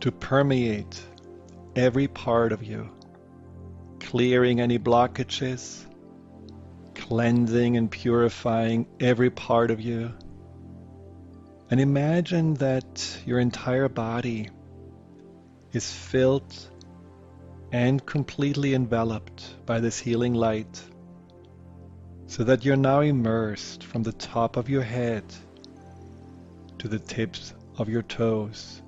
to 0.01 0.11
permeate 0.13 1.01
every 1.77 2.09
part 2.09 2.53
of 2.53 2.63
you 2.63 2.91
clearing 4.15 4.61
any 4.61 4.79
blockages, 4.79 5.85
cleansing 6.95 7.77
and 7.77 7.91
purifying 7.91 8.87
every 9.01 9.29
part 9.31 9.73
of 9.73 9.81
you. 9.81 10.13
And 11.71 11.81
imagine 11.81 12.55
that 12.55 13.19
your 13.27 13.41
entire 13.41 13.89
body 13.89 14.51
is 15.73 15.91
filled 15.91 16.55
and 17.73 18.07
completely 18.07 18.75
enveloped 18.75 19.67
by 19.67 19.81
this 19.81 19.99
healing 19.99 20.35
light, 20.35 20.81
so 22.27 22.45
that 22.45 22.65
you're 22.65 22.77
now 22.77 23.01
immersed 23.01 23.85
from 23.85 24.03
the 24.03 24.13
top 24.13 24.57
of 24.57 24.69
your 24.69 24.83
head 24.83 25.25
to 26.79 26.89
the 26.89 26.99
tips 26.99 27.55
of 27.79 27.89
your 27.89 28.03
toes, 28.03 28.83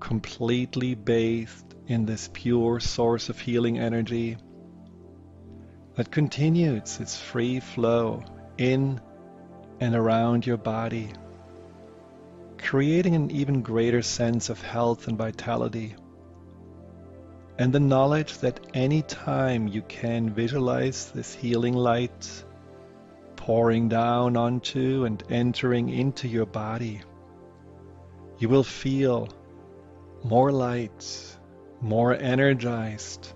completely 0.00 0.94
bathed 0.94 1.74
in 1.86 2.06
this 2.06 2.28
pure 2.32 2.80
source 2.80 3.28
of 3.28 3.38
healing 3.38 3.78
energy 3.78 4.36
that 5.94 6.10
continues 6.10 7.00
its 7.00 7.18
free 7.18 7.60
flow 7.60 8.22
in 8.58 9.00
and 9.80 9.94
around 9.94 10.46
your 10.46 10.56
body, 10.56 11.08
creating 12.58 13.14
an 13.14 13.30
even 13.30 13.62
greater 13.62 14.02
sense 14.02 14.50
of 14.50 14.60
health 14.60 15.08
and 15.08 15.16
vitality. 15.16 15.94
And 17.58 17.72
the 17.72 17.80
knowledge 17.80 18.38
that 18.38 18.60
any 18.74 19.02
time 19.02 19.66
you 19.66 19.82
can 19.82 20.30
visualize 20.30 21.10
this 21.10 21.34
healing 21.34 21.74
light 21.74 22.44
pouring 23.36 23.88
down 23.88 24.36
onto 24.36 25.04
and 25.04 25.22
entering 25.30 25.88
into 25.88 26.28
your 26.28 26.46
body, 26.46 27.00
you 28.38 28.48
will 28.48 28.64
feel 28.64 29.28
more 30.22 30.52
light 30.52 31.36
more 31.80 32.14
energized 32.14 33.32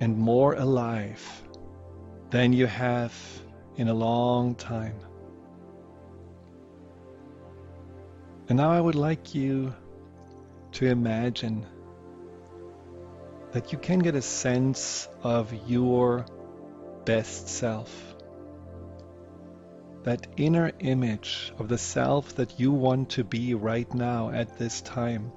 and 0.00 0.16
more 0.16 0.54
alive 0.54 1.22
than 2.30 2.52
you 2.52 2.66
have 2.66 3.14
in 3.76 3.88
a 3.88 3.94
long 3.94 4.54
time. 4.54 4.98
And 8.48 8.56
now 8.56 8.70
I 8.70 8.80
would 8.80 8.94
like 8.94 9.34
you 9.34 9.74
to 10.72 10.86
imagine 10.86 11.66
that 13.58 13.72
you 13.72 13.78
can 13.78 13.98
get 13.98 14.14
a 14.14 14.22
sense 14.22 15.08
of 15.24 15.52
your 15.68 16.24
best 17.04 17.48
self. 17.48 17.92
That 20.04 20.28
inner 20.36 20.70
image 20.78 21.52
of 21.58 21.66
the 21.66 21.76
self 21.76 22.36
that 22.36 22.60
you 22.60 22.70
want 22.70 23.10
to 23.10 23.24
be 23.24 23.54
right 23.54 23.92
now 23.92 24.30
at 24.30 24.60
this 24.60 24.80
time. 24.82 25.32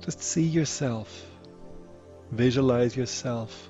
Just 0.00 0.22
see 0.22 0.44
yourself, 0.44 1.26
visualize 2.30 2.96
yourself 2.96 3.68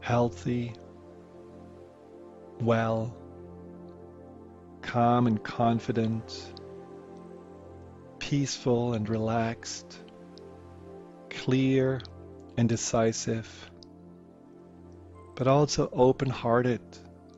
healthy, 0.00 0.72
well, 2.62 3.14
calm 4.80 5.26
and 5.26 5.44
confident, 5.44 6.54
peaceful 8.18 8.94
and 8.94 9.06
relaxed, 9.06 9.98
clear 11.42 12.00
and 12.56 12.68
decisive, 12.68 13.48
but 15.34 15.46
also 15.46 15.88
open 15.92 16.30
hearted 16.30 16.80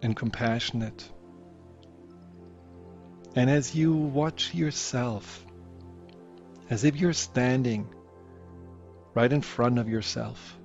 and 0.03 0.15
compassionate. 0.15 1.11
And 3.35 3.51
as 3.51 3.75
you 3.75 3.95
watch 3.95 4.55
yourself 4.55 5.45
as 6.69 6.85
if 6.85 6.97
you're 6.97 7.13
standing 7.13 7.89
right 9.15 9.33
in 9.33 9.41
front 9.41 9.79
of 9.79 9.89
yourself, 9.89 10.59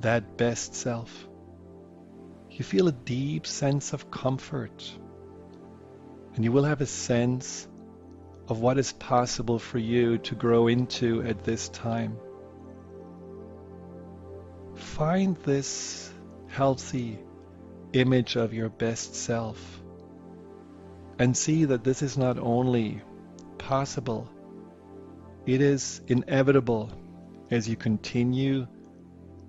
that 0.00 0.36
best 0.36 0.74
self. 0.74 1.28
You 2.50 2.64
feel 2.64 2.88
a 2.88 2.92
deep 2.92 3.46
sense 3.46 3.92
of 3.92 4.10
comfort, 4.10 4.92
and 6.34 6.44
you 6.44 6.52
will 6.52 6.64
have 6.64 6.80
a 6.80 6.86
sense 6.86 7.68
of 8.48 8.60
what 8.60 8.78
is 8.78 8.92
possible 8.92 9.58
for 9.58 9.78
you 9.78 10.18
to 10.18 10.34
grow 10.34 10.66
into 10.66 11.22
at 11.22 11.44
this 11.44 11.68
time. 11.68 12.18
Find 15.00 15.34
this 15.44 16.12
healthy 16.48 17.18
image 17.94 18.36
of 18.36 18.52
your 18.52 18.68
best 18.68 19.14
self 19.14 19.80
and 21.18 21.34
see 21.34 21.64
that 21.64 21.82
this 21.82 22.02
is 22.02 22.18
not 22.18 22.38
only 22.38 23.00
possible 23.56 24.28
it 25.46 25.62
is 25.62 26.02
inevitable 26.08 26.90
as 27.50 27.66
you 27.66 27.76
continue 27.76 28.66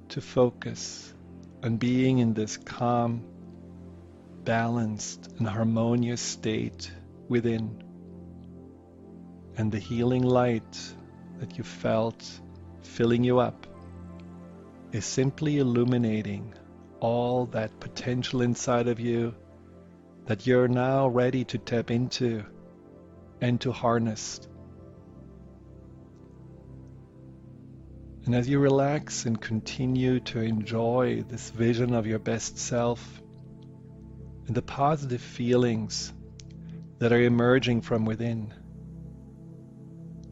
to 0.07 0.21
focus 0.21 1.13
on 1.63 1.75
being 1.75 2.19
in 2.19 2.33
this 2.33 2.55
calm, 2.55 3.21
balanced, 4.45 5.33
and 5.37 5.45
harmonious 5.45 6.21
state 6.21 6.89
within. 7.27 7.83
And 9.57 9.69
the 9.69 9.79
healing 9.79 10.23
light 10.23 10.93
that 11.39 11.57
you 11.57 11.65
felt 11.65 12.39
filling 12.83 13.25
you 13.25 13.39
up 13.39 13.67
is 14.91 15.05
simply 15.05 15.59
illuminating 15.59 16.53
all 16.99 17.45
that 17.47 17.79
potential 17.79 18.41
inside 18.41 18.87
of 18.87 18.99
you 18.99 19.33
that 20.25 20.45
you're 20.45 20.67
now 20.67 21.07
ready 21.07 21.43
to 21.45 21.57
tap 21.57 21.91
into 21.91 22.43
and 23.39 23.59
to 23.61 23.71
harness. 23.71 24.39
And 28.25 28.35
as 28.35 28.47
you 28.47 28.59
relax 28.59 29.25
and 29.25 29.41
continue 29.41 30.19
to 30.19 30.39
enjoy 30.39 31.23
this 31.23 31.49
vision 31.49 31.95
of 31.95 32.05
your 32.05 32.19
best 32.19 32.57
self, 32.59 33.21
and 34.45 34.55
the 34.55 34.61
positive 34.61 35.21
feelings 35.21 36.13
that 36.99 37.11
are 37.11 37.21
emerging 37.21 37.81
from 37.81 38.05
within, 38.05 38.53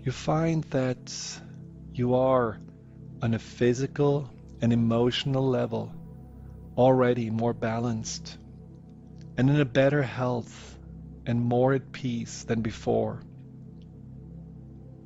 you 0.04 0.12
find 0.12 0.64
that 0.66 1.40
you 1.94 2.16
are 2.16 2.60
on 3.22 3.34
a 3.34 3.40
physical 3.40 4.30
and 4.62 4.74
emotional 4.74 5.48
level 5.48 5.94
already 6.78 7.30
more 7.30 7.54
balanced 7.54 8.38
and 9.38 9.50
in 9.50 9.60
a 9.60 9.66
better 9.66 10.02
health 10.02 10.78
and 11.26 11.42
more 11.42 11.74
at 11.74 11.92
peace 11.92 12.44
than 12.44 12.62
before. 12.62 13.22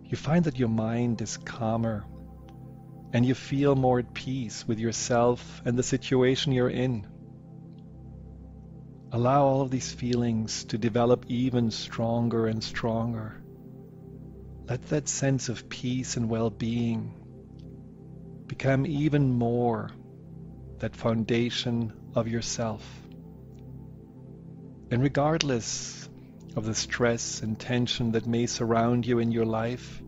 You 0.03 0.17
find 0.17 0.45
that 0.45 0.59
your 0.59 0.69
mind 0.69 1.21
is 1.21 1.37
calmer 1.37 2.05
and 3.13 3.25
you 3.25 3.35
feel 3.35 3.75
more 3.75 3.99
at 3.99 4.13
peace 4.13 4.67
with 4.67 4.79
yourself 4.79 5.61
and 5.65 5.77
the 5.77 5.83
situation 5.83 6.51
you're 6.51 6.69
in. 6.69 7.07
Allow 9.11 9.45
all 9.45 9.61
of 9.61 9.69
these 9.69 9.91
feelings 9.91 10.63
to 10.65 10.77
develop 10.77 11.25
even 11.27 11.69
stronger 11.69 12.47
and 12.47 12.63
stronger. 12.63 13.41
Let 14.67 14.87
that 14.89 15.07
sense 15.07 15.49
of 15.49 15.69
peace 15.69 16.17
and 16.17 16.29
well 16.29 16.49
being 16.49 17.22
become 18.53 18.85
even 18.85 19.33
more 19.33 19.89
that 20.77 20.95
foundation 20.95 21.91
of 22.13 22.27
yourself. 22.27 22.87
And 24.91 25.01
regardless 25.01 26.07
of 26.55 26.63
the 26.63 26.75
stress 26.75 27.41
and 27.41 27.59
tension 27.59 28.11
that 28.11 28.27
may 28.27 28.45
surround 28.45 29.07
you 29.07 29.17
in 29.17 29.31
your 29.31 29.47
life, 29.47 30.03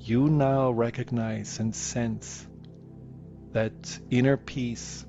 you 0.00 0.28
now 0.28 0.72
recognize 0.72 1.60
and 1.60 1.72
sense 1.76 2.44
that 3.52 4.00
inner 4.10 4.36
peace 4.36 5.06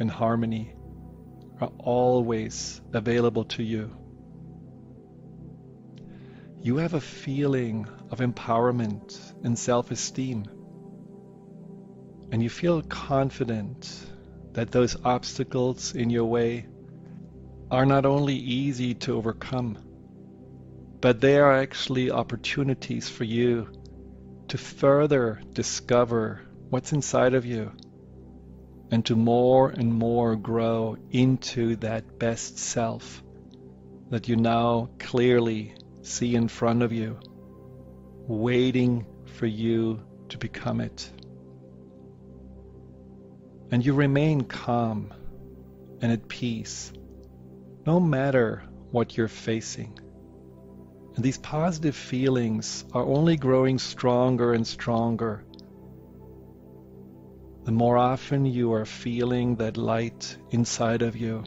and 0.00 0.10
harmony 0.10 0.74
are 1.60 1.72
always 1.78 2.80
available 2.94 3.44
to 3.44 3.62
you. 3.62 3.94
You 6.62 6.78
have 6.78 6.94
a 6.94 7.02
feeling 7.02 7.86
of 8.10 8.20
empowerment 8.20 9.44
and 9.44 9.58
self 9.58 9.90
esteem, 9.90 10.46
and 12.30 12.42
you 12.42 12.50
feel 12.50 12.82
confident 12.82 14.06
that 14.52 14.70
those 14.70 14.96
obstacles 15.04 15.94
in 15.94 16.10
your 16.10 16.24
way 16.24 16.66
are 17.70 17.86
not 17.86 18.06
only 18.06 18.34
easy 18.34 18.94
to 18.94 19.16
overcome, 19.16 19.78
but 21.00 21.20
they 21.20 21.38
are 21.38 21.56
actually 21.56 22.10
opportunities 22.10 23.08
for 23.08 23.24
you 23.24 23.68
to 24.48 24.58
further 24.58 25.40
discover 25.52 26.40
what's 26.70 26.92
inside 26.92 27.34
of 27.34 27.44
you 27.44 27.72
and 28.90 29.04
to 29.04 29.16
more 29.16 29.70
and 29.70 29.92
more 29.92 30.36
grow 30.36 30.96
into 31.10 31.76
that 31.76 32.18
best 32.18 32.58
self 32.58 33.22
that 34.10 34.28
you 34.28 34.36
now 34.36 34.88
clearly 34.98 35.74
see 36.02 36.36
in 36.36 36.46
front 36.46 36.82
of 36.82 36.92
you, 36.92 37.18
waiting 38.28 39.04
for 39.24 39.46
you 39.46 40.00
to 40.28 40.38
become 40.38 40.80
it. 40.80 41.10
And 43.70 43.84
you 43.84 43.94
remain 43.94 44.42
calm 44.42 45.12
and 46.00 46.12
at 46.12 46.28
peace 46.28 46.92
no 47.86 48.00
matter 48.00 48.64
what 48.90 49.16
you're 49.16 49.28
facing. 49.28 49.98
And 51.14 51.24
these 51.24 51.38
positive 51.38 51.96
feelings 51.96 52.84
are 52.92 53.04
only 53.04 53.36
growing 53.36 53.78
stronger 53.78 54.52
and 54.52 54.66
stronger. 54.66 55.44
The 57.64 57.72
more 57.72 57.96
often 57.96 58.44
you 58.44 58.72
are 58.74 58.84
feeling 58.84 59.56
that 59.56 59.76
light 59.76 60.36
inside 60.50 61.02
of 61.02 61.16
you, 61.16 61.44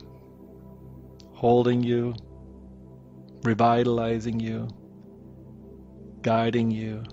holding 1.34 1.84
you, 1.84 2.16
revitalizing 3.44 4.40
you, 4.40 4.68
guiding 6.22 6.72
you, 6.72 7.04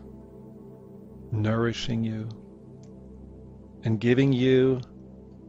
nourishing 1.30 2.02
you, 2.02 2.28
and 3.84 4.00
giving 4.00 4.32
you 4.32 4.80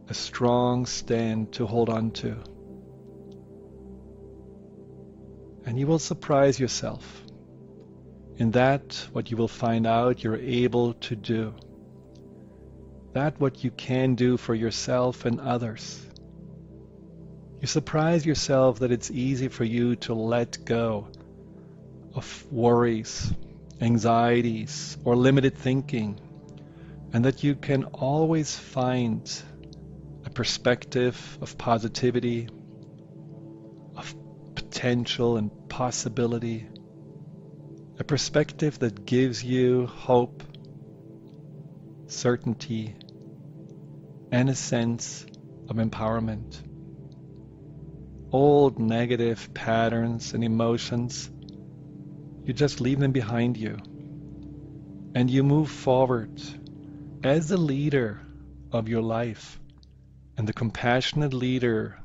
a 0.08 0.14
strong 0.14 0.86
stand 0.86 1.52
to 1.52 1.66
hold 1.66 1.88
on 1.88 2.10
to. 2.10 2.36
and 5.68 5.78
you 5.78 5.86
will 5.86 5.98
surprise 5.98 6.58
yourself 6.58 7.22
in 8.38 8.52
that 8.52 9.06
what 9.12 9.30
you 9.30 9.36
will 9.36 9.48
find 9.48 9.86
out 9.86 10.24
you're 10.24 10.34
able 10.34 10.94
to 10.94 11.14
do. 11.14 11.54
That 13.12 13.38
what 13.38 13.62
you 13.62 13.70
can 13.70 14.14
do 14.14 14.38
for 14.38 14.54
yourself 14.54 15.26
and 15.26 15.38
others. 15.38 16.00
You 17.60 17.66
surprise 17.66 18.24
yourself 18.24 18.78
that 18.78 18.92
it's 18.92 19.10
easy 19.10 19.48
for 19.48 19.64
you 19.64 19.96
to 20.06 20.14
let 20.14 20.64
go 20.64 21.08
of 22.14 22.50
worries, 22.50 23.30
anxieties, 23.78 24.96
or 25.04 25.16
limited 25.16 25.54
thinking, 25.58 26.18
and 27.12 27.26
that 27.26 27.44
you 27.44 27.54
can 27.54 27.84
always 27.84 28.58
find 28.58 29.30
a 30.24 30.30
perspective 30.30 31.38
of 31.40 31.56
positivity, 31.58 32.48
of 33.96 34.14
potential 34.54 35.36
and 35.36 35.50
possibility, 35.68 36.68
a 37.98 38.04
perspective 38.04 38.78
that 38.78 39.04
gives 39.04 39.42
you 39.42 39.86
hope, 39.86 40.42
certainty, 42.06 42.94
and 44.30 44.50
a 44.50 44.54
sense 44.54 45.24
of 45.68 45.76
empowerment. 45.76 46.60
Old 48.30 48.78
negative 48.78 49.52
patterns 49.54 50.34
and 50.34 50.44
emotions, 50.44 51.30
you 52.44 52.52
just 52.52 52.80
leave 52.80 52.98
them 52.98 53.12
behind 53.12 53.56
you 53.56 53.78
and 55.14 55.30
you 55.30 55.42
move 55.42 55.70
forward 55.70 56.40
as 57.24 57.48
the 57.48 57.56
leader 57.56 58.20
of 58.70 58.88
your 58.88 59.02
life 59.02 59.58
and 60.38 60.46
the 60.46 60.52
compassionate 60.52 61.34
leader 61.34 61.98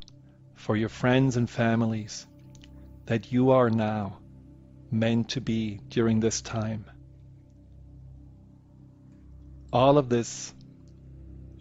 for 0.56 0.76
your 0.76 0.90
friends 0.90 1.38
and 1.38 1.48
families 1.48 2.26
that 3.06 3.32
you 3.32 3.52
are 3.52 3.70
now 3.70 4.18
meant 4.90 5.30
to 5.30 5.40
be 5.40 5.80
during 5.90 6.20
this 6.20 6.42
time. 6.42 6.84
All 9.72 10.00
of 10.00 10.10
this 10.10 10.52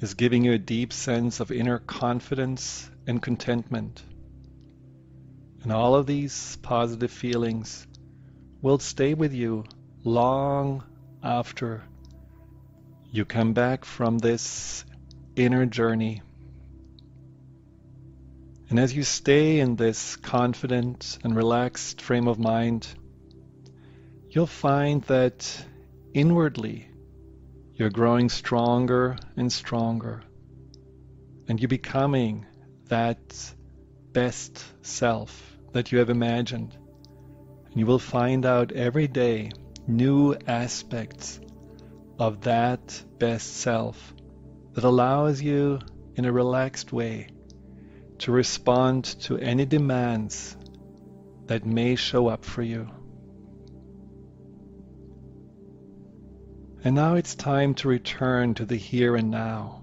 is 0.01 0.15
giving 0.15 0.45
you 0.45 0.53
a 0.53 0.59
deep 0.59 0.95
sense 0.95 1.41
of 1.41 1.53
inner 1.53 1.79
confidence 1.79 2.91
and 3.07 3.23
contentment. 3.23 4.03
And 5.63 5.73
all 5.73 5.95
of 5.95 6.07
these 6.07 6.57
positive 6.63 7.11
feelings 7.11 7.87
will 8.63 8.79
stay 8.79 9.13
with 9.13 9.35
you 9.35 9.65
long 10.05 10.85
after 11.23 11.83
you 13.11 13.27
come 13.27 13.53
back 13.53 13.85
from 13.85 14.19
this 14.19 14.87
inner 15.37 15.67
journey 15.67 16.23
and 18.73 18.81
as 18.81 18.97
you 18.97 19.03
stay 19.03 19.61
in 19.61 19.77
this 19.77 20.17
confident 20.17 21.19
and 21.23 21.37
relaxed 21.37 22.01
frame 22.01 22.27
of 22.27 22.39
mind, 22.39 22.89
you'll 24.31 24.47
find 24.47 25.03
that 25.03 25.67
inwardly 26.15 26.89
you're 27.75 27.91
growing 27.91 28.31
stronger 28.31 29.19
and 29.37 29.53
stronger, 29.53 30.23
and 31.49 31.61
you're 31.61 31.69
becoming 31.69 32.47
that 32.87 33.21
best 34.15 34.65
self 34.81 35.55
that 35.73 35.93
you 35.93 35.99
have 35.99 36.09
imagined. 36.09 36.75
And 37.67 37.77
you 37.77 37.85
will 37.85 37.99
find 37.99 38.47
out 38.47 38.73
every 38.73 39.07
day 39.07 39.51
new 39.87 40.35
aspects 40.47 41.39
of 42.19 42.41
that 42.45 43.05
best 43.19 43.55
self 43.55 44.15
that 44.73 44.85
allows 44.85 45.43
you 45.43 45.79
in 46.17 46.25
a 46.25 46.33
relaxed 46.33 46.91
way 46.91 47.29
to 48.23 48.31
respond 48.31 49.05
to 49.05 49.37
any 49.37 49.67
demands 49.67 50.57
that 51.47 51.67
may 51.67 51.97
show 51.97 52.29
up 52.29 52.45
for 52.45 52.63
you. 52.63 52.89
And 56.85 56.95
now 56.95 57.17
it's 57.17 57.35
time 57.35 57.75
to 57.75 57.89
return 57.89 58.55
to 58.55 58.65
the 58.65 58.77
here 58.77 59.17
and 59.17 59.33
now. 59.33 59.83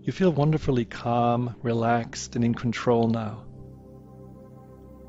You 0.00 0.14
feel 0.14 0.32
wonderfully 0.32 0.86
calm, 0.86 1.54
relaxed, 1.62 2.34
and 2.34 2.46
in 2.46 2.54
control 2.54 3.08
now. 3.08 3.44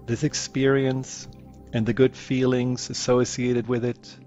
This 0.08 0.26
experience 0.26 1.26
and 1.72 1.86
the 1.86 1.94
good 1.94 2.18
feelings 2.18 2.90
associated 2.90 3.70
with 3.70 3.86
it 3.86 4.18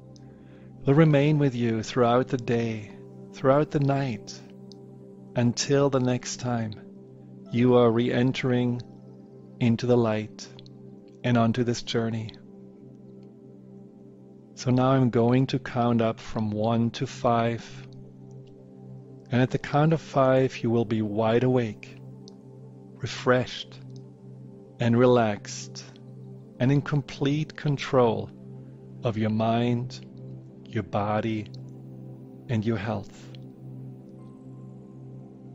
will 0.87 0.95
remain 0.95 1.39
with 1.39 1.55
you 1.55 1.83
throughout 1.83 2.29
the 2.29 2.39
day, 2.39 2.91
throughout 3.35 3.71
the 3.71 3.81
night, 3.81 4.41
until 5.37 5.91
the 5.91 6.01
next 6.01 6.39
time 6.39 6.75
you 7.51 7.75
are 7.75 7.91
re 7.91 8.13
entering 8.13 8.81
into 9.61 9.87
the 9.87 9.97
light 9.97 10.47
and 11.23 11.37
onto 11.37 11.65
this 11.65 11.83
journey. 11.83 12.31
So 14.57 14.71
now 14.71 14.91
I'm 14.91 15.11
going 15.11 15.49
to 15.49 15.59
count 15.59 16.01
up 16.01 16.21
from 16.21 16.51
one 16.51 16.91
to 16.93 17.07
five. 17.07 17.65
And 19.31 19.43
at 19.43 19.51
the 19.51 19.59
count 19.59 19.93
of 19.93 20.01
five, 20.01 20.57
you 20.63 20.71
will 20.71 20.85
be 20.85 21.03
wide 21.03 21.43
awake, 21.43 21.97
refreshed 22.97 23.79
and 24.79 24.97
relaxed 24.97 25.85
and 26.61 26.71
in 26.71 26.83
complete 26.83 27.57
control 27.57 28.31
of 29.03 29.19
your 29.19 29.31
mind, 29.31 30.07
your 30.67 30.85
body, 30.85 31.51
and 32.49 32.65
your 32.65 32.77
health. 32.77 33.34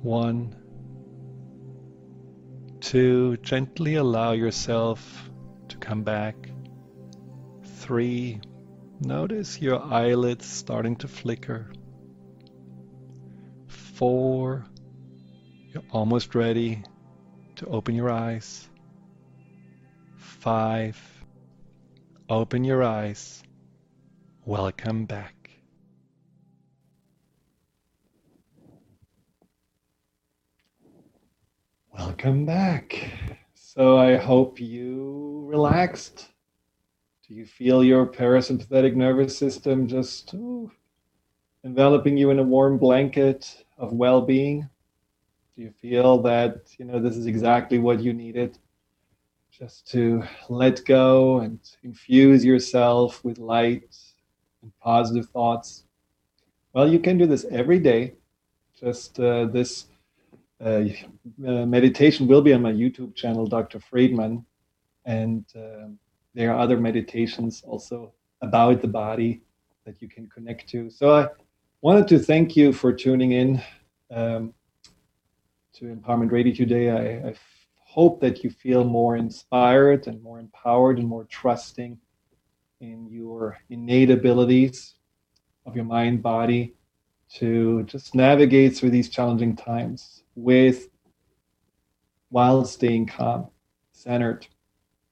One, 0.02 0.56
two, 2.80 3.36
gently 3.38 3.96
allow 3.96 4.32
yourself 4.32 5.30
to 5.68 5.78
come 5.78 6.04
back. 6.04 6.50
Three, 7.64 8.40
notice 9.02 9.62
your 9.62 9.84
eyelids 9.84 10.46
starting 10.46 10.96
to 10.98 11.08
flicker. 11.08 11.72
Four, 13.68 14.66
you're 15.74 15.84
almost 15.92 16.34
ready 16.34 16.84
to 17.58 17.66
open 17.68 17.94
your 17.94 18.10
eyes. 18.10 18.70
Five, 20.16 20.98
open 22.30 22.64
your 22.64 22.84
eyes. 22.84 23.44
Welcome 24.46 25.06
back. 25.06 25.39
Welcome 32.00 32.46
back. 32.46 33.12
So 33.56 33.98
I 33.98 34.16
hope 34.16 34.58
you 34.58 35.44
relaxed. 35.50 36.30
Do 37.28 37.34
you 37.34 37.46
feel 37.46 37.84
your 37.84 38.08
parasympathetic 38.08 38.96
nervous 38.96 39.38
system 39.38 39.86
just 39.86 40.34
ooh, 40.34 40.72
enveloping 41.66 42.16
you 42.16 42.30
in 42.30 42.40
a 42.40 42.44
warm 42.44 42.78
blanket 42.78 43.66
of 43.78 43.92
well-being? 43.92 44.70
Do 45.58 45.62
you 45.62 45.72
feel 45.72 46.22
that 46.22 46.74
you 46.78 46.86
know 46.86 47.02
this 47.02 47.18
is 47.18 47.26
exactly 47.26 47.80
what 47.80 48.00
you 48.00 48.14
needed? 48.14 48.58
Just 49.52 49.86
to 49.92 50.24
let 50.48 50.86
go 50.86 51.42
and 51.42 51.60
infuse 51.84 52.46
yourself 52.46 53.26
with 53.26 53.40
light 53.40 53.94
and 54.62 54.72
positive 54.80 55.28
thoughts. 55.32 55.84
Well, 56.72 56.90
you 56.90 57.00
can 57.00 57.18
do 57.18 57.26
this 57.26 57.46
every 57.52 57.80
day. 57.80 58.14
Just 58.80 59.20
uh, 59.20 59.46
this 59.48 59.89
uh, 60.64 60.84
uh, 61.48 61.66
meditation 61.66 62.28
will 62.28 62.42
be 62.42 62.54
on 62.54 62.62
my 62.62 62.72
YouTube 62.72 63.16
channel, 63.16 63.48
Dr. 63.48 63.80
Friedemann, 63.80 64.44
and 65.06 65.46
um, 65.56 65.98
there 66.34 66.52
are 66.52 66.60
other 66.60 66.78
meditations 66.78 67.64
also 67.66 68.14
about 68.42 68.82
the 68.82 68.88
body 68.88 69.42
that 69.86 70.02
you 70.02 70.10
can 70.10 70.28
connect 70.28 70.68
to. 70.70 70.90
So 70.90 71.16
I 71.16 71.28
wanted 71.82 72.08
to 72.10 72.20
thank 72.20 72.56
you 72.56 72.74
for 72.74 72.92
tuning 72.92 73.32
in 73.32 73.62
um, 74.12 74.54
to 75.74 75.86
Empowerment 75.86 76.32
Radio 76.32 76.54
today. 76.54 76.90
I, 76.90 77.30
I 77.30 77.36
hope 77.76 78.20
that 78.22 78.44
you 78.44 78.50
feel 78.50 78.84
more 78.84 79.16
inspired 79.16 80.08
and 80.08 80.22
more 80.22 80.40
empowered 80.40 81.00
and 81.00 81.08
more 81.08 81.24
trusting 81.26 81.98
in 82.82 83.08
your 83.10 83.58
innate 83.70 84.12
abilities 84.12 84.96
of 85.66 85.76
your 85.76 85.86
mind 85.86 86.22
body 86.22 86.76
to 87.36 87.84
just 87.84 88.16
navigate 88.16 88.76
through 88.76 88.90
these 88.90 89.10
challenging 89.10 89.56
times 89.56 90.24
with 90.44 90.88
while 92.30 92.64
staying 92.66 93.08
calm, 93.08 93.48
centered, 93.92 94.48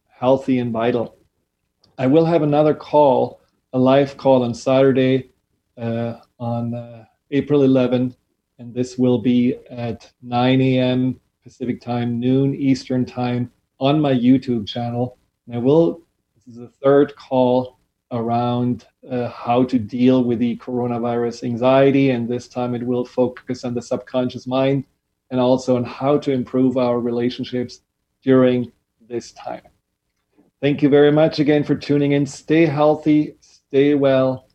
healthy, 0.08 0.60
and 0.60 0.72
vital. 0.72 1.18
I 1.98 2.08
will 2.08 2.26
have 2.26 2.44
another 2.44 2.74
call, 2.74 3.42
a 3.74 3.80
live 3.80 4.18
call 4.18 4.44
on 4.44 4.54
Saturday 4.54 5.32
uh, 5.78 6.20
on 6.40 6.74
uh, 6.74 7.06
April 7.32 7.62
11th, 7.62 8.16
and 8.60 8.74
this 8.74 8.98
will 8.98 9.20
be 9.20 9.56
at 9.70 10.12
9 10.22 10.62
a.m. 10.62 11.20
Pacific 11.44 11.82
time, 11.82 12.20
noon 12.20 12.54
Eastern 12.56 13.06
time 13.06 13.52
on 13.80 14.00
my 14.00 14.14
YouTube 14.14 14.68
channel. 14.68 15.18
And 15.46 15.56
I 15.56 15.60
will, 15.60 16.02
this 16.36 16.48
is 16.48 16.56
the 16.60 16.72
third 16.84 17.16
call 17.16 17.80
around 18.12 18.86
uh, 19.10 19.30
how 19.30 19.64
to 19.64 19.78
deal 19.80 20.24
with 20.24 20.40
the 20.40 20.58
coronavirus 20.58 21.44
anxiety, 21.44 22.12
and 22.12 22.28
this 22.28 22.48
time 22.48 22.76
it 22.76 22.84
will 22.84 23.06
focus 23.06 23.64
on 23.64 23.74
the 23.74 23.82
subconscious 23.82 24.48
mind 24.48 24.86
and 25.30 25.40
also 25.40 25.76
on 25.76 25.84
how 25.84 26.18
to 26.18 26.32
improve 26.32 26.78
our 26.78 27.00
relationships 27.00 27.82
during 28.24 28.72
this 29.08 29.32
time. 29.34 29.62
Thank 30.62 30.82
you 30.82 30.90
very 30.90 31.12
much 31.12 31.40
again 31.40 31.64
for 31.64 31.76
tuning 31.76 32.14
in. 32.14 32.26
Stay 32.26 32.66
healthy, 32.66 33.36
stay 33.42 33.94
well, 33.94 34.48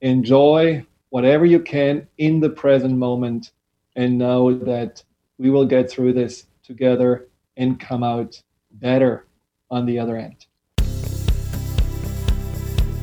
enjoy 0.00 0.84
whatever 1.08 1.44
you 1.44 1.60
can 1.60 2.06
in 2.18 2.40
the 2.40 2.50
present 2.50 2.96
moment, 2.96 3.52
and 3.96 4.16
know 4.16 4.54
that 4.54 5.02
we 5.38 5.50
will 5.50 5.66
get 5.66 5.90
through 5.90 6.12
this 6.12 6.46
together 6.62 7.28
and 7.56 7.80
come 7.80 8.04
out 8.04 8.40
better 8.70 9.26
on 9.70 9.86
the 9.86 9.98
other 9.98 10.16
end. 10.16 10.46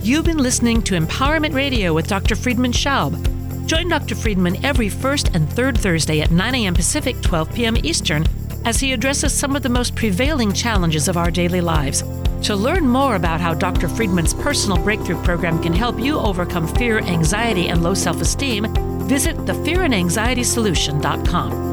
You've 0.01 0.24
been 0.24 0.38
listening 0.38 0.82
to 0.84 0.97
Empowerment 0.97 1.53
Radio 1.53 1.93
with 1.93 2.07
Dr. 2.07 2.36
Friedemann 2.36 2.72
Schaub. 2.72 3.37
Join 3.68 3.88
Dr. 3.89 4.15
Friedemann 4.15 4.63
every 4.63 4.88
first 4.88 5.36
and 5.36 5.51
third 5.51 5.78
Thursday 5.78 6.22
at 6.22 6.32
9 6.32 6.55
a.m. 6.55 6.74
Pacific, 6.74 7.22
12 7.22 7.53
p.m. 7.53 7.76
Eastern, 7.84 8.26
as 8.63 8.80
he 8.80 8.93
addresses 8.93 9.34
some 9.34 9.57
of 9.57 9.63
the 9.63 9.68
most 9.68 9.93
prevailing 9.93 10.53
challenges 10.53 11.09
of 11.09 11.18
our 11.18 11.30
daily 11.30 11.59
lives. 11.59 12.01
To 12.43 12.55
learn 12.55 12.88
more 12.88 13.15
about 13.15 13.41
how 13.41 13.53
Dr. 13.53 13.89
Friedemann's 13.89 14.34
personal 14.34 14.78
breakthrough 14.78 15.22
program 15.22 15.61
can 15.61 15.74
help 15.74 15.99
you 15.99 16.18
overcome 16.18 16.65
fear, 16.65 16.99
anxiety, 16.99 17.68
and 17.68 17.84
low 17.84 17.93
self 17.93 18.22
esteem, 18.22 18.74
visit 19.05 19.36
thefearandanxietysolution.com. 19.36 21.66